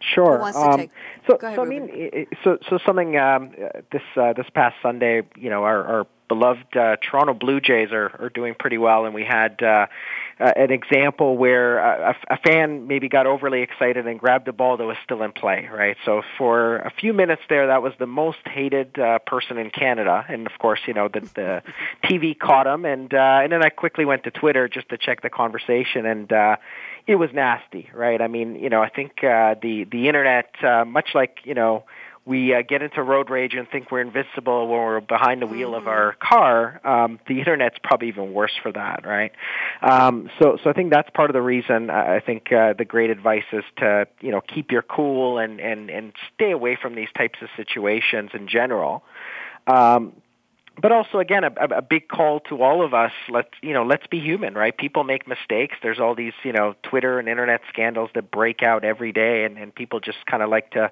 Sure. 0.00 0.36
Who 0.36 0.40
wants 0.40 0.58
to 0.58 0.64
um, 0.64 0.78
take? 0.78 0.90
So, 1.26 1.34
ahead, 1.36 1.56
so 1.56 1.62
I 1.62 1.66
mean, 1.66 2.26
so 2.42 2.58
so 2.68 2.78
something 2.84 3.16
um, 3.16 3.52
this 3.90 4.02
uh, 4.16 4.32
this 4.32 4.46
past 4.54 4.76
Sunday, 4.82 5.22
you 5.36 5.50
know, 5.50 5.62
our, 5.64 5.84
our 5.84 6.06
beloved 6.28 6.76
uh, 6.76 6.96
Toronto 7.02 7.34
Blue 7.34 7.60
Jays 7.60 7.92
are, 7.92 8.10
are 8.18 8.30
doing 8.30 8.54
pretty 8.58 8.78
well, 8.78 9.04
and 9.04 9.14
we 9.14 9.24
had 9.24 9.62
uh, 9.62 9.86
uh, 10.42 10.52
an 10.56 10.72
example 10.72 11.36
where 11.36 11.78
a, 11.78 12.16
a 12.28 12.36
fan 12.38 12.88
maybe 12.88 13.08
got 13.08 13.26
overly 13.26 13.62
excited 13.62 14.06
and 14.06 14.18
grabbed 14.18 14.48
a 14.48 14.52
ball 14.52 14.76
that 14.76 14.84
was 14.84 14.96
still 15.04 15.22
in 15.22 15.32
play, 15.32 15.68
right? 15.72 15.96
So 16.04 16.22
for 16.36 16.78
a 16.78 16.90
few 16.90 17.12
minutes 17.12 17.42
there, 17.48 17.68
that 17.68 17.82
was 17.82 17.92
the 17.98 18.06
most 18.06 18.38
hated 18.44 18.98
uh, 18.98 19.20
person 19.20 19.58
in 19.58 19.70
Canada, 19.70 20.24
and 20.28 20.46
of 20.46 20.58
course, 20.58 20.80
you 20.86 20.94
know 20.94 21.08
the, 21.08 21.20
the 21.20 21.62
TV 22.04 22.36
caught 22.38 22.66
him, 22.66 22.84
and 22.84 23.12
uh, 23.14 23.40
and 23.42 23.52
then 23.52 23.64
I 23.64 23.68
quickly 23.68 24.04
went 24.04 24.24
to 24.24 24.30
Twitter 24.30 24.68
just 24.68 24.88
to 24.88 24.98
check 24.98 25.22
the 25.22 25.30
conversation, 25.30 26.06
and 26.06 26.32
uh, 26.32 26.56
it 27.06 27.16
was 27.16 27.30
nasty, 27.32 27.88
right? 27.94 28.20
I 28.20 28.28
mean, 28.28 28.56
you 28.56 28.68
know, 28.68 28.82
I 28.82 28.88
think 28.88 29.22
uh, 29.22 29.54
the 29.60 29.84
the 29.90 30.08
internet, 30.08 30.50
uh, 30.64 30.84
much 30.84 31.10
like 31.14 31.38
you 31.44 31.54
know 31.54 31.84
we 32.24 32.54
uh, 32.54 32.62
get 32.62 32.82
into 32.82 33.02
road 33.02 33.30
rage 33.30 33.54
and 33.54 33.68
think 33.68 33.90
we're 33.90 34.00
invincible 34.00 34.68
when 34.68 34.78
we're 34.78 35.00
behind 35.00 35.42
the 35.42 35.46
wheel 35.46 35.70
mm-hmm. 35.70 35.82
of 35.82 35.88
our 35.88 36.14
car, 36.22 36.80
um, 36.84 37.18
the 37.26 37.38
internet's 37.40 37.76
probably 37.82 38.08
even 38.08 38.32
worse 38.32 38.52
for 38.62 38.70
that, 38.72 39.04
right? 39.04 39.32
Um, 39.82 40.30
so, 40.38 40.56
so 40.62 40.70
I 40.70 40.72
think 40.72 40.92
that's 40.92 41.10
part 41.10 41.30
of 41.30 41.34
the 41.34 41.42
reason. 41.42 41.90
I 41.90 42.20
think 42.20 42.52
uh, 42.52 42.74
the 42.74 42.84
great 42.84 43.10
advice 43.10 43.44
is 43.52 43.64
to 43.78 44.06
you 44.20 44.30
know 44.30 44.40
keep 44.40 44.70
your 44.70 44.82
cool 44.82 45.38
and 45.38 45.60
and 45.60 45.90
and 45.90 46.12
stay 46.34 46.52
away 46.52 46.78
from 46.80 46.94
these 46.94 47.08
types 47.16 47.38
of 47.42 47.48
situations 47.56 48.30
in 48.34 48.46
general. 48.46 49.02
Um, 49.66 50.12
but 50.80 50.92
also 50.92 51.18
again 51.18 51.44
a, 51.44 51.52
a 51.76 51.82
big 51.82 52.08
call 52.08 52.40
to 52.40 52.62
all 52.62 52.84
of 52.84 52.94
us 52.94 53.12
let's 53.28 53.50
you 53.62 53.72
know 53.72 53.84
let's 53.84 54.06
be 54.06 54.20
human 54.20 54.54
right? 54.54 54.76
People 54.76 55.04
make 55.04 55.26
mistakes. 55.26 55.76
There's 55.82 56.00
all 56.00 56.14
these 56.14 56.32
you 56.44 56.52
know 56.52 56.74
twitter 56.82 57.18
and 57.18 57.28
internet 57.28 57.60
scandals 57.68 58.10
that 58.14 58.30
break 58.30 58.62
out 58.62 58.84
every 58.84 59.12
day 59.12 59.44
and, 59.44 59.58
and 59.58 59.74
people 59.74 60.00
just 60.00 60.24
kind 60.26 60.42
of 60.42 60.50
like 60.50 60.70
to 60.72 60.90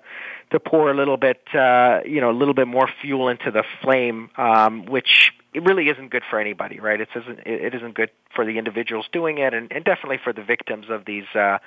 to 0.51 0.61
pour 0.61 0.91
a 0.91 0.95
little 0.95 1.17
bit 1.17 1.43
uh 1.55 2.01
you 2.05 2.21
know 2.21 2.31
a 2.31 2.37
little 2.37 2.55
bit 2.55 2.69
more 2.69 2.89
fuel 3.01 3.29
into 3.29 3.51
the 3.51 3.65
flame 3.83 4.31
um 4.37 4.85
which 4.87 5.33
it 5.53 5.65
really 5.65 5.89
isn't 5.89 6.11
good 6.11 6.23
for 6.29 6.39
anybody 6.39 6.79
right? 6.79 7.01
It 7.01 7.09
isn't 7.15 7.41
it 7.47 7.75
isn't 7.75 7.95
good 7.95 8.11
for 8.35 8.45
the 8.45 8.59
individuals 8.59 9.07
doing 9.13 9.39
it 9.39 9.55
and, 9.55 9.73
and 9.73 9.85
definitely 9.85 10.19
for 10.23 10.33
the 10.33 10.43
victims 10.43 10.87
of 10.91 11.05
these 11.05 11.27
uh 11.35 11.59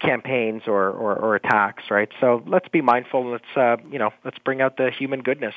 campaigns 0.00 0.62
or, 0.66 0.90
or 0.90 1.16
or 1.16 1.34
attacks 1.36 1.84
right? 1.90 2.08
So 2.20 2.42
let's 2.46 2.68
be 2.68 2.82
mindful 2.82 3.30
let's 3.30 3.56
uh 3.56 3.76
you 3.90 3.98
know 3.98 4.10
let's 4.24 4.38
bring 4.38 4.60
out 4.60 4.76
the 4.76 4.90
human 4.90 5.22
goodness 5.22 5.54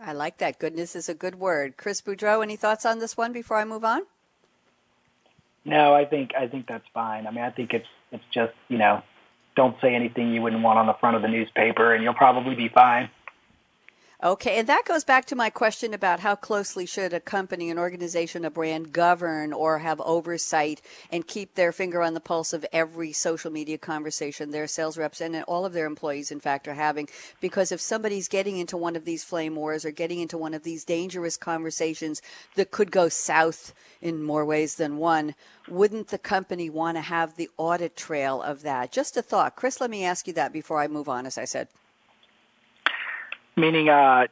I 0.00 0.12
like 0.12 0.38
that. 0.38 0.58
Goodness 0.58 0.94
is 0.94 1.08
a 1.08 1.14
good 1.14 1.36
word. 1.36 1.76
Chris 1.76 2.00
Boudreaux, 2.00 2.42
any 2.42 2.56
thoughts 2.56 2.86
on 2.86 2.98
this 2.98 3.16
one 3.16 3.32
before 3.32 3.56
I 3.56 3.64
move 3.64 3.84
on? 3.84 4.02
No, 5.64 5.92
I 5.92 6.04
think 6.04 6.32
I 6.38 6.46
think 6.46 6.66
that's 6.66 6.86
fine. 6.94 7.26
I 7.26 7.30
mean, 7.30 7.44
I 7.44 7.50
think 7.50 7.74
it's 7.74 7.88
it's 8.12 8.24
just 8.32 8.54
you 8.68 8.78
know, 8.78 9.02
don't 9.56 9.76
say 9.80 9.94
anything 9.94 10.32
you 10.32 10.40
wouldn't 10.40 10.62
want 10.62 10.78
on 10.78 10.86
the 10.86 10.94
front 10.94 11.16
of 11.16 11.22
the 11.22 11.28
newspaper, 11.28 11.92
and 11.92 12.02
you'll 12.02 12.14
probably 12.14 12.54
be 12.54 12.68
fine. 12.68 13.10
Okay, 14.20 14.58
and 14.58 14.66
that 14.68 14.82
goes 14.84 15.04
back 15.04 15.26
to 15.26 15.36
my 15.36 15.48
question 15.48 15.94
about 15.94 16.18
how 16.18 16.34
closely 16.34 16.86
should 16.86 17.12
a 17.12 17.20
company, 17.20 17.70
an 17.70 17.78
organization, 17.78 18.44
a 18.44 18.50
brand 18.50 18.92
govern 18.92 19.52
or 19.52 19.78
have 19.78 20.00
oversight 20.00 20.82
and 21.12 21.24
keep 21.24 21.54
their 21.54 21.70
finger 21.70 22.02
on 22.02 22.14
the 22.14 22.20
pulse 22.20 22.52
of 22.52 22.66
every 22.72 23.12
social 23.12 23.52
media 23.52 23.78
conversation 23.78 24.50
their 24.50 24.66
sales 24.66 24.98
reps 24.98 25.20
and 25.20 25.40
all 25.44 25.64
of 25.64 25.72
their 25.72 25.86
employees, 25.86 26.32
in 26.32 26.40
fact, 26.40 26.66
are 26.66 26.74
having. 26.74 27.08
Because 27.40 27.70
if 27.70 27.80
somebody's 27.80 28.26
getting 28.26 28.58
into 28.58 28.76
one 28.76 28.96
of 28.96 29.04
these 29.04 29.22
flame 29.22 29.54
wars 29.54 29.84
or 29.84 29.92
getting 29.92 30.18
into 30.18 30.36
one 30.36 30.52
of 30.52 30.64
these 30.64 30.84
dangerous 30.84 31.36
conversations 31.36 32.20
that 32.56 32.72
could 32.72 32.90
go 32.90 33.08
south 33.08 33.72
in 34.02 34.20
more 34.20 34.44
ways 34.44 34.74
than 34.74 34.96
one, 34.96 35.36
wouldn't 35.68 36.08
the 36.08 36.18
company 36.18 36.68
want 36.68 36.96
to 36.96 37.02
have 37.02 37.36
the 37.36 37.50
audit 37.56 37.94
trail 37.96 38.42
of 38.42 38.62
that? 38.62 38.90
Just 38.90 39.16
a 39.16 39.22
thought. 39.22 39.54
Chris, 39.54 39.80
let 39.80 39.90
me 39.90 40.04
ask 40.04 40.26
you 40.26 40.32
that 40.32 40.52
before 40.52 40.80
I 40.80 40.88
move 40.88 41.08
on, 41.08 41.24
as 41.24 41.38
I 41.38 41.44
said. 41.44 41.68
Meaning, 43.58 43.88
uh, 43.88 44.26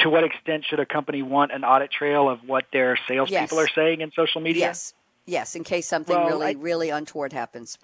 to 0.00 0.10
what 0.10 0.24
extent 0.24 0.64
should 0.68 0.80
a 0.80 0.86
company 0.86 1.22
want 1.22 1.52
an 1.52 1.64
audit 1.64 1.90
trail 1.90 2.28
of 2.28 2.40
what 2.46 2.64
their 2.72 2.98
salespeople 3.08 3.58
yes. 3.58 3.66
are 3.66 3.68
saying 3.74 4.00
in 4.00 4.12
social 4.12 4.40
media? 4.40 4.66
Yes, 4.66 4.94
yes, 5.26 5.54
in 5.54 5.64
case 5.64 5.86
something 5.86 6.16
well, 6.16 6.26
really, 6.26 6.46
I, 6.46 6.50
really 6.52 6.90
untoward 6.90 7.32
happens. 7.32 7.78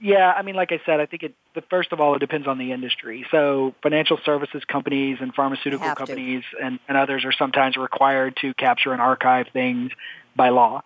Yeah, 0.00 0.32
I 0.32 0.42
mean, 0.42 0.56
like 0.56 0.72
I 0.72 0.80
said, 0.84 0.98
I 1.00 1.06
think 1.06 1.22
it. 1.22 1.34
The, 1.54 1.62
first 1.62 1.92
of 1.92 2.00
all, 2.00 2.14
it 2.14 2.18
depends 2.18 2.48
on 2.48 2.58
the 2.58 2.72
industry. 2.72 3.26
So, 3.30 3.74
financial 3.82 4.18
services 4.24 4.64
companies 4.66 5.18
and 5.20 5.34
pharmaceutical 5.34 5.94
companies 5.94 6.42
and, 6.60 6.80
and 6.88 6.96
others 6.96 7.24
are 7.24 7.32
sometimes 7.32 7.76
required 7.76 8.36
to 8.40 8.54
capture 8.54 8.92
and 8.92 9.00
archive 9.00 9.46
things 9.52 9.92
by 10.34 10.48
law 10.48 10.82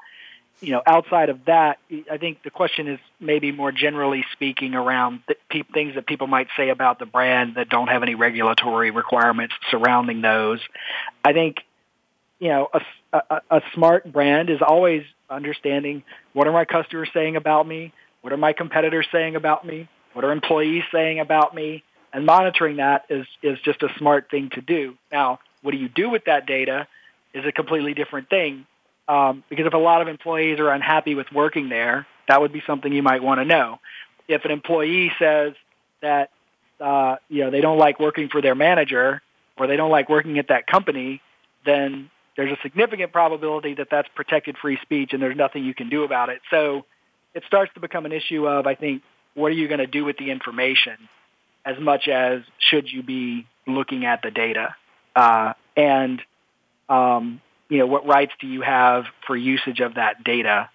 you 0.60 0.72
know, 0.72 0.82
outside 0.86 1.28
of 1.28 1.44
that, 1.46 1.78
I 2.10 2.16
think 2.16 2.42
the 2.42 2.50
question 2.50 2.88
is 2.88 2.98
maybe 3.20 3.52
more 3.52 3.72
generally 3.72 4.24
speaking 4.32 4.74
around 4.74 5.20
pe- 5.50 5.62
things 5.62 5.96
that 5.96 6.06
people 6.06 6.26
might 6.26 6.48
say 6.56 6.70
about 6.70 6.98
the 6.98 7.06
brand 7.06 7.56
that 7.56 7.68
don't 7.68 7.88
have 7.88 8.02
any 8.02 8.14
regulatory 8.14 8.90
requirements 8.90 9.54
surrounding 9.70 10.22
those. 10.22 10.60
I 11.24 11.32
think, 11.34 11.58
you 12.38 12.48
know, 12.48 12.68
a, 12.72 12.80
a, 13.30 13.40
a 13.50 13.60
smart 13.74 14.10
brand 14.10 14.48
is 14.48 14.60
always 14.66 15.04
understanding 15.28 16.04
what 16.32 16.46
are 16.46 16.52
my 16.52 16.64
customers 16.64 17.10
saying 17.12 17.36
about 17.36 17.66
me, 17.66 17.92
what 18.22 18.32
are 18.32 18.38
my 18.38 18.54
competitors 18.54 19.06
saying 19.12 19.36
about 19.36 19.66
me, 19.66 19.88
what 20.14 20.24
are 20.24 20.32
employees 20.32 20.84
saying 20.90 21.20
about 21.20 21.54
me, 21.54 21.82
and 22.12 22.24
monitoring 22.24 22.76
that 22.76 23.04
is 23.10 23.26
is 23.42 23.58
just 23.60 23.82
a 23.82 23.88
smart 23.98 24.30
thing 24.30 24.48
to 24.50 24.62
do. 24.62 24.96
Now, 25.12 25.40
what 25.60 25.72
do 25.72 25.76
you 25.76 25.88
do 25.88 26.08
with 26.08 26.24
that 26.24 26.46
data 26.46 26.86
is 27.34 27.44
a 27.44 27.52
completely 27.52 27.92
different 27.92 28.30
thing 28.30 28.66
um, 29.08 29.44
because 29.48 29.66
if 29.66 29.72
a 29.72 29.78
lot 29.78 30.02
of 30.02 30.08
employees 30.08 30.58
are 30.58 30.70
unhappy 30.70 31.14
with 31.14 31.26
working 31.32 31.68
there, 31.68 32.06
that 32.28 32.40
would 32.40 32.52
be 32.52 32.62
something 32.66 32.92
you 32.92 33.02
might 33.02 33.22
want 33.22 33.40
to 33.40 33.44
know. 33.44 33.78
If 34.28 34.44
an 34.44 34.50
employee 34.50 35.12
says 35.18 35.54
that 36.02 36.30
uh, 36.80 37.16
you 37.28 37.44
know 37.44 37.50
they 37.50 37.60
don't 37.60 37.78
like 37.78 38.00
working 38.00 38.28
for 38.28 38.42
their 38.42 38.54
manager 38.54 39.22
or 39.56 39.66
they 39.66 39.76
don't 39.76 39.90
like 39.90 40.08
working 40.08 40.38
at 40.38 40.48
that 40.48 40.66
company, 40.66 41.22
then 41.64 42.10
there's 42.36 42.50
a 42.50 42.60
significant 42.62 43.12
probability 43.12 43.74
that 43.74 43.88
that's 43.90 44.08
protected 44.14 44.56
free 44.58 44.78
speech 44.82 45.12
and 45.12 45.22
there's 45.22 45.36
nothing 45.36 45.64
you 45.64 45.74
can 45.74 45.88
do 45.88 46.04
about 46.04 46.28
it. 46.28 46.40
So 46.50 46.84
it 47.34 47.44
starts 47.46 47.72
to 47.74 47.80
become 47.80 48.04
an 48.06 48.12
issue 48.12 48.46
of 48.46 48.66
I 48.66 48.74
think 48.74 49.02
what 49.34 49.48
are 49.48 49.54
you 49.54 49.68
going 49.68 49.80
to 49.80 49.86
do 49.86 50.04
with 50.04 50.18
the 50.18 50.30
information 50.30 50.96
as 51.64 51.78
much 51.78 52.08
as 52.08 52.42
should 52.58 52.90
you 52.90 53.02
be 53.02 53.46
looking 53.66 54.04
at 54.04 54.22
the 54.22 54.30
data 54.30 54.74
uh, 55.14 55.54
and 55.76 56.20
um, 56.88 57.40
you 57.68 57.78
know, 57.78 57.86
what 57.86 58.06
rights 58.06 58.32
do 58.40 58.46
you 58.46 58.62
have 58.62 59.04
for 59.26 59.36
usage 59.36 59.80
of 59.80 59.94
that 59.94 60.24
data 60.24 60.70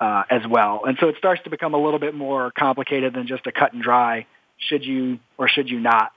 uh, 0.00 0.22
as 0.30 0.42
well? 0.48 0.82
And 0.86 0.96
so 1.00 1.08
it 1.08 1.16
starts 1.18 1.42
to 1.44 1.50
become 1.50 1.74
a 1.74 1.78
little 1.78 1.98
bit 1.98 2.14
more 2.14 2.50
complicated 2.50 3.14
than 3.14 3.26
just 3.26 3.46
a 3.46 3.52
cut 3.52 3.72
and 3.72 3.82
dry. 3.82 4.26
Should 4.58 4.84
you 4.84 5.18
or 5.38 5.48
should 5.48 5.70
you 5.70 5.80
not 5.80 6.12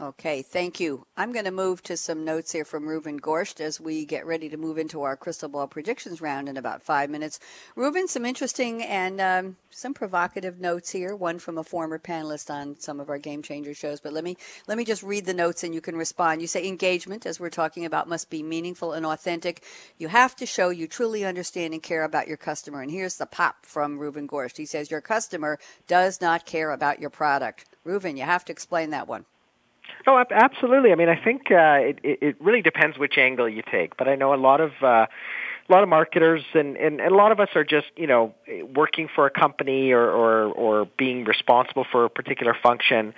Okay, 0.00 0.42
thank 0.42 0.80
you. 0.80 1.06
I'm 1.16 1.30
going 1.30 1.44
to 1.44 1.52
move 1.52 1.80
to 1.84 1.96
some 1.96 2.24
notes 2.24 2.50
here 2.50 2.64
from 2.64 2.88
Reuven 2.88 3.20
Gorsht 3.20 3.60
as 3.60 3.80
we 3.80 4.04
get 4.04 4.26
ready 4.26 4.48
to 4.48 4.56
move 4.56 4.76
into 4.76 5.02
our 5.02 5.16
crystal 5.16 5.48
ball 5.48 5.68
predictions 5.68 6.20
round 6.20 6.48
in 6.48 6.56
about 6.56 6.82
five 6.82 7.08
minutes. 7.08 7.38
Reuven, 7.76 8.08
some 8.08 8.26
interesting 8.26 8.82
and 8.82 9.20
um, 9.20 9.56
some 9.70 9.94
provocative 9.94 10.58
notes 10.58 10.90
here. 10.90 11.14
One 11.14 11.38
from 11.38 11.58
a 11.58 11.62
former 11.62 12.00
panelist 12.00 12.50
on 12.50 12.76
some 12.80 12.98
of 12.98 13.08
our 13.08 13.18
Game 13.18 13.40
Changer 13.40 13.72
shows, 13.72 14.00
but 14.00 14.12
let 14.12 14.24
me 14.24 14.36
let 14.66 14.76
me 14.76 14.84
just 14.84 15.04
read 15.04 15.26
the 15.26 15.32
notes 15.32 15.62
and 15.62 15.72
you 15.72 15.80
can 15.80 15.94
respond. 15.94 16.40
You 16.40 16.48
say 16.48 16.66
engagement, 16.66 17.24
as 17.24 17.38
we're 17.38 17.48
talking 17.48 17.84
about, 17.84 18.08
must 18.08 18.30
be 18.30 18.42
meaningful 18.42 18.94
and 18.94 19.06
authentic. 19.06 19.62
You 19.96 20.08
have 20.08 20.34
to 20.36 20.44
show 20.44 20.70
you 20.70 20.88
truly 20.88 21.24
understand 21.24 21.72
and 21.72 21.82
care 21.82 22.02
about 22.02 22.26
your 22.26 22.36
customer. 22.36 22.82
And 22.82 22.90
here's 22.90 23.16
the 23.16 23.26
pop 23.26 23.64
from 23.64 24.00
Reuven 24.00 24.26
Gorsht. 24.26 24.56
He 24.56 24.66
says 24.66 24.90
your 24.90 25.00
customer 25.00 25.60
does 25.86 26.20
not 26.20 26.46
care 26.46 26.72
about 26.72 26.98
your 26.98 27.10
product. 27.10 27.66
Reuven, 27.86 28.16
you 28.16 28.24
have 28.24 28.44
to 28.46 28.52
explain 28.52 28.90
that 28.90 29.06
one. 29.06 29.26
Oh, 30.06 30.22
absolutely. 30.30 30.92
I 30.92 30.96
mean, 30.96 31.08
I 31.08 31.22
think 31.22 31.50
uh, 31.50 31.78
it, 31.80 31.98
it 32.02 32.36
really 32.40 32.62
depends 32.62 32.98
which 32.98 33.16
angle 33.16 33.48
you 33.48 33.62
take. 33.70 33.96
But 33.96 34.08
I 34.08 34.16
know 34.16 34.34
a 34.34 34.36
lot 34.36 34.60
of 34.60 34.72
uh, 34.82 35.06
a 35.66 35.72
lot 35.72 35.82
of 35.82 35.88
marketers 35.88 36.42
and, 36.52 36.76
and, 36.76 37.00
and 37.00 37.12
a 37.12 37.16
lot 37.16 37.32
of 37.32 37.40
us 37.40 37.48
are 37.54 37.64
just 37.64 37.86
you 37.96 38.06
know 38.06 38.34
working 38.74 39.08
for 39.14 39.26
a 39.26 39.30
company 39.30 39.92
or, 39.92 40.10
or 40.10 40.52
or 40.52 40.88
being 40.98 41.24
responsible 41.24 41.86
for 41.90 42.04
a 42.04 42.10
particular 42.10 42.54
function. 42.62 43.14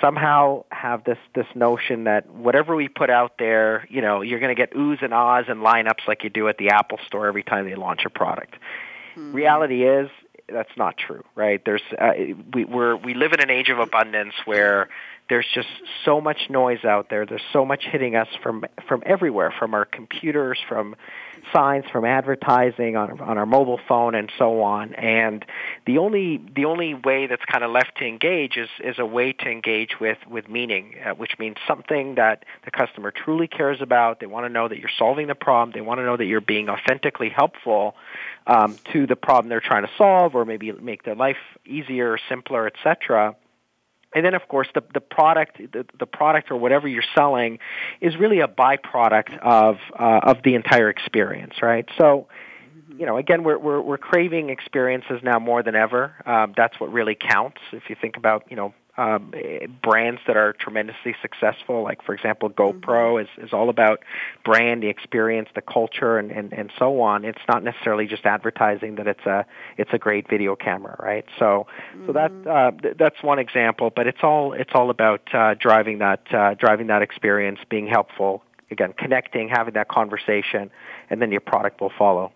Somehow 0.00 0.64
have 0.70 1.04
this 1.04 1.18
this 1.34 1.46
notion 1.54 2.04
that 2.04 2.28
whatever 2.30 2.74
we 2.74 2.88
put 2.88 3.10
out 3.10 3.34
there, 3.38 3.86
you 3.88 4.00
know, 4.00 4.22
you're 4.22 4.40
going 4.40 4.54
to 4.54 4.60
get 4.60 4.72
oohs 4.72 5.02
and 5.04 5.14
ahs 5.14 5.44
and 5.48 5.60
lineups 5.60 6.08
like 6.08 6.24
you 6.24 6.30
do 6.30 6.48
at 6.48 6.58
the 6.58 6.70
Apple 6.70 6.98
Store 7.06 7.28
every 7.28 7.44
time 7.44 7.64
they 7.68 7.76
launch 7.76 8.04
a 8.04 8.10
product. 8.10 8.54
Mm-hmm. 9.16 9.32
Reality 9.32 9.84
is 9.84 10.10
that's 10.48 10.76
not 10.76 10.96
true, 10.96 11.24
right? 11.34 11.62
There's 11.64 11.82
uh, 11.98 12.12
we 12.52 12.64
we're 12.64 12.96
we 12.96 13.14
live 13.14 13.32
in 13.32 13.40
an 13.40 13.50
age 13.50 13.70
of 13.70 13.78
abundance 13.78 14.34
where 14.44 14.88
there's 15.28 15.46
just 15.54 15.68
so 16.04 16.20
much 16.20 16.50
noise 16.50 16.84
out 16.84 17.08
there. 17.08 17.24
There's 17.24 17.42
so 17.52 17.64
much 17.64 17.84
hitting 17.90 18.14
us 18.16 18.28
from 18.42 18.64
from 18.86 19.02
everywhere, 19.06 19.52
from 19.58 19.74
our 19.74 19.84
computers, 19.84 20.58
from 20.68 20.96
signs, 21.52 21.84
from 21.90 22.04
advertising 22.04 22.96
on 22.96 23.20
on 23.20 23.38
our 23.38 23.46
mobile 23.46 23.80
phone, 23.88 24.14
and 24.14 24.30
so 24.38 24.62
on. 24.62 24.94
And 24.94 25.44
the 25.86 25.98
only 25.98 26.40
the 26.54 26.64
only 26.64 26.94
way 26.94 27.26
that's 27.26 27.44
kind 27.44 27.64
of 27.64 27.70
left 27.70 27.98
to 27.98 28.06
engage 28.06 28.56
is 28.56 28.68
is 28.80 28.98
a 28.98 29.06
way 29.06 29.32
to 29.32 29.50
engage 29.50 30.00
with 30.00 30.18
with 30.28 30.48
meaning, 30.48 30.94
uh, 31.04 31.10
which 31.10 31.38
means 31.38 31.56
something 31.66 32.16
that 32.16 32.44
the 32.64 32.70
customer 32.70 33.10
truly 33.10 33.48
cares 33.48 33.80
about. 33.80 34.20
They 34.20 34.26
want 34.26 34.46
to 34.46 34.52
know 34.52 34.68
that 34.68 34.78
you're 34.78 34.90
solving 34.98 35.26
the 35.26 35.34
problem. 35.34 35.72
They 35.72 35.80
want 35.80 35.98
to 35.98 36.04
know 36.04 36.16
that 36.16 36.26
you're 36.26 36.40
being 36.40 36.68
authentically 36.68 37.28
helpful 37.28 37.96
um, 38.46 38.76
to 38.92 39.06
the 39.06 39.16
problem 39.16 39.48
they're 39.48 39.60
trying 39.60 39.84
to 39.84 39.90
solve, 39.96 40.34
or 40.34 40.44
maybe 40.44 40.72
make 40.72 41.02
their 41.04 41.14
life 41.14 41.38
easier, 41.64 42.18
simpler, 42.28 42.66
etc 42.66 43.36
and 44.14 44.24
then 44.24 44.34
of 44.34 44.46
course 44.48 44.68
the 44.74 44.82
the 44.92 45.00
product 45.00 45.58
the, 45.58 45.84
the 45.98 46.06
product 46.06 46.50
or 46.50 46.56
whatever 46.56 46.88
you're 46.88 47.04
selling 47.14 47.58
is 48.00 48.16
really 48.16 48.40
a 48.40 48.48
byproduct 48.48 49.38
of 49.38 49.76
uh, 49.98 50.20
of 50.22 50.42
the 50.44 50.54
entire 50.54 50.88
experience 50.88 51.54
right? 51.62 51.88
So 51.98 52.28
you 52.96 53.06
know 53.06 53.16
again 53.16 53.44
we're 53.44 53.58
we're 53.58 53.80
we're 53.80 53.98
craving 53.98 54.50
experiences 54.50 55.20
now 55.22 55.38
more 55.38 55.62
than 55.62 55.74
ever. 55.74 56.14
Um, 56.26 56.54
that's 56.56 56.78
what 56.78 56.92
really 56.92 57.16
counts. 57.16 57.58
If 57.72 57.84
you 57.88 57.96
think 58.00 58.16
about 58.16 58.44
you 58.50 58.56
know 58.56 58.74
um, 58.96 59.32
brands 59.82 60.20
that 60.26 60.36
are 60.36 60.52
tremendously 60.52 61.16
successful. 61.20 61.82
Like 61.82 62.02
for 62.02 62.14
example, 62.14 62.50
GoPro 62.50 62.82
mm-hmm. 62.82 63.40
is 63.40 63.46
is 63.46 63.52
all 63.52 63.68
about 63.68 64.00
brand, 64.44 64.82
the 64.82 64.88
experience, 64.88 65.48
the 65.54 65.62
culture, 65.62 66.18
and, 66.18 66.30
and 66.30 66.52
and 66.52 66.70
so 66.78 67.00
on. 67.00 67.24
It's 67.24 67.40
not 67.48 67.64
necessarily 67.64 68.06
just 68.06 68.24
advertising 68.24 68.96
that 68.96 69.06
it's 69.06 69.26
a 69.26 69.46
it's 69.76 69.90
a 69.92 69.98
great 69.98 70.28
video 70.28 70.54
camera, 70.54 70.96
right? 70.98 71.24
So 71.38 71.66
so 72.06 72.12
that 72.12 72.30
mm-hmm. 72.30 72.48
uh, 72.48 72.80
th- 72.82 72.96
that's 72.96 73.22
one 73.22 73.38
example. 73.38 73.90
But 73.90 74.06
it's 74.06 74.22
all 74.22 74.52
it's 74.52 74.72
all 74.74 74.90
about 74.90 75.22
uh, 75.34 75.54
driving 75.54 75.98
that 75.98 76.32
uh, 76.32 76.54
driving 76.54 76.86
that 76.88 77.02
experience, 77.02 77.58
being 77.68 77.86
helpful. 77.86 78.42
Again, 78.70 78.94
connecting, 78.96 79.48
having 79.48 79.74
that 79.74 79.88
conversation, 79.88 80.70
and 81.10 81.20
then 81.20 81.30
your 81.30 81.42
product 81.42 81.80
will 81.80 81.92
follow. 81.96 82.32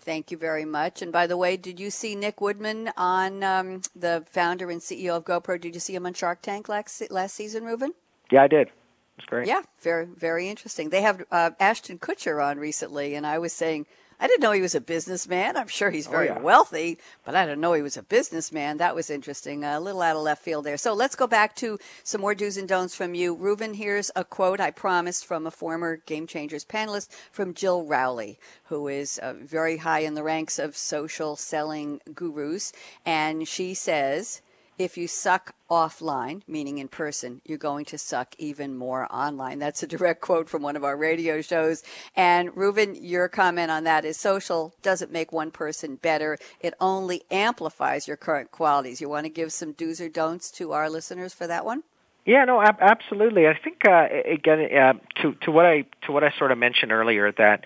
Thank 0.00 0.30
you 0.30 0.36
very 0.36 0.64
much. 0.64 1.02
And 1.02 1.12
by 1.12 1.26
the 1.26 1.36
way, 1.36 1.56
did 1.56 1.78
you 1.78 1.90
see 1.90 2.14
Nick 2.14 2.40
Woodman 2.40 2.90
on 2.96 3.42
um, 3.42 3.82
the 3.94 4.24
founder 4.30 4.70
and 4.70 4.80
CEO 4.80 5.16
of 5.16 5.24
GoPro? 5.24 5.60
Did 5.60 5.74
you 5.74 5.80
see 5.80 5.94
him 5.94 6.06
on 6.06 6.14
Shark 6.14 6.42
Tank 6.42 6.68
last, 6.68 7.02
last 7.10 7.34
season, 7.34 7.64
Reuven? 7.64 7.90
Yeah, 8.30 8.42
I 8.42 8.48
did. 8.48 8.70
It's 9.18 9.26
great. 9.26 9.46
Yeah, 9.46 9.60
very 9.82 10.06
very 10.06 10.48
interesting. 10.48 10.88
They 10.88 11.02
have 11.02 11.22
uh, 11.30 11.50
Ashton 11.60 11.98
Kutcher 11.98 12.42
on 12.42 12.58
recently, 12.58 13.14
and 13.14 13.26
I 13.26 13.38
was 13.38 13.52
saying 13.52 13.84
I 14.22 14.26
didn't 14.26 14.42
know 14.42 14.52
he 14.52 14.60
was 14.60 14.74
a 14.74 14.82
businessman. 14.82 15.56
I'm 15.56 15.68
sure 15.68 15.90
he's 15.90 16.06
oh, 16.06 16.10
very 16.10 16.28
oh, 16.28 16.34
yeah. 16.34 16.40
wealthy, 16.40 16.98
but 17.24 17.34
I 17.34 17.46
didn't 17.46 17.62
know 17.62 17.72
he 17.72 17.80
was 17.80 17.96
a 17.96 18.02
businessman. 18.02 18.76
That 18.76 18.94
was 18.94 19.08
interesting. 19.08 19.64
A 19.64 19.80
little 19.80 20.02
out 20.02 20.14
of 20.14 20.22
left 20.22 20.42
field 20.42 20.66
there. 20.66 20.76
So 20.76 20.92
let's 20.92 21.16
go 21.16 21.26
back 21.26 21.56
to 21.56 21.78
some 22.04 22.20
more 22.20 22.34
do's 22.34 22.58
and 22.58 22.68
don'ts 22.68 22.94
from 22.94 23.14
you. 23.14 23.34
Reuven, 23.34 23.76
here's 23.76 24.10
a 24.14 24.22
quote 24.22 24.60
I 24.60 24.72
promised 24.72 25.24
from 25.24 25.46
a 25.46 25.50
former 25.50 25.96
Game 25.96 26.26
Changers 26.26 26.66
panelist 26.66 27.08
from 27.32 27.54
Jill 27.54 27.84
Rowley, 27.84 28.38
who 28.64 28.88
is 28.88 29.18
uh, 29.18 29.32
very 29.32 29.78
high 29.78 30.00
in 30.00 30.14
the 30.14 30.22
ranks 30.22 30.58
of 30.58 30.76
social 30.76 31.34
selling 31.34 32.02
gurus. 32.14 32.72
And 33.06 33.48
she 33.48 33.72
says, 33.72 34.42
if 34.80 34.96
you 34.96 35.06
suck 35.06 35.54
offline, 35.70 36.40
meaning 36.48 36.78
in 36.78 36.88
person, 36.88 37.42
you're 37.44 37.58
going 37.58 37.84
to 37.84 37.98
suck 37.98 38.34
even 38.38 38.74
more 38.74 39.06
online. 39.12 39.58
That's 39.58 39.82
a 39.82 39.86
direct 39.86 40.22
quote 40.22 40.48
from 40.48 40.62
one 40.62 40.74
of 40.74 40.84
our 40.84 40.96
radio 40.96 41.42
shows. 41.42 41.82
And 42.16 42.48
Reuven, 42.54 42.98
your 42.98 43.28
comment 43.28 43.70
on 43.70 43.84
that 43.84 44.06
is 44.06 44.16
social 44.16 44.74
doesn't 44.80 45.12
make 45.12 45.32
one 45.32 45.50
person 45.50 45.96
better. 45.96 46.38
It 46.60 46.72
only 46.80 47.24
amplifies 47.30 48.08
your 48.08 48.16
current 48.16 48.52
qualities. 48.52 49.02
You 49.02 49.10
want 49.10 49.26
to 49.26 49.30
give 49.30 49.52
some 49.52 49.72
do's 49.72 50.00
or 50.00 50.08
don'ts 50.08 50.50
to 50.52 50.72
our 50.72 50.88
listeners 50.88 51.34
for 51.34 51.46
that 51.46 51.66
one? 51.66 51.82
Yeah, 52.24 52.46
no, 52.46 52.62
ab- 52.62 52.80
absolutely. 52.80 53.48
I 53.48 53.58
think 53.62 53.86
uh, 53.86 54.08
again 54.24 54.74
uh, 54.74 54.94
to 55.20 55.34
to 55.42 55.50
what 55.50 55.66
I 55.66 55.84
to 56.06 56.12
what 56.12 56.24
I 56.24 56.30
sort 56.38 56.52
of 56.52 56.58
mentioned 56.58 56.90
earlier 56.90 57.32
that 57.32 57.64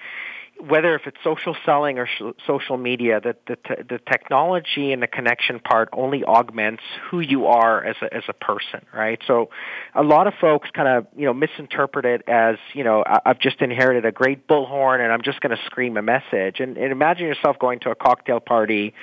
whether 0.68 0.94
if 0.94 1.02
it's 1.06 1.16
social 1.22 1.56
selling 1.64 1.98
or 1.98 2.06
sh- 2.06 2.34
social 2.46 2.76
media, 2.76 3.20
that 3.20 3.46
the, 3.46 3.56
the 3.88 3.98
technology 4.10 4.92
and 4.92 5.02
the 5.02 5.06
connection 5.06 5.60
part 5.60 5.88
only 5.92 6.24
augments 6.24 6.82
who 7.10 7.20
you 7.20 7.46
are 7.46 7.84
as 7.84 7.96
a, 8.02 8.14
as 8.14 8.22
a 8.28 8.32
person, 8.32 8.84
right? 8.92 9.20
So, 9.26 9.50
a 9.94 10.02
lot 10.02 10.26
of 10.26 10.34
folks 10.40 10.68
kind 10.70 10.88
of 10.88 11.06
you 11.16 11.26
know 11.26 11.34
misinterpret 11.34 12.04
it 12.04 12.22
as 12.28 12.56
you 12.72 12.84
know 12.84 13.02
I- 13.06 13.20
I've 13.26 13.38
just 13.38 13.60
inherited 13.60 14.04
a 14.04 14.12
great 14.12 14.46
bullhorn 14.46 15.00
and 15.00 15.12
I'm 15.12 15.22
just 15.22 15.40
going 15.40 15.56
to 15.56 15.62
scream 15.66 15.96
a 15.96 16.02
message. 16.02 16.60
And, 16.60 16.76
and 16.76 16.92
imagine 16.92 17.26
yourself 17.26 17.58
going 17.58 17.80
to 17.80 17.90
a 17.90 17.94
cocktail 17.94 18.40
party, 18.40 18.94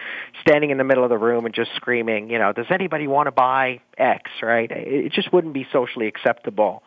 standing 0.42 0.72
in 0.72 0.78
the 0.78 0.84
middle 0.84 1.04
of 1.04 1.10
the 1.10 1.18
room 1.18 1.46
and 1.46 1.54
just 1.54 1.72
screaming, 1.76 2.30
you 2.30 2.40
know, 2.40 2.54
does 2.54 2.68
anybody 2.70 3.08
want 3.08 3.28
to 3.28 3.32
buy 3.32 3.82
X? 3.98 4.30
Right? 4.42 4.70
It 4.72 5.12
just 5.14 5.32
wouldn't 5.34 5.54
be 5.54 5.68
socially 5.72 6.08
acceptable. 6.08 6.84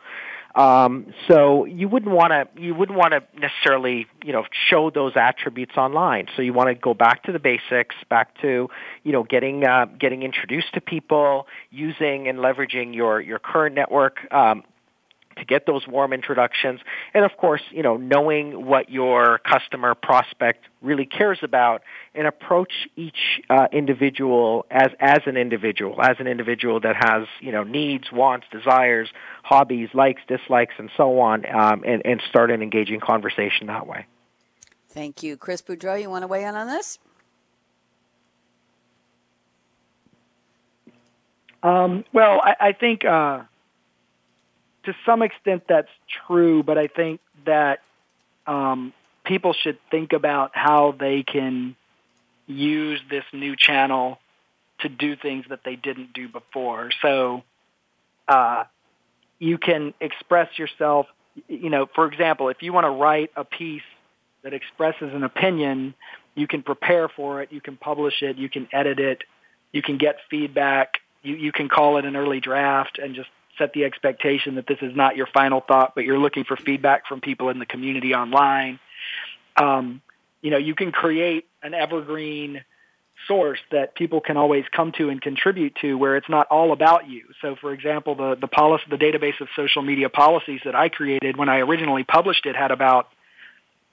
Um, 0.55 1.13
so 1.27 1.65
you 1.65 1.89
wouldn't 1.89 2.13
want 2.13 2.31
to 2.31 2.63
you 2.63 2.75
wouldn't 2.75 2.97
want 2.97 3.13
to 3.13 3.23
necessarily 3.39 4.07
you 4.25 4.33
know 4.33 4.45
show 4.71 4.91
those 4.91 5.13
attributes 5.17 5.77
online. 5.77 6.27
So 6.37 6.43
you 6.43 6.53
want 6.53 6.69
to 6.69 6.75
go 6.75 6.95
back 6.95 7.25
to 7.25 7.33
the 7.33 7.41
basics, 7.41 7.97
back 8.09 8.41
to 8.43 8.69
you 9.03 9.13
know 9.13 9.25
getting 9.25 9.67
uh, 9.67 9.87
getting 9.99 10.23
introduced 10.23 10.75
to 10.75 10.81
people, 10.81 11.49
using 11.71 12.29
and 12.29 12.39
leveraging 12.39 12.95
your 12.95 13.21
your 13.21 13.41
current 13.41 13.75
network. 13.75 14.33
Um, 14.33 14.63
to 15.37 15.45
get 15.45 15.66
those 15.66 15.87
warm 15.87 16.12
introductions. 16.12 16.80
And 17.12 17.24
of 17.24 17.37
course 17.37 17.62
you 17.70 17.82
know 17.82 17.97
knowing 17.97 18.66
what 18.66 18.91
your 18.91 19.39
customer 19.39 19.95
prospect 19.95 20.64
really 20.82 21.07
cares 21.07 21.39
about 21.43 21.82
and 22.14 22.26
approach 22.26 22.72
each 22.97 23.41
uh, 23.51 23.66
individual 23.72 24.66
as 24.70 24.89
as 25.01 25.20
an 25.26 25.37
individual 25.37 26.01
as 26.01 26.16
an 26.18 26.26
individual 26.26 26.80
that 26.80 26.97
has 26.97 27.26
you 27.41 27.53
know 27.53 27.64
needs 27.64 28.12
wants 28.12 28.47
desires 28.53 29.09
hobbies 29.43 29.89
likes 29.95 30.22
dislikes 30.28 30.74
and 30.78 30.91
so 30.97 31.20
on 31.20 31.45
um, 31.55 31.82
and, 31.87 32.03
and 32.05 32.22
start 32.28 32.51
an 32.51 32.62
engaging 32.62 33.01
conversation 33.01 33.66
that 33.66 33.87
way. 33.87 34.07
Thank 34.89 35.22
you. 35.22 35.37
Chris 35.37 35.62
Boudreaux 35.62 36.01
you 36.01 36.11
want 36.11 36.22
to 36.22 36.28
weigh 36.28 36.45
in 36.45 36.55
on 36.55 36.68
this? 36.68 36.99
Um, 41.62 42.05
well 42.12 42.41
I, 42.43 42.68
I 42.68 42.72
think 42.72 43.05
uh, 43.05 43.43
to 44.85 44.95
some 45.07 45.22
extent 45.22 45.64
that's 45.68 45.89
true, 46.26 46.62
but 46.62 46.78
I 46.78 46.89
think 46.89 47.20
that 47.47 47.80
um, 48.47 48.93
people 49.24 49.55
should 49.55 49.78
think 49.91 50.12
about 50.12 50.53
how 50.55 50.95
they 50.99 51.22
can 51.22 51.76
use 52.47 53.01
this 53.11 53.24
new 53.32 53.57
channel 53.57 54.18
to 54.80 54.89
do 54.89 55.16
things 55.16 55.47
that 55.49 55.61
they 55.64 55.76
didn't 55.76 56.12
do 56.12 56.28
before. 56.28 56.91
So 57.01 57.43
uh, 58.28 58.64
you 59.39 59.59
can 59.59 59.95
express 60.01 60.59
yourself. 60.59 61.07
You 61.49 61.70
know, 61.70 61.87
for 61.95 62.07
example, 62.07 62.49
if 62.49 62.62
you 62.62 62.72
want 62.72 62.85
to 62.85 62.91
write 62.91 63.30
a 63.37 63.45
piece 63.45 63.82
that 64.43 64.53
expresses 64.53 65.12
an 65.14 65.24
opinion, 65.24 65.95
you 66.35 66.47
can 66.47 66.62
prepare 66.62 67.09
for 67.09 67.43
it, 67.43 67.51
you 67.53 67.61
can 67.61 67.76
publish 67.76 68.22
it, 68.22 68.37
you 68.37 68.49
can 68.49 68.68
edit 68.72 68.99
it, 68.99 69.22
you 69.72 69.82
can 69.82 69.97
get 69.97 70.16
feedback, 70.28 70.95
you, 71.22 71.35
you 71.35 71.53
can 71.53 71.68
call 71.68 71.97
it 71.97 72.05
an 72.05 72.14
early 72.16 72.41
draft 72.41 72.99
and 72.99 73.14
just 73.14 73.28
set 73.59 73.73
the 73.73 73.85
expectation 73.85 74.57
that 74.57 74.67
this 74.67 74.79
is 74.83 74.95
not 74.95 75.17
your 75.17 75.27
final 75.27 75.61
thought, 75.61 75.95
but 75.95 76.05
you're 76.05 76.19
looking 76.19 76.45
for 76.45 76.57
feedback 76.57 77.07
from 77.07 77.21
people 77.21 77.49
in 77.51 77.59
the 77.59 77.67
community 77.67 78.15
online. 78.15 78.79
Um, 79.57 80.03
you 80.43 80.51
know, 80.51 80.59
you 80.59 80.75
can 80.75 80.93
create 80.93 81.47
an 81.63 81.75
evergreen 81.75 82.65
source 83.27 83.61
that 83.71 83.95
people 83.95 84.21
can 84.21 84.37
always 84.37 84.65
come 84.75 84.93
to 84.93 85.09
and 85.09 85.21
contribute 85.21 85.75
to 85.81 85.95
where 85.95 86.17
it's 86.17 86.29
not 86.29 86.47
all 86.49 86.73
about 86.73 87.09
you. 87.09 87.23
So 87.41 87.57
for 87.57 87.73
example, 87.73 88.15
the, 88.15 88.37
the 88.39 88.49
policy, 88.49 88.85
the 88.91 88.97
database 88.97 89.41
of 89.41 89.49
social 89.57 89.83
media 89.83 90.09
policies 90.09 90.61
that 90.65 90.75
I 90.75 90.89
created 90.89 91.37
when 91.37 91.49
I 91.49 91.59
originally 91.59 92.05
published 92.05 92.47
it 92.47 92.57
had 92.57 92.71
about, 92.71 93.09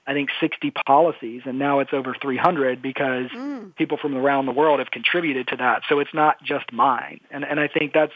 I 0.06 0.12
think 0.12 0.30
60 0.40 0.72
policies 0.84 1.42
and 1.46 1.58
now 1.58 1.78
it's 1.78 1.92
over 1.92 2.14
300 2.20 2.82
because 2.82 3.30
mm. 3.30 3.74
people 3.76 3.96
from 3.96 4.16
around 4.16 4.46
the 4.46 4.52
world 4.52 4.80
have 4.80 4.90
contributed 4.90 5.48
to 5.48 5.56
that. 5.56 5.82
So 5.88 6.00
it's 6.00 6.12
not 6.12 6.42
just 6.42 6.72
mine. 6.72 7.20
And, 7.30 7.44
and 7.44 7.60
I 7.60 7.68
think 7.68 7.92
that's, 7.92 8.12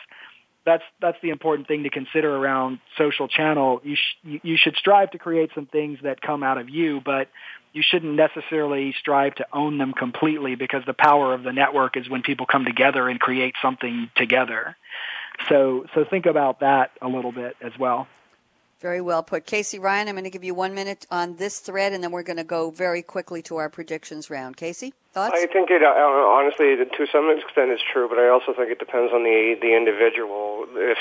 that's 0.67 0.83
that's 1.01 1.17
the 1.23 1.31
important 1.31 1.69
thing 1.69 1.85
to 1.85 1.91
consider 1.91 2.37
around 2.37 2.81
social 2.99 3.29
channel. 3.29 3.81
You 3.85 3.97
sh- 3.97 4.41
you 4.43 4.57
should 4.59 4.77
strive 4.77 5.13
to 5.13 5.19
create 5.19 5.51
some 5.55 5.67
things 5.67 6.01
that 6.03 6.21
come 6.21 6.43
out 6.43 6.59
of 6.59 6.69
you, 6.69 7.01
but 7.03 7.29
you 7.73 7.83
shouldn't 7.89 8.15
necessarily 8.15 8.95
strive 8.99 9.37
to 9.37 9.47
own 9.53 9.79
them 9.79 9.93
completely 9.93 10.57
because 10.57 10.83
the 10.85 10.95
power 10.95 11.33
of 11.33 11.45
the 11.45 11.53
network 11.53 11.97
is 11.97 12.09
when 12.09 12.23
people 12.23 12.47
come 12.47 12.65
together 12.65 13.09
and 13.09 13.21
create 13.21 13.55
something 13.63 14.11
together. 14.17 14.77
So 15.49 15.87
so 15.95 16.05
think 16.05 16.27
about 16.27 16.61
that 16.61 16.91
a 17.01 17.07
little 17.09 17.33
bit 17.33 17.57
as 17.63 17.73
well. 17.79 18.09
Very 18.81 19.01
well 19.01 19.23
put. 19.23 19.47
Casey 19.47 19.79
Ryan, 19.79 20.07
I'm 20.09 20.15
going 20.17 20.25
to 20.25 20.31
give 20.31 20.45
you 20.45 20.55
one 20.55 20.75
minute 20.75 21.07
on 21.11 21.37
this 21.37 21.61
thread, 21.61 21.95
and 21.95 22.05
then 22.05 22.11
we're 22.11 22.23
going 22.23 22.37
to 22.37 22.45
go 22.45 22.71
very 22.71 23.01
quickly 23.01 23.41
to 23.43 23.57
our 23.57 23.71
predictions 23.71 24.29
round. 24.29 24.59
Casey, 24.59 24.93
thoughts? 25.13 25.33
I 25.35 25.47
think 25.47 25.71
it, 25.71 25.83
uh, 25.83 25.89
honestly, 25.89 26.77
to 26.77 27.07
some 27.11 27.31
extent, 27.31 27.71
is 27.71 27.81
true, 27.91 28.07
but 28.07 28.19
I 28.19 28.29
also 28.29 28.53
think 28.53 28.71
it 28.71 28.79
depends 28.79 29.15
on 29.15 29.25
the 29.25 29.57
the 29.63 29.75
individual. 29.75 30.67
If 30.77 30.99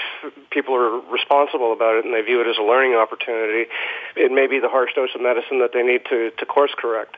people 0.52 0.74
are 0.74 1.02
responsible 1.12 1.74
about 1.74 1.96
it 1.98 2.06
and 2.06 2.14
they 2.14 2.22
view 2.22 2.40
it 2.40 2.48
as 2.48 2.56
a 2.58 2.64
learning 2.64 2.96
opportunity, 2.96 3.70
it 4.16 4.32
may 4.32 4.48
be 4.48 4.60
the 4.60 4.70
harsh 4.70 4.94
dose 4.96 5.14
of 5.14 5.20
medicine 5.20 5.60
that 5.60 5.74
they 5.74 5.84
need 5.84 6.06
to, 6.06 6.32
to 6.32 6.46
course 6.46 6.72
correct. 6.78 7.18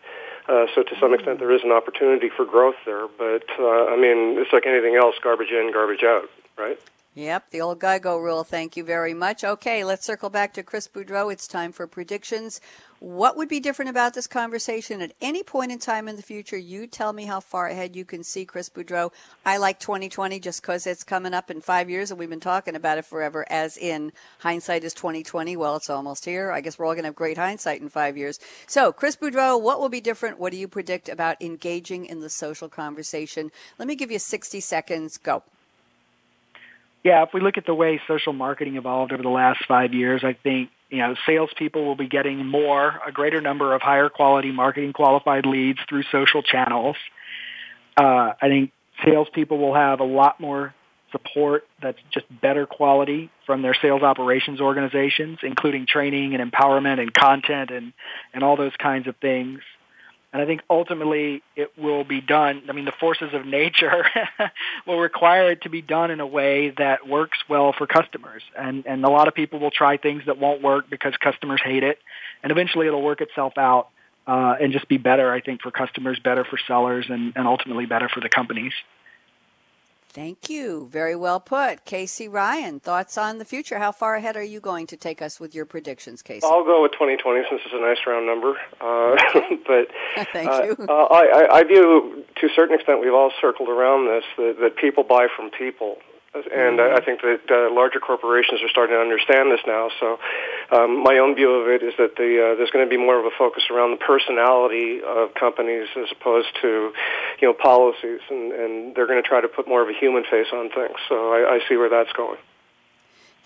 Uh, 0.49 0.65
so 0.73 0.81
to 0.81 0.97
some 0.99 1.13
extent, 1.13 1.37
there 1.37 1.51
is 1.51 1.61
an 1.63 1.71
opportunity 1.71 2.29
for 2.29 2.45
growth 2.45 2.81
there. 2.83 3.05
But 3.07 3.45
uh, 3.59 3.93
I 3.93 3.95
mean, 3.95 4.41
it's 4.41 4.51
like 4.51 4.65
anything 4.65 4.95
else: 4.95 5.13
garbage 5.21 5.51
in, 5.51 5.71
garbage 5.71 6.01
out, 6.01 6.25
right? 6.57 6.79
Yep, 7.17 7.49
the 7.49 7.61
old 7.61 7.79
GIGO 7.79 8.21
rule. 8.21 8.43
Thank 8.43 8.77
you 8.77 8.83
very 8.83 9.15
much. 9.15 9.43
Okay, 9.43 9.83
let's 9.83 10.05
circle 10.05 10.29
back 10.29 10.53
to 10.53 10.61
Chris 10.61 10.87
Boudreaux. 10.87 11.33
It's 11.33 11.47
time 11.47 11.71
for 11.71 11.87
predictions. 11.87 12.61
What 12.99 13.35
would 13.35 13.49
be 13.49 13.59
different 13.59 13.89
about 13.89 14.13
this 14.13 14.27
conversation 14.27 15.01
at 15.01 15.13
any 15.19 15.41
point 15.41 15.71
in 15.71 15.79
time 15.79 16.07
in 16.07 16.15
the 16.15 16.21
future? 16.21 16.59
You 16.59 16.85
tell 16.85 17.13
me 17.13 17.25
how 17.25 17.39
far 17.39 17.69
ahead 17.69 17.95
you 17.95 18.05
can 18.05 18.23
see, 18.23 18.45
Chris 18.45 18.69
Boudreaux. 18.69 19.11
I 19.43 19.57
like 19.57 19.79
2020 19.79 20.39
just 20.39 20.61
because 20.61 20.85
it's 20.85 21.03
coming 21.03 21.33
up 21.33 21.49
in 21.49 21.59
five 21.59 21.89
years, 21.89 22.11
and 22.11 22.19
we've 22.19 22.29
been 22.29 22.39
talking 22.39 22.75
about 22.75 22.99
it 22.99 23.05
forever. 23.05 23.47
As 23.49 23.77
in 23.77 24.13
hindsight 24.41 24.83
is 24.83 24.93
2020. 24.93 25.57
Well, 25.57 25.77
it's 25.77 25.89
almost 25.89 26.23
here. 26.23 26.51
I 26.51 26.61
guess 26.61 26.77
we're 26.77 26.85
all 26.85 26.93
going 26.93 27.01
to 27.01 27.07
have 27.07 27.15
great 27.15 27.39
hindsight 27.39 27.81
in 27.81 27.89
five 27.89 28.15
years. 28.15 28.39
So, 28.67 28.91
Chris 28.91 29.15
Boudreaux, 29.15 29.59
what 29.59 29.79
will 29.79 29.89
be 29.89 30.01
different? 30.01 30.37
What 30.37 30.51
do 30.51 30.59
you 30.59 30.67
predict 30.67 31.09
about 31.09 31.41
engaging 31.41 32.05
in 32.05 32.19
the 32.19 32.29
social 32.29 32.69
conversation? 32.69 33.51
Let 33.79 33.87
me 33.87 33.95
give 33.95 34.11
you 34.11 34.19
60 34.19 34.59
seconds. 34.59 35.17
Go 35.17 35.41
yeah, 37.03 37.23
if 37.23 37.29
we 37.33 37.41
look 37.41 37.57
at 37.57 37.65
the 37.65 37.73
way 37.73 38.01
social 38.07 38.33
marketing 38.33 38.75
evolved 38.75 39.13
over 39.13 39.23
the 39.23 39.29
last 39.29 39.63
five 39.67 39.93
years, 39.93 40.23
I 40.23 40.33
think 40.33 40.69
you 40.89 40.99
know 40.99 41.15
salespeople 41.25 41.83
will 41.83 41.95
be 41.95 42.07
getting 42.07 42.45
more, 42.45 42.99
a 43.05 43.11
greater 43.11 43.41
number 43.41 43.73
of 43.73 43.81
higher 43.81 44.09
quality 44.09 44.51
marketing 44.51 44.93
qualified 44.93 45.45
leads 45.45 45.79
through 45.87 46.03
social 46.11 46.43
channels. 46.43 46.95
Uh, 47.95 48.33
I 48.41 48.47
think 48.47 48.71
salespeople 49.05 49.57
will 49.57 49.75
have 49.75 49.99
a 49.99 50.05
lot 50.05 50.39
more 50.39 50.73
support 51.11 51.65
that's 51.81 51.99
just 52.11 52.25
better 52.41 52.65
quality 52.65 53.29
from 53.45 53.61
their 53.61 53.75
sales 53.81 54.01
operations 54.01 54.59
organizations, 54.59 55.39
including 55.43 55.85
training 55.87 56.35
and 56.35 56.51
empowerment 56.51 56.99
and 56.99 57.13
content 57.13 57.71
and, 57.71 57.93
and 58.33 58.43
all 58.43 58.57
those 58.57 58.75
kinds 58.77 59.07
of 59.07 59.15
things. 59.17 59.59
And 60.33 60.41
I 60.41 60.45
think 60.45 60.61
ultimately 60.69 61.41
it 61.55 61.71
will 61.77 62.03
be 62.03 62.19
done. 62.19 62.63
I 62.69 62.73
mean, 62.73 62.85
the 62.85 62.91
forces 62.99 63.33
of 63.33 63.45
nature 63.45 64.05
will 64.87 64.99
require 64.99 65.51
it 65.51 65.61
to 65.61 65.69
be 65.69 65.81
done 65.81 66.11
in 66.11 66.19
a 66.19 66.27
way 66.27 66.71
that 66.77 67.07
works 67.07 67.37
well 67.49 67.73
for 67.75 67.87
customers. 67.87 68.43
And, 68.57 68.85
and 68.85 69.05
a 69.05 69.09
lot 69.09 69.27
of 69.27 69.35
people 69.35 69.59
will 69.59 69.71
try 69.71 69.97
things 69.97 70.23
that 70.25 70.37
won't 70.37 70.61
work 70.61 70.89
because 70.89 71.15
customers 71.17 71.61
hate 71.63 71.83
it. 71.83 71.99
And 72.43 72.51
eventually 72.51 72.87
it'll 72.87 73.01
work 73.01 73.21
itself 73.21 73.53
out 73.57 73.87
uh, 74.27 74.55
and 74.59 74.73
just 74.73 74.89
be 74.89 74.97
better, 74.97 75.31
I 75.31 75.39
think, 75.39 75.61
for 75.61 75.71
customers, 75.71 76.19
better 76.19 76.43
for 76.43 76.59
sellers, 76.67 77.05
and, 77.09 77.33
and 77.35 77.47
ultimately 77.47 77.85
better 77.85 78.09
for 78.09 78.19
the 78.19 78.29
companies. 78.29 78.73
Thank 80.17 80.49
you. 80.49 80.89
Very 80.91 81.15
well 81.15 81.39
put. 81.39 81.85
Casey 81.85 82.27
Ryan, 82.27 82.79
thoughts 82.79 83.19
on 83.19 83.37
the 83.37 83.45
future? 83.45 83.77
How 83.77 83.91
far 83.91 84.15
ahead 84.15 84.35
are 84.35 84.41
you 84.41 84.59
going 84.59 84.87
to 84.87 84.97
take 84.97 85.21
us 85.21 85.39
with 85.39 85.53
your 85.53 85.65
predictions, 85.65 86.23
Casey? 86.23 86.41
I'll 86.43 86.65
go 86.65 86.81
with 86.81 86.93
2020 86.93 87.45
since 87.47 87.61
it's 87.63 87.71
a 87.71 87.79
nice 87.79 87.99
round 88.07 88.25
number. 88.25 88.57
Uh, 88.81 89.13
okay. 89.13 89.59
but 89.67 90.25
Thank 90.33 90.49
uh, 90.49 90.63
you. 90.63 90.75
Uh, 90.89 91.03
I, 91.03 91.57
I 91.59 91.63
view, 91.65 92.25
to 92.35 92.47
a 92.47 92.49
certain 92.55 92.73
extent, 92.73 92.99
we've 92.99 93.13
all 93.13 93.31
circled 93.39 93.69
around 93.69 94.07
this, 94.07 94.23
that, 94.37 94.55
that 94.59 94.77
people 94.77 95.03
buy 95.03 95.27
from 95.35 95.51
people. 95.51 95.97
And. 96.33 96.79
I 96.97 97.01
think 97.01 97.21
that 97.21 97.45
uh, 97.49 97.73
larger 97.73 97.99
corporations 97.99 98.61
are 98.63 98.69
starting 98.69 98.95
to 98.95 99.01
understand 99.01 99.51
this 99.51 99.61
now. 99.67 99.89
So, 99.99 100.17
um, 100.71 101.03
my 101.03 101.17
own 101.19 101.35
view 101.35 101.51
of 101.53 101.67
it 101.69 101.83
is 101.83 101.93
that 101.97 102.15
the, 102.17 102.29
uh, 102.41 102.55
there's 102.57 102.71
going 102.71 102.85
to 102.85 102.89
be 102.89 102.97
more 102.97 103.19
of 103.19 103.25
a 103.25 103.35
focus 103.37 103.63
around 103.69 103.91
the 103.91 104.01
personality 104.01 105.01
of 105.05 105.33
companies 105.35 105.87
as 105.95 106.07
opposed 106.11 106.47
to, 106.61 106.91
you 107.39 107.47
know, 107.47 107.53
policies, 107.53 108.21
and, 108.29 108.51
and 108.51 108.95
they're 108.95 109.07
going 109.07 109.21
to 109.21 109.27
try 109.27 109.41
to 109.41 109.47
put 109.47 109.67
more 109.67 109.81
of 109.81 109.89
a 109.89 109.93
human 109.93 110.23
face 110.23 110.47
on 110.51 110.69
things. 110.69 110.97
So, 111.07 111.33
I, 111.33 111.57
I 111.57 111.59
see 111.69 111.77
where 111.77 111.89
that's 111.89 112.11
going. 112.13 112.37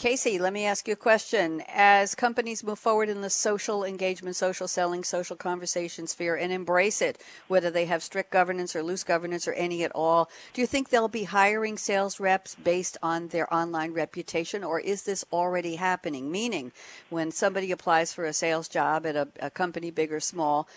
Casey, 0.01 0.39
let 0.39 0.51
me 0.51 0.65
ask 0.65 0.87
you 0.87 0.93
a 0.93 0.97
question. 0.97 1.61
As 1.67 2.15
companies 2.15 2.63
move 2.63 2.79
forward 2.79 3.07
in 3.07 3.21
the 3.21 3.29
social 3.29 3.83
engagement, 3.83 4.35
social 4.35 4.67
selling, 4.67 5.03
social 5.03 5.35
conversation 5.35 6.07
sphere 6.07 6.35
and 6.35 6.51
embrace 6.51 7.03
it, 7.03 7.21
whether 7.47 7.69
they 7.69 7.85
have 7.85 8.01
strict 8.01 8.31
governance 8.31 8.75
or 8.75 8.81
loose 8.81 9.03
governance 9.03 9.47
or 9.47 9.53
any 9.53 9.83
at 9.83 9.91
all, 9.93 10.27
do 10.55 10.61
you 10.61 10.65
think 10.65 10.89
they'll 10.89 11.07
be 11.07 11.25
hiring 11.25 11.77
sales 11.77 12.19
reps 12.19 12.55
based 12.55 12.97
on 13.03 13.27
their 13.27 13.53
online 13.53 13.93
reputation 13.93 14.63
or 14.63 14.79
is 14.79 15.03
this 15.03 15.23
already 15.31 15.75
happening? 15.75 16.31
Meaning, 16.31 16.71
when 17.11 17.29
somebody 17.29 17.71
applies 17.71 18.11
for 18.11 18.25
a 18.25 18.33
sales 18.33 18.67
job 18.67 19.05
at 19.05 19.15
a, 19.15 19.27
a 19.39 19.51
company, 19.51 19.91
big 19.91 20.11
or 20.11 20.19
small, 20.19 20.67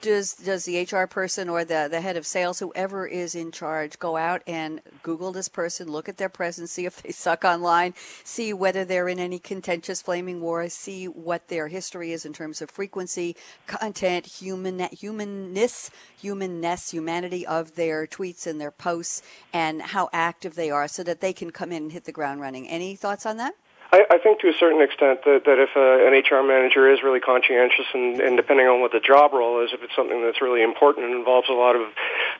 does 0.00 0.34
does 0.34 0.64
the 0.64 0.82
HR 0.82 1.06
person 1.06 1.48
or 1.48 1.64
the 1.64 1.88
the 1.90 2.00
head 2.00 2.16
of 2.16 2.26
sales, 2.26 2.58
whoever 2.58 3.06
is 3.06 3.34
in 3.34 3.52
charge, 3.52 3.98
go 3.98 4.16
out 4.16 4.42
and 4.46 4.80
Google 5.02 5.32
this 5.32 5.48
person, 5.48 5.90
look 5.90 6.08
at 6.08 6.16
their 6.16 6.28
presence, 6.28 6.72
see 6.72 6.86
if 6.86 7.02
they 7.02 7.12
suck 7.12 7.44
online, 7.44 7.94
see 8.24 8.52
whether 8.52 8.84
they're 8.84 9.08
in 9.08 9.18
any 9.18 9.38
contentious 9.38 10.02
flaming 10.02 10.40
wars, 10.40 10.72
see 10.72 11.06
what 11.06 11.48
their 11.48 11.68
history 11.68 12.12
is 12.12 12.24
in 12.24 12.32
terms 12.32 12.60
of 12.60 12.70
frequency, 12.70 13.36
content, 13.66 14.26
human 14.26 14.78
humanness, 14.92 15.90
humanness, 16.20 16.90
humanity 16.90 17.46
of 17.46 17.74
their 17.74 18.06
tweets 18.06 18.46
and 18.46 18.60
their 18.60 18.70
posts, 18.70 19.22
and 19.52 19.82
how 19.82 20.08
active 20.12 20.54
they 20.54 20.70
are, 20.70 20.88
so 20.88 21.02
that 21.02 21.20
they 21.20 21.32
can 21.32 21.50
come 21.50 21.72
in 21.72 21.84
and 21.84 21.92
hit 21.92 22.04
the 22.04 22.12
ground 22.12 22.40
running. 22.40 22.68
Any 22.68 22.96
thoughts 22.96 23.26
on 23.26 23.36
that? 23.36 23.54
I, 23.92 24.06
I 24.06 24.18
think 24.18 24.40
to 24.40 24.48
a 24.48 24.54
certain 24.54 24.82
extent 24.82 25.26
that, 25.26 25.42
that 25.50 25.58
if 25.58 25.74
a, 25.74 26.06
an 26.06 26.14
HR 26.14 26.46
manager 26.46 26.86
is 26.86 27.02
really 27.02 27.18
conscientious 27.18 27.86
and, 27.92 28.20
and 28.20 28.36
depending 28.36 28.70
on 28.70 28.80
what 28.80 28.92
the 28.92 29.02
job 29.02 29.34
role 29.34 29.62
is, 29.66 29.74
if 29.74 29.82
it's 29.82 29.94
something 29.98 30.22
that's 30.22 30.40
really 30.40 30.62
important 30.62 31.06
and 31.06 31.14
involves 31.14 31.48
a 31.50 31.58
lot 31.58 31.74
of 31.74 31.90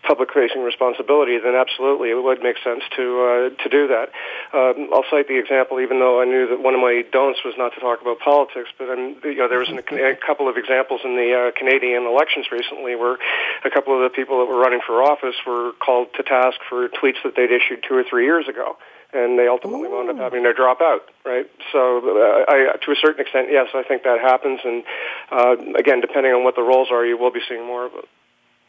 public-facing 0.06 0.62
responsibility, 0.62 1.38
then 1.42 1.58
absolutely 1.58 2.10
it 2.10 2.22
would 2.22 2.42
make 2.42 2.56
sense 2.62 2.86
to 2.94 3.04
uh, 3.26 3.62
to 3.62 3.68
do 3.68 3.90
that. 3.90 4.14
Um, 4.54 4.94
I'll 4.94 5.06
cite 5.10 5.26
the 5.26 5.42
example, 5.42 5.80
even 5.82 5.98
though 5.98 6.22
I 6.22 6.24
knew 6.24 6.46
that 6.54 6.62
one 6.62 6.74
of 6.74 6.80
my 6.80 7.02
don'ts 7.10 7.42
was 7.44 7.54
not 7.58 7.74
to 7.74 7.80
talk 7.80 8.00
about 8.00 8.22
politics, 8.22 8.70
but 8.78 8.88
um, 8.88 9.18
you 9.26 9.42
know, 9.42 9.48
there 9.50 9.58
was 9.58 9.68
an, 9.68 9.82
a 9.82 10.14
couple 10.14 10.48
of 10.48 10.56
examples 10.56 11.02
in 11.02 11.18
the 11.18 11.34
uh, 11.34 11.58
Canadian 11.58 12.06
elections 12.06 12.46
recently 12.54 12.94
where 12.94 13.18
a 13.66 13.70
couple 13.70 13.90
of 13.90 14.06
the 14.06 14.14
people 14.14 14.38
that 14.38 14.46
were 14.46 14.58
running 14.58 14.80
for 14.86 15.02
office 15.02 15.36
were 15.46 15.72
called 15.82 16.14
to 16.14 16.22
task 16.22 16.62
for 16.68 16.88
tweets 16.88 17.18
that 17.26 17.34
they'd 17.34 17.50
issued 17.50 17.82
two 17.82 17.94
or 17.94 18.04
three 18.06 18.24
years 18.24 18.46
ago 18.46 18.78
and 19.12 19.38
they 19.38 19.48
ultimately 19.48 19.88
Ooh. 19.88 19.92
wound 19.92 20.10
up 20.10 20.16
having 20.16 20.44
to 20.44 20.52
drop 20.52 20.80
out. 20.80 21.02
Right. 21.24 21.50
So, 21.72 21.98
uh, 21.98 22.44
I, 22.48 22.76
to 22.84 22.92
a 22.92 22.96
certain 23.00 23.20
extent, 23.20 23.48
yes, 23.50 23.68
I 23.74 23.82
think 23.82 24.02
that 24.04 24.20
happens. 24.20 24.60
And 24.64 24.82
uh, 25.30 25.78
again, 25.78 26.00
depending 26.00 26.32
on 26.32 26.44
what 26.44 26.56
the 26.56 26.62
roles 26.62 26.88
are, 26.90 27.04
you 27.04 27.18
will 27.18 27.32
be 27.32 27.40
seeing 27.48 27.66
more 27.66 27.86
of 27.86 27.92
it. 27.94 28.08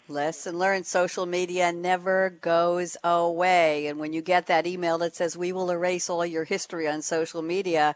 Lesson 0.07 0.57
learned 0.57 0.85
social 0.85 1.25
media 1.25 1.71
never 1.71 2.29
goes 2.29 2.97
away. 3.03 3.87
And 3.87 3.99
when 3.99 4.13
you 4.13 4.21
get 4.21 4.47
that 4.47 4.67
email 4.67 4.97
that 4.97 5.15
says, 5.15 5.37
We 5.37 5.53
will 5.53 5.71
erase 5.71 6.09
all 6.09 6.25
your 6.25 6.43
history 6.43 6.87
on 6.87 7.01
social 7.01 7.41
media, 7.41 7.95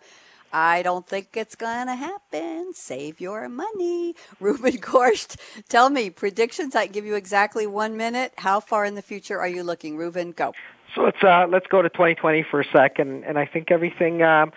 I 0.54 0.84
don't 0.84 1.06
think 1.06 1.36
it's 1.36 1.56
going 1.56 1.88
to 1.88 1.96
happen. 1.96 2.74
Save 2.74 3.20
your 3.20 3.50
money. 3.50 4.16
Reuven 4.42 4.80
Gorsht, 4.80 5.36
tell 5.68 5.90
me 5.90 6.10
predictions. 6.10 6.76
I 6.76 6.88
give 6.88 7.06
you 7.06 7.16
exactly 7.16 7.68
one 7.68 7.98
minute. 7.98 8.34
How 8.38 8.62
far 8.62 8.86
in 8.86 8.96
the 8.96 9.02
future 9.02 9.38
are 9.38 9.50
you 9.50 9.64
looking? 9.64 9.98
Reuven, 9.98 10.34
go. 10.34 10.54
So 10.96 11.02
let's 11.02 11.22
uh, 11.22 11.46
let's 11.50 11.68
go 11.68 11.82
to 11.82 11.90
2020 11.90 12.46
for 12.50 12.62
a 12.62 12.66
second, 12.72 13.26
and 13.26 13.38
I 13.38 13.46
think 13.46 13.70
everything 13.70 14.24
um, 14.24 14.54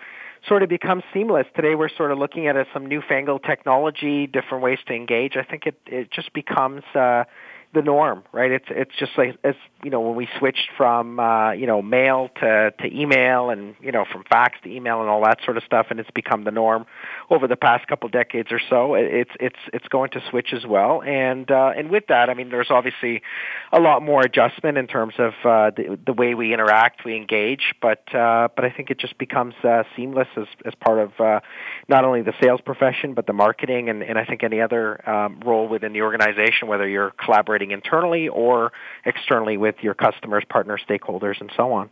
sort 0.47 0.63
of 0.63 0.69
becomes 0.69 1.03
seamless. 1.13 1.45
Today 1.53 1.75
we're 1.75 1.89
sort 1.89 2.11
of 2.11 2.17
looking 2.17 2.47
at 2.47 2.55
some 2.73 2.85
newfangled 2.85 3.43
technology, 3.43 4.25
different 4.25 4.63
ways 4.63 4.79
to 4.87 4.93
engage. 4.93 5.35
I 5.35 5.43
think 5.43 5.65
it 5.65 5.75
it 5.85 6.11
just 6.11 6.31
becomes 6.33 6.83
uh, 6.95 7.25
the 7.73 7.81
norm, 7.83 8.23
right? 8.31 8.51
It's 8.51 8.65
it's 8.69 8.95
just 8.97 9.11
like 9.15 9.37
as 9.43 9.53
you 9.83 9.91
know 9.91 10.01
when 10.01 10.15
we 10.15 10.27
switched 10.39 10.69
from 10.75 11.19
uh, 11.19 11.51
you 11.51 11.67
know 11.67 11.83
mail 11.83 12.29
to 12.41 12.71
to 12.71 12.85
email 12.99 13.51
and 13.51 13.75
you 13.79 13.91
know 13.91 14.05
from 14.11 14.23
fax 14.23 14.57
to 14.63 14.69
email 14.69 15.01
and 15.01 15.09
all 15.09 15.23
that 15.23 15.37
sort 15.45 15.57
of 15.57 15.63
stuff, 15.63 15.87
and 15.91 15.99
it's 15.99 16.09
become 16.09 16.43
the 16.45 16.51
norm 16.51 16.87
over 17.29 17.47
the 17.47 17.55
past 17.55 17.87
couple 17.87 18.09
decades 18.09 18.51
or 18.51 18.59
so. 18.69 18.95
It's 18.95 19.29
it's 19.39 19.59
it's 19.71 19.87
going 19.87 20.09
to 20.11 20.21
switch 20.31 20.51
as 20.51 20.65
well, 20.65 21.03
and 21.03 21.49
uh, 21.51 21.71
and 21.77 21.91
with 21.91 22.05
that, 22.07 22.31
I 22.31 22.33
mean, 22.33 22.49
there's 22.49 22.71
obviously 22.71 23.21
a 23.71 23.79
lot 23.79 24.01
more 24.01 24.21
adjustment 24.21 24.79
in 24.79 24.87
terms 24.87 25.13
of 25.19 25.33
uh, 25.45 25.69
the 25.75 25.99
the 26.03 26.13
way 26.13 26.33
we 26.33 26.53
interact, 26.53 27.05
we 27.05 27.15
engage, 27.15 27.75
but 27.83 28.03
uh, 28.15 28.47
but 28.55 28.65
I 28.65 28.71
think 28.71 28.89
it 28.89 28.97
just 28.97 29.17
becomes 29.19 29.53
uh, 29.63 29.83
seamless 29.95 30.27
as 30.37 30.47
as 30.65 30.73
part 30.83 30.97
of 30.97 31.11
uh, 31.19 31.41
not 31.87 32.03
only 32.03 32.23
the 32.23 32.33
sales 32.41 32.61
profession 32.61 33.13
but 33.13 33.27
the 33.27 33.33
marketing 33.33 33.89
and 33.89 34.01
and 34.01 34.17
I 34.17 34.25
think 34.25 34.43
any 34.43 34.59
other 34.59 35.07
um, 35.07 35.39
role 35.45 35.67
within 35.67 35.93
the 35.93 36.01
organization, 36.01 36.67
whether 36.67 36.87
you're 36.87 37.11
collaborating 37.11 37.58
operating 37.59 37.71
internally 37.71 38.27
or 38.27 38.71
externally 39.05 39.57
with 39.57 39.75
your 39.81 39.93
customers, 39.93 40.43
partners, 40.49 40.81
stakeholders, 40.87 41.39
and 41.41 41.51
so 41.55 41.71
on. 41.73 41.89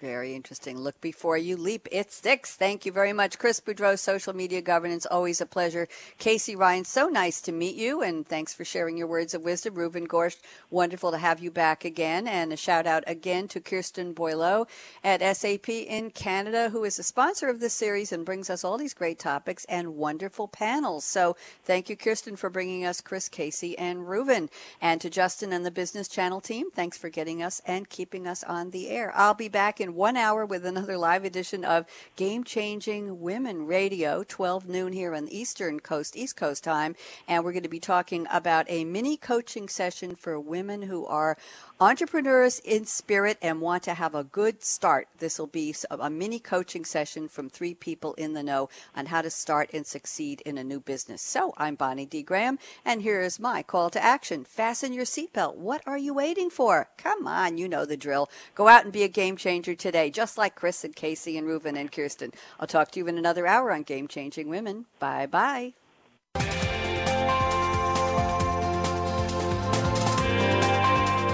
Very 0.00 0.34
interesting. 0.34 0.80
Look 0.80 0.98
before 1.02 1.36
you 1.36 1.58
leap. 1.58 1.86
It 1.92 2.10
sticks. 2.10 2.56
Thank 2.56 2.86
you 2.86 2.92
very 2.92 3.12
much, 3.12 3.38
Chris 3.38 3.60
Boudreaux, 3.60 3.98
Social 3.98 4.34
Media 4.34 4.62
Governance. 4.62 5.04
Always 5.04 5.42
a 5.42 5.46
pleasure. 5.46 5.88
Casey 6.16 6.56
Ryan, 6.56 6.86
so 6.86 7.08
nice 7.08 7.42
to 7.42 7.52
meet 7.52 7.76
you, 7.76 8.00
and 8.00 8.26
thanks 8.26 8.54
for 8.54 8.64
sharing 8.64 8.96
your 8.96 9.06
words 9.06 9.34
of 9.34 9.44
wisdom. 9.44 9.74
Reuven 9.74 10.06
Gorsht, 10.06 10.38
wonderful 10.70 11.10
to 11.10 11.18
have 11.18 11.40
you 11.40 11.50
back 11.50 11.84
again. 11.84 12.26
And 12.26 12.50
a 12.50 12.56
shout 12.56 12.86
out 12.86 13.04
again 13.06 13.46
to 13.48 13.60
Kirsten 13.60 14.14
Boileau 14.14 14.66
at 15.04 15.20
SAP 15.36 15.68
in 15.68 16.10
Canada, 16.12 16.70
who 16.70 16.82
is 16.84 16.98
a 16.98 17.02
sponsor 17.02 17.48
of 17.48 17.60
this 17.60 17.74
series 17.74 18.10
and 18.10 18.24
brings 18.24 18.48
us 18.48 18.64
all 18.64 18.78
these 18.78 18.94
great 18.94 19.18
topics 19.18 19.66
and 19.66 19.96
wonderful 19.96 20.48
panels. 20.48 21.04
So 21.04 21.36
thank 21.62 21.90
you, 21.90 21.96
Kirsten, 21.96 22.36
for 22.36 22.48
bringing 22.48 22.86
us 22.86 23.02
Chris, 23.02 23.28
Casey, 23.28 23.76
and 23.76 24.06
Reuven. 24.06 24.48
And 24.80 24.98
to 25.02 25.10
Justin 25.10 25.52
and 25.52 25.66
the 25.66 25.70
Business 25.70 26.08
Channel 26.08 26.40
team, 26.40 26.70
thanks 26.70 26.96
for 26.96 27.10
getting 27.10 27.42
us 27.42 27.60
and 27.66 27.90
keeping 27.90 28.26
us 28.26 28.42
on 28.42 28.70
the 28.70 28.88
air. 28.88 29.12
I'll 29.14 29.34
be 29.34 29.48
back 29.50 29.78
in 29.78 29.89
one 29.94 30.16
hour 30.16 30.46
with 30.46 30.64
another 30.64 30.96
live 30.96 31.24
edition 31.24 31.64
of 31.64 31.86
Game 32.16 32.44
Changing 32.44 33.20
Women 33.20 33.66
Radio, 33.66 34.24
12 34.26 34.68
noon 34.68 34.92
here 34.92 35.14
on 35.14 35.26
the 35.26 35.38
Eastern 35.38 35.80
Coast, 35.80 36.16
East 36.16 36.36
Coast 36.36 36.64
time. 36.64 36.94
And 37.28 37.44
we're 37.44 37.52
going 37.52 37.62
to 37.62 37.68
be 37.68 37.80
talking 37.80 38.26
about 38.30 38.66
a 38.68 38.84
mini 38.84 39.16
coaching 39.16 39.68
session 39.68 40.14
for 40.14 40.38
women 40.38 40.82
who 40.82 41.06
are 41.06 41.36
entrepreneurs 41.80 42.58
in 42.58 42.84
spirit 42.84 43.38
and 43.40 43.60
want 43.60 43.82
to 43.82 43.94
have 43.94 44.14
a 44.14 44.22
good 44.22 44.62
start. 44.62 45.08
This 45.18 45.38
will 45.38 45.46
be 45.46 45.74
a 45.90 46.10
mini 46.10 46.38
coaching 46.38 46.84
session 46.84 47.26
from 47.26 47.48
three 47.48 47.72
people 47.72 48.12
in 48.14 48.34
the 48.34 48.42
know 48.42 48.68
on 48.94 49.06
how 49.06 49.22
to 49.22 49.30
start 49.30 49.70
and 49.72 49.86
succeed 49.86 50.42
in 50.42 50.58
a 50.58 50.64
new 50.64 50.78
business. 50.78 51.22
So 51.22 51.54
I'm 51.56 51.76
Bonnie 51.76 52.04
D. 52.04 52.22
Graham, 52.22 52.58
and 52.84 53.00
here 53.00 53.22
is 53.22 53.40
my 53.40 53.62
call 53.62 53.88
to 53.90 54.02
action. 54.02 54.44
Fasten 54.44 54.92
your 54.92 55.06
seatbelt. 55.06 55.56
What 55.56 55.82
are 55.86 55.96
you 55.96 56.12
waiting 56.12 56.50
for? 56.50 56.88
Come 56.98 57.26
on, 57.26 57.56
you 57.56 57.66
know 57.66 57.86
the 57.86 57.96
drill. 57.96 58.28
Go 58.54 58.68
out 58.68 58.84
and 58.84 58.92
be 58.92 59.02
a 59.02 59.08
game 59.08 59.36
changer 59.38 59.74
today, 59.80 60.10
just 60.10 60.38
like 60.38 60.54
Chris 60.54 60.84
and 60.84 60.94
Casey 60.94 61.36
and 61.36 61.48
Reuven 61.48 61.76
and 61.76 61.90
Kirsten. 61.90 62.30
I'll 62.60 62.68
talk 62.68 62.92
to 62.92 63.00
you 63.00 63.08
in 63.08 63.18
another 63.18 63.48
hour 63.48 63.72
on 63.72 63.82
Game 63.82 64.06
Changing 64.06 64.48
Women. 64.48 64.86
Bye 65.00 65.26
bye. 65.26 65.72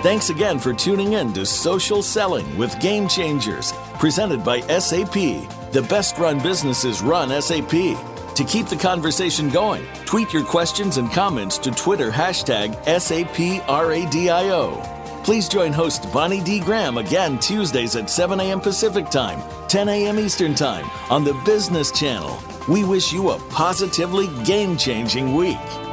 Thanks 0.03 0.31
again 0.31 0.59
for 0.61 0.73
tuning 0.73 1.15
in 1.15 1.33
to 1.33 1.45
Social 1.45 2.01
Selling 2.01 2.57
with 2.57 2.79
Game 2.79 3.09
Changers, 3.09 3.73
presented 3.99 4.45
by 4.45 4.61
SAP. 4.61 5.15
The 5.73 5.85
best 5.89 6.17
run 6.17 6.41
businesses 6.41 7.03
run 7.03 7.31
SAP. 7.43 7.71
To 7.71 8.45
keep 8.47 8.67
the 8.67 8.77
conversation 8.77 9.49
going, 9.49 9.85
tweet 10.05 10.33
your 10.33 10.45
questions 10.45 10.99
and 10.99 11.11
comments 11.11 11.59
to 11.59 11.73
Twitter 11.73 12.13
hashtag 12.13 12.77
SAPRADIO. 12.85 13.77
Please 15.27 15.49
join 15.49 15.73
host 15.73 16.13
Bonnie 16.13 16.41
D. 16.41 16.61
Graham 16.61 16.99
again 16.99 17.37
Tuesdays 17.41 17.97
at 17.97 18.09
7 18.09 18.39
a.m. 18.39 18.61
Pacific 18.61 19.11
Time, 19.11 19.43
10 19.67 19.89
a.m. 19.89 20.21
Eastern 20.21 20.55
Time 20.55 20.89
on 21.11 21.25
the 21.25 21.35
Business 21.45 21.91
Channel. 21.91 22.39
We 22.69 22.85
wish 22.85 23.13
you 23.13 23.31
a 23.31 23.39
positively 23.49 24.29
game 24.45 24.77
changing 24.77 25.35
week. 25.35 25.86